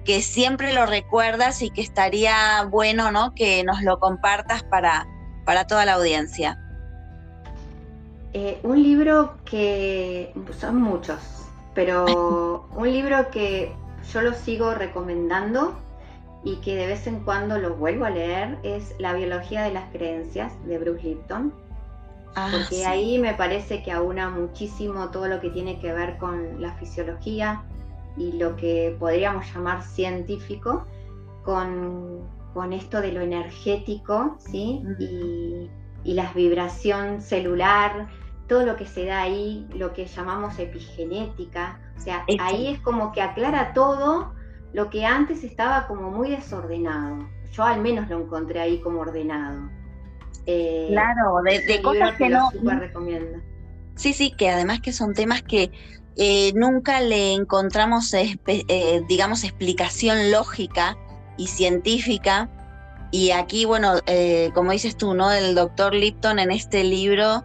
que 0.05 0.21
siempre 0.21 0.73
lo 0.73 0.85
recuerdas 0.85 1.61
y 1.61 1.69
que 1.69 1.81
estaría 1.81 2.63
bueno, 2.69 3.11
¿no? 3.11 3.35
Que 3.35 3.63
nos 3.63 3.83
lo 3.83 3.99
compartas 3.99 4.63
para, 4.63 5.05
para 5.45 5.67
toda 5.67 5.85
la 5.85 5.93
audiencia. 5.93 6.57
Eh, 8.33 8.59
un 8.63 8.81
libro 8.81 9.35
que 9.45 10.33
son 10.59 10.81
muchos, 10.81 11.19
pero 11.73 12.67
un 12.75 12.91
libro 12.91 13.29
que 13.29 13.71
yo 14.11 14.21
lo 14.21 14.33
sigo 14.33 14.73
recomendando 14.73 15.77
y 16.43 16.55
que 16.57 16.75
de 16.75 16.87
vez 16.87 17.05
en 17.05 17.19
cuando 17.19 17.59
lo 17.59 17.75
vuelvo 17.75 18.05
a 18.05 18.09
leer 18.09 18.57
es 18.63 18.95
La 18.97 19.13
biología 19.13 19.63
de 19.63 19.71
las 19.71 19.91
creencias 19.91 20.53
de 20.65 20.77
Bruce 20.77 21.03
Lipton. 21.03 21.53
Ah, 22.35 22.49
porque 22.51 22.85
ahí 22.85 23.17
me 23.19 23.33
parece 23.33 23.83
que 23.83 23.91
aúna 23.91 24.29
muchísimo 24.29 25.09
todo 25.09 25.27
lo 25.27 25.39
que 25.39 25.49
tiene 25.49 25.79
que 25.79 25.91
ver 25.91 26.17
con 26.17 26.61
la 26.61 26.73
fisiología 26.75 27.63
y 28.17 28.33
lo 28.33 28.55
que 28.55 28.95
podríamos 28.99 29.51
llamar 29.53 29.81
científico 29.83 30.85
con, 31.43 32.27
con 32.53 32.73
esto 32.73 33.01
de 33.01 33.11
lo 33.11 33.21
energético 33.21 34.37
¿sí? 34.39 34.83
y, 34.99 35.69
y 36.03 36.13
la 36.13 36.31
vibración 36.33 37.21
celular, 37.21 38.07
todo 38.47 38.65
lo 38.65 38.75
que 38.75 38.85
se 38.85 39.05
da 39.05 39.21
ahí, 39.21 39.67
lo 39.75 39.93
que 39.93 40.05
llamamos 40.05 40.57
epigenética. 40.59 41.79
O 41.97 42.01
sea, 42.01 42.25
ahí 42.39 42.67
es 42.67 42.79
como 42.79 43.11
que 43.11 43.21
aclara 43.21 43.73
todo 43.73 44.33
lo 44.73 44.89
que 44.89 45.05
antes 45.05 45.43
estaba 45.43 45.87
como 45.87 46.11
muy 46.11 46.29
desordenado. 46.29 47.27
Yo 47.51 47.63
al 47.63 47.81
menos 47.81 48.09
lo 48.09 48.19
encontré 48.19 48.59
ahí 48.59 48.79
como 48.81 49.01
ordenado. 49.01 49.69
Eh, 50.51 50.87
claro, 50.89 51.43
de, 51.43 51.81
cosas 51.83 52.15
que, 52.15 52.27
no... 52.27 52.49
Super 52.49 52.79
recomiendo. 52.79 53.39
Sí, 53.95 54.13
sí, 54.13 54.31
que 54.31 54.49
además 54.49 54.81
que 54.81 54.91
son 54.91 55.13
temas 55.13 55.43
que 55.43 55.71
eh, 56.15 56.51
nunca 56.55 57.01
le 57.01 57.33
encontramos, 57.33 58.11
eh, 58.15 58.39
digamos, 59.07 59.43
explicación 59.43 60.31
lógica 60.31 60.97
y 61.37 61.47
científica. 61.47 62.49
Y 63.11 63.31
aquí, 63.31 63.65
bueno, 63.65 63.93
como 64.53 64.71
dices 64.71 64.97
tú, 64.97 65.13
¿no? 65.13 65.31
El 65.31 65.53
doctor 65.53 65.93
Lipton 65.93 66.39
en 66.39 66.51
este 66.51 66.83
libro 66.83 67.43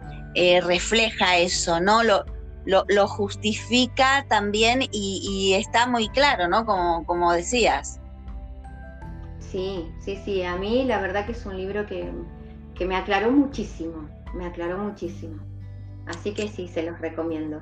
refleja 0.63 1.37
eso, 1.37 1.79
¿no? 1.79 2.03
Lo, 2.03 2.25
lo, 2.65 3.07
justifica 3.07 4.25
también 4.27 4.81
y, 4.91 5.53
está 5.53 5.87
muy 5.87 6.09
claro, 6.09 6.47
¿no? 6.47 6.65
Como, 6.65 7.05
como 7.05 7.33
decías. 7.33 7.99
Sí, 9.39 9.91
sí, 10.03 10.19
sí. 10.23 10.43
A 10.43 10.55
mí 10.55 10.85
la 10.85 10.99
verdad 10.99 11.25
que 11.25 11.31
es 11.31 11.45
un 11.45 11.57
libro 11.57 11.85
que, 11.87 12.11
que 12.75 12.85
me 12.85 12.95
aclaró 12.95 13.31
muchísimo, 13.31 14.09
me 14.33 14.45
aclaró 14.45 14.77
muchísimo. 14.77 15.41
Así 16.05 16.33
que 16.33 16.47
sí, 16.47 16.67
se 16.67 16.83
los 16.83 16.99
recomiendo. 16.99 17.61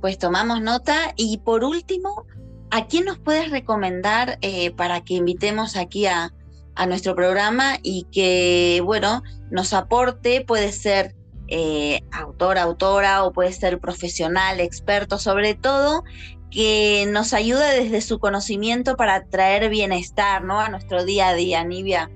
Pues 0.00 0.18
tomamos 0.18 0.62
nota 0.62 1.12
y 1.16 1.38
por 1.38 1.64
último, 1.64 2.26
¿a 2.70 2.86
quién 2.86 3.04
nos 3.04 3.18
puedes 3.18 3.50
recomendar 3.50 4.38
eh, 4.40 4.70
para 4.70 5.02
que 5.02 5.14
invitemos 5.14 5.76
aquí 5.76 6.06
a, 6.06 6.32
a 6.74 6.86
nuestro 6.86 7.14
programa 7.14 7.78
y 7.82 8.06
que, 8.12 8.80
bueno, 8.84 9.22
nos 9.50 9.72
aporte, 9.72 10.42
puede 10.46 10.72
ser 10.72 11.14
eh, 11.48 12.02
autor, 12.12 12.58
autora 12.58 13.24
o 13.24 13.32
puede 13.32 13.52
ser 13.52 13.78
profesional, 13.78 14.60
experto, 14.60 15.18
sobre 15.18 15.54
todo 15.54 16.02
que 16.50 17.06
nos 17.10 17.32
ayuda 17.32 17.70
desde 17.70 18.00
su 18.00 18.18
conocimiento 18.18 18.96
para 18.96 19.24
traer 19.24 19.68
bienestar 19.68 20.44
¿no? 20.44 20.60
a 20.60 20.68
nuestro 20.68 21.04
día 21.04 21.28
a 21.28 21.34
día, 21.34 21.64
Nivia. 21.64 22.10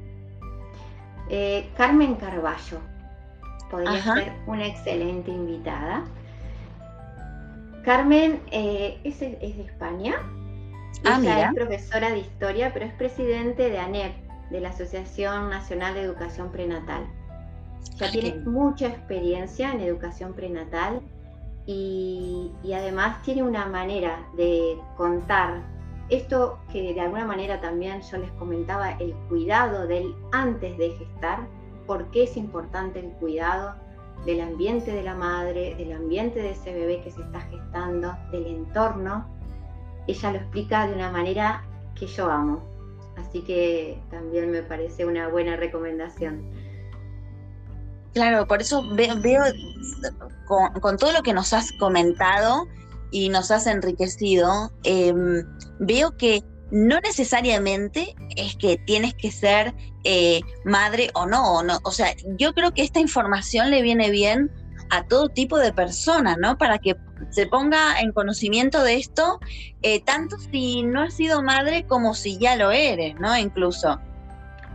Eh, 1.33 1.71
Carmen 1.77 2.17
Carballo 2.17 2.81
podría 3.71 4.03
ser 4.03 4.33
una 4.47 4.67
excelente 4.67 5.31
invitada. 5.31 6.05
Carmen 7.85 8.41
eh, 8.51 8.99
es, 9.05 9.21
de 9.21 9.65
España. 9.65 10.17
Ah, 11.05 11.19
Ella 11.21 11.47
es 11.47 11.55
profesora 11.55 12.11
de 12.11 12.19
historia, 12.19 12.73
pero 12.73 12.85
es 12.85 12.93
presidente 12.95 13.71
de 13.71 13.79
ANEP, 13.79 14.13
de 14.51 14.61
la 14.61 14.71
Asociación 14.71 15.51
Nacional 15.51 15.95
de 15.95 16.03
Educación 16.03 16.51
Prenatal. 16.51 17.07
Ya 17.97 18.11
tiene 18.11 18.35
mucha 18.45 18.89
experiencia 18.89 19.73
en 19.73 19.81
educación 19.81 20.35
prenatal 20.35 21.01
y, 21.65 22.51
y, 22.65 22.73
además 22.73 23.23
tiene 23.23 23.43
una 23.43 23.67
manera 23.67 24.19
de 24.37 24.79
contar 24.97 25.61
esto 26.11 26.59
que 26.73 26.95
de 26.95 27.01
alguna 27.01 27.25
manera 27.25 27.61
también 27.61 28.03
yo 28.03 28.19
les 28.19 28.31
comentaba, 28.33 28.93
el 28.93 29.15
cuidado 29.29 29.87
del 29.87 30.15
antes 30.33 30.77
de 30.79 30.91
gestar, 30.91 31.47
por 31.87 32.11
qué 32.11 32.25
es 32.25 32.37
importante 32.37 33.01
el 33.01 33.11
cuidado 33.13 33.75
del 34.25 34.41
ambiente 34.41 34.93
de 34.93 35.03
la 35.03 35.15
madre, 35.15 35.75
del 35.77 35.93
ambiente 35.93 36.41
de 36.41 36.51
ese 36.51 36.73
bebé 36.73 37.03
que 37.03 37.11
se 37.11 37.23
está 37.23 37.41
gestando, 37.43 38.15
del 38.31 38.47
entorno. 38.47 39.27
Ella 40.07 40.33
lo 40.33 40.39
explica 40.39 40.87
de 40.87 40.95
una 40.95 41.11
manera 41.11 41.65
que 41.95 42.07
yo 42.07 42.31
amo. 42.31 42.63
Así 43.17 43.43
que 43.43 44.01
también 44.11 44.51
me 44.51 44.63
parece 44.63 45.05
una 45.05 45.29
buena 45.29 45.57
recomendación. 45.57 46.43
Claro, 48.13 48.47
por 48.47 48.61
eso 48.61 48.83
veo, 48.95 49.15
con, 50.81 50.97
todo 50.97 51.13
lo 51.13 51.23
que 51.23 51.33
nos 51.33 51.53
has 51.53 51.71
comentado 51.73 52.67
y 53.13 53.29
nos 53.29 53.51
has 53.51 53.67
enriquecido, 53.67 54.73
em, 54.83 55.45
veo 55.81 56.17
que 56.17 56.45
no 56.71 57.01
necesariamente 57.01 58.15
es 58.37 58.57
que 58.57 58.77
tienes 58.77 59.15
que 59.15 59.33
ser 59.33 59.75
eh, 60.05 60.41
madre 60.65 61.11
o 61.15 61.27
no, 61.27 61.55
o 61.55 61.63
no. 61.63 61.79
O 61.85 61.91
sea, 61.91 62.15
yo 62.39 62.53
creo 62.55 62.73
que 62.73 62.83
esta 62.83 63.01
información 63.01 63.71
le 63.71 63.83
viene 63.83 64.11
bien 64.11 64.51
a 64.91 65.05
todo 65.05 65.29
tipo 65.29 65.59
de 65.59 65.73
personas, 65.73 66.37
¿no? 66.39 66.59
Para 66.59 66.79
que 66.79 66.97
se 67.31 67.47
ponga 67.47 68.01
en 68.01 68.13
conocimiento 68.13 68.83
de 68.83 68.97
esto, 68.97 69.41
eh, 69.83 70.03
tanto 70.05 70.37
si 70.39 70.83
no 70.83 71.03
has 71.03 71.15
sido 71.15 71.43
madre 71.43 71.87
como 71.87 72.15
si 72.15 72.39
ya 72.39 72.57
lo 72.57 72.71
eres, 72.71 73.15
¿no? 73.21 73.37
Incluso. 73.37 74.01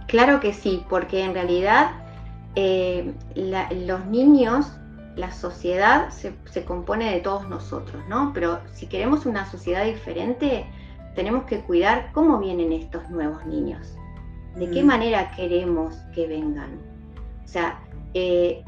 Claro 0.07 0.39
que 0.39 0.53
sí, 0.53 0.85
porque 0.89 1.23
en 1.23 1.33
realidad 1.33 1.91
eh, 2.55 3.13
los 3.35 4.05
niños, 4.05 4.67
la 5.15 5.31
sociedad 5.31 6.09
se, 6.09 6.33
se 6.51 6.63
compone 6.63 7.11
de 7.11 7.19
todos 7.19 7.49
nosotros, 7.49 8.03
¿no? 8.07 8.31
Pero 8.33 8.61
si 8.73 8.87
queremos 8.87 9.25
una 9.25 9.49
sociedad 9.49 9.83
diferente, 9.83 10.65
tenemos 11.15 11.45
que 11.45 11.61
cuidar 11.61 12.11
cómo 12.13 12.39
vienen 12.39 12.71
estos 12.71 13.09
nuevos 13.09 13.45
niños, 13.45 13.95
de 14.55 14.69
qué 14.69 14.83
mm. 14.83 14.87
manera 14.87 15.31
queremos 15.35 15.95
que 16.13 16.27
vengan. 16.27 16.79
O 17.43 17.47
sea, 17.47 17.79
eh, 18.13 18.63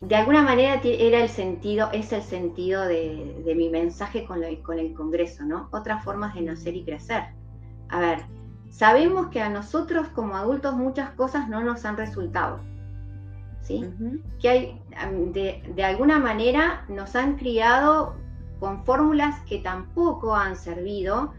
de 0.00 0.16
alguna 0.16 0.42
manera 0.42 0.80
era 0.82 1.20
el 1.20 1.28
sentido, 1.28 1.90
es 1.92 2.12
el 2.12 2.22
sentido 2.22 2.84
de, 2.86 3.52
mi 3.56 3.68
mensaje 3.70 4.24
con, 4.24 4.40
con, 4.62 4.78
el 4.78 4.94
Congreso, 4.94 5.44
¿no? 5.44 5.68
Otras 5.72 6.04
formas 6.04 6.34
de 6.34 6.42
nacer 6.42 6.74
y 6.74 6.84
crecer. 6.84 7.24
A 7.88 8.00
ver, 8.00 8.18
sabemos 8.70 9.28
que 9.28 9.40
a 9.40 9.48
nosotros 9.48 10.08
como 10.08 10.36
adultos 10.36 10.74
muchas 10.74 11.10
cosas 11.10 11.48
no 11.48 11.62
nos 11.62 11.84
han 11.84 11.96
resultado, 11.96 12.60
¿sí? 13.62 13.84
Que 14.40 14.48
hay, 14.48 14.82
de, 15.32 15.62
de 15.74 15.84
alguna 15.84 16.18
manera 16.18 16.84
nos 16.88 17.16
han 17.16 17.36
criado 17.36 18.16
con 18.60 18.84
fórmulas 18.84 19.40
que 19.48 19.58
tampoco 19.58 20.34
han 20.34 20.56
servido 20.56 21.32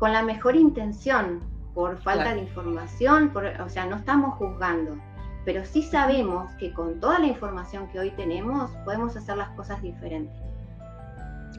con 0.00 0.14
la 0.14 0.22
mejor 0.22 0.56
intención, 0.56 1.40
por 1.74 1.98
falta 1.98 2.34
de 2.34 2.40
información, 2.40 3.32
o 3.64 3.68
sea, 3.68 3.84
no 3.84 3.96
estamos 3.96 4.34
juzgando, 4.36 4.96
pero 5.44 5.64
sí 5.64 5.82
sabemos 5.82 6.50
que 6.54 6.72
con 6.72 6.98
toda 6.98 7.18
la 7.18 7.26
información 7.26 7.86
que 7.88 8.00
hoy 8.00 8.10
tenemos 8.12 8.70
podemos 8.86 9.14
hacer 9.14 9.36
las 9.36 9.50
cosas 9.50 9.80
diferentes. 9.82 10.34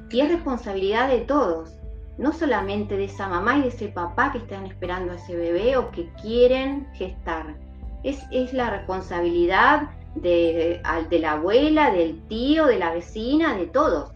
Y 0.09 0.21
es 0.21 0.29
responsabilidad 0.29 1.07
de 1.07 1.19
todos, 1.19 1.77
no 2.17 2.33
solamente 2.33 2.97
de 2.97 3.05
esa 3.05 3.27
mamá 3.27 3.57
y 3.57 3.61
de 3.61 3.67
ese 3.67 3.87
papá 3.89 4.31
que 4.31 4.39
están 4.39 4.65
esperando 4.65 5.13
a 5.13 5.15
ese 5.15 5.35
bebé 5.35 5.77
o 5.77 5.91
que 5.91 6.11
quieren 6.21 6.87
gestar. 6.93 7.55
Es, 8.03 8.23
es 8.31 8.53
la 8.53 8.71
responsabilidad 8.71 9.91
de, 10.15 10.81
de, 11.09 11.19
la 11.19 11.33
abuela, 11.33 11.91
del 11.91 12.19
tío, 12.27 12.65
de 12.65 12.79
la 12.79 12.91
vecina, 12.91 13.55
de 13.55 13.67
todos. 13.67 14.11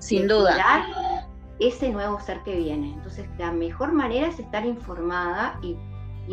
Sin 0.00 0.26
duda 0.26 0.56
ese 1.60 1.90
nuevo 1.90 2.20
ser 2.20 2.42
que 2.42 2.56
viene. 2.56 2.92
Entonces, 2.92 3.28
la 3.38 3.52
mejor 3.52 3.92
manera 3.92 4.28
es 4.28 4.38
estar 4.38 4.64
informada 4.64 5.58
y, 5.62 5.76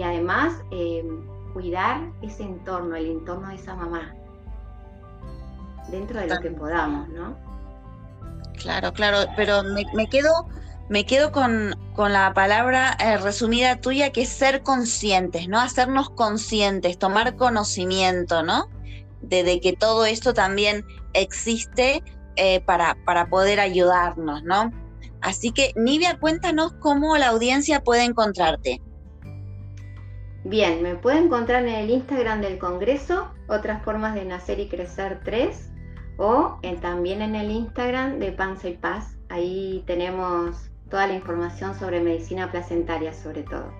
además 0.01 0.53
em, 0.71 1.25
cuidar 1.53 2.11
ese 2.21 2.43
entorno, 2.43 2.95
el 2.95 3.07
entorno 3.07 3.47
de 3.49 3.55
esa 3.55 3.75
mamá, 3.75 4.13
dentro 5.89 6.19
de 6.19 6.27
lo 6.27 6.39
que 6.39 6.51
podamos, 6.51 7.07
¿no? 7.09 7.37
Claro, 8.57 8.93
claro, 8.93 9.29
pero 9.35 9.63
me, 9.63 10.07
quedo, 10.07 10.47
me 10.89 11.05
quedo 11.05 11.31
con, 11.31 11.75
la 11.97 12.33
palabra 12.33 12.97
eh, 12.99 13.17
resumida 13.17 13.77
tuya 13.77 14.11
que 14.11 14.23
es 14.23 14.29
ser 14.29 14.63
conscientes, 14.63 15.47
¿no? 15.47 15.59
Hacernos 15.59 16.09
conscientes, 16.09 16.97
tomar 16.97 17.35
conocimiento, 17.35 18.43
¿no? 18.43 18.67
De, 19.21 19.59
que 19.59 19.73
todo 19.73 20.05
esto 20.05 20.33
también 20.33 20.85
existe 21.13 22.03
eh, 22.35 22.59
para, 22.61 22.95
para 23.05 23.27
poder 23.27 23.59
ayudarnos, 23.59 24.43
¿no? 24.43 24.71
Así 25.25 25.51
que, 25.51 25.73
Nivia, 25.75 26.19
cuéntanos 26.19 26.73
cómo 26.79 27.17
la 27.17 27.29
audiencia 27.29 27.83
puede 27.83 28.03
encontrarte. 28.03 28.79
Bien, 30.43 30.83
me 30.83 30.93
puede 30.93 31.17
encontrar 31.17 31.63
en 31.63 31.73
el 31.73 31.89
Instagram 31.89 32.41
del 32.41 32.59
Congreso, 32.59 33.31
otras 33.47 33.83
formas 33.83 34.13
de 34.13 34.23
nacer 34.23 34.59
y 34.59 34.69
crecer 34.69 35.21
3, 35.25 35.71
o 36.19 36.59
también 36.79 37.23
en 37.23 37.33
el 37.33 37.49
Instagram 37.49 38.19
de 38.19 38.33
Panza 38.33 38.69
y 38.69 38.77
Paz. 38.77 39.17
Ahí 39.29 39.83
tenemos 39.87 40.69
toda 40.91 41.07
la 41.07 41.15
información 41.15 41.77
sobre 41.79 42.01
medicina 42.01 42.51
placentaria, 42.51 43.11
sobre 43.11 43.41
todo. 43.41 43.73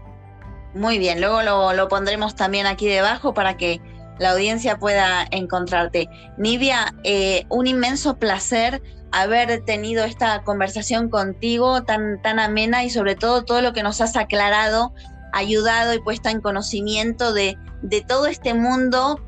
Muy 0.74 0.98
bien, 0.98 1.22
luego 1.22 1.44
lo, 1.44 1.88
pondremos 1.88 2.36
también 2.36 2.66
aquí 2.66 2.88
debajo 2.88 3.36
para 3.36 3.56
que 3.56 3.80
la 4.18 4.32
audiencia 4.32 4.80
pueda 4.80 5.28
encontrarte. 5.30 6.10
Nivia, 6.40 6.96
eh, 7.04 7.46
un 7.50 7.68
inmenso 7.68 8.18
placer 8.18 8.82
haber 9.16 9.64
tenido 9.64 10.04
esta 10.04 10.44
conversación 10.44 11.10
contigo 11.10 11.84
tan, 11.84 12.22
tan 12.22 12.38
amena 12.38 12.84
y 12.84 12.90
sobre 12.90 13.16
todo 13.16 13.46
todo 13.46 13.62
lo 13.62 13.72
que 13.72 13.82
nos 13.82 14.02
has 14.02 14.18
aclarado, 14.18 14.94
ayudado 15.32 15.94
y 15.94 16.02
puesto 16.02 16.28
en 16.28 16.42
conocimiento 16.42 17.34
de, 17.34 17.58
de 17.82 18.02
todo 18.02 18.28
este 18.28 18.54
mundo 18.54 19.22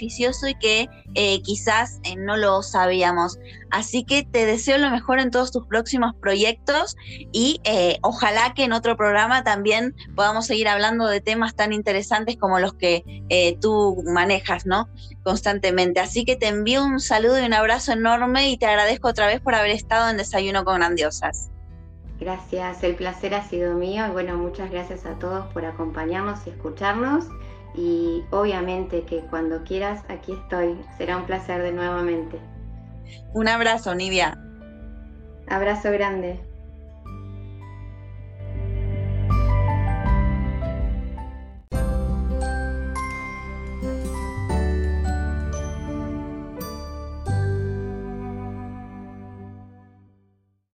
y 0.00 0.54
que 0.54 0.88
eh, 1.14 1.42
quizás 1.42 2.00
eh, 2.04 2.16
no 2.16 2.36
lo 2.36 2.62
sabíamos. 2.62 3.38
Así 3.70 4.04
que 4.04 4.22
te 4.22 4.46
deseo 4.46 4.78
lo 4.78 4.90
mejor 4.90 5.18
en 5.18 5.30
todos 5.30 5.52
tus 5.52 5.66
próximos 5.66 6.14
proyectos 6.20 6.96
y 7.32 7.60
eh, 7.64 7.98
ojalá 8.02 8.54
que 8.54 8.64
en 8.64 8.72
otro 8.72 8.96
programa 8.96 9.44
también 9.44 9.94
podamos 10.14 10.46
seguir 10.46 10.68
hablando 10.68 11.06
de 11.06 11.20
temas 11.20 11.54
tan 11.54 11.72
interesantes 11.72 12.36
como 12.36 12.58
los 12.58 12.74
que 12.74 13.02
tú 13.60 14.02
manejas, 14.06 14.66
¿no? 14.66 14.88
Constantemente. 15.22 16.00
Así 16.00 16.24
que 16.24 16.36
te 16.36 16.48
envío 16.48 16.84
un 16.84 17.00
saludo 17.00 17.40
y 17.40 17.44
un 17.44 17.54
abrazo 17.54 17.92
enorme 17.92 18.50
y 18.50 18.56
te 18.56 18.66
agradezco 18.66 19.08
otra 19.08 19.26
vez 19.26 19.40
por 19.40 19.54
haber 19.54 19.70
estado 19.70 20.08
en 20.08 20.16
Desayuno 20.16 20.64
con 20.64 20.76
Grandiosas. 20.76 21.50
Gracias, 22.20 22.82
el 22.82 22.96
placer 22.96 23.34
ha 23.34 23.48
sido 23.48 23.74
mío 23.74 24.06
y 24.08 24.10
bueno, 24.10 24.36
muchas 24.36 24.70
gracias 24.70 25.06
a 25.06 25.14
todos 25.20 25.46
por 25.52 25.64
acompañarnos 25.64 26.40
y 26.46 26.50
escucharnos 26.50 27.26
y 27.78 28.24
obviamente 28.32 29.04
que 29.04 29.20
cuando 29.20 29.62
quieras 29.62 30.02
aquí 30.08 30.32
estoy. 30.32 30.76
Será 30.96 31.16
un 31.16 31.26
placer 31.26 31.62
de 31.62 31.70
nuevamente. 31.70 32.40
Un 33.34 33.46
abrazo, 33.46 33.94
Nivia. 33.94 34.36
Abrazo 35.48 35.92
grande. 35.92 36.40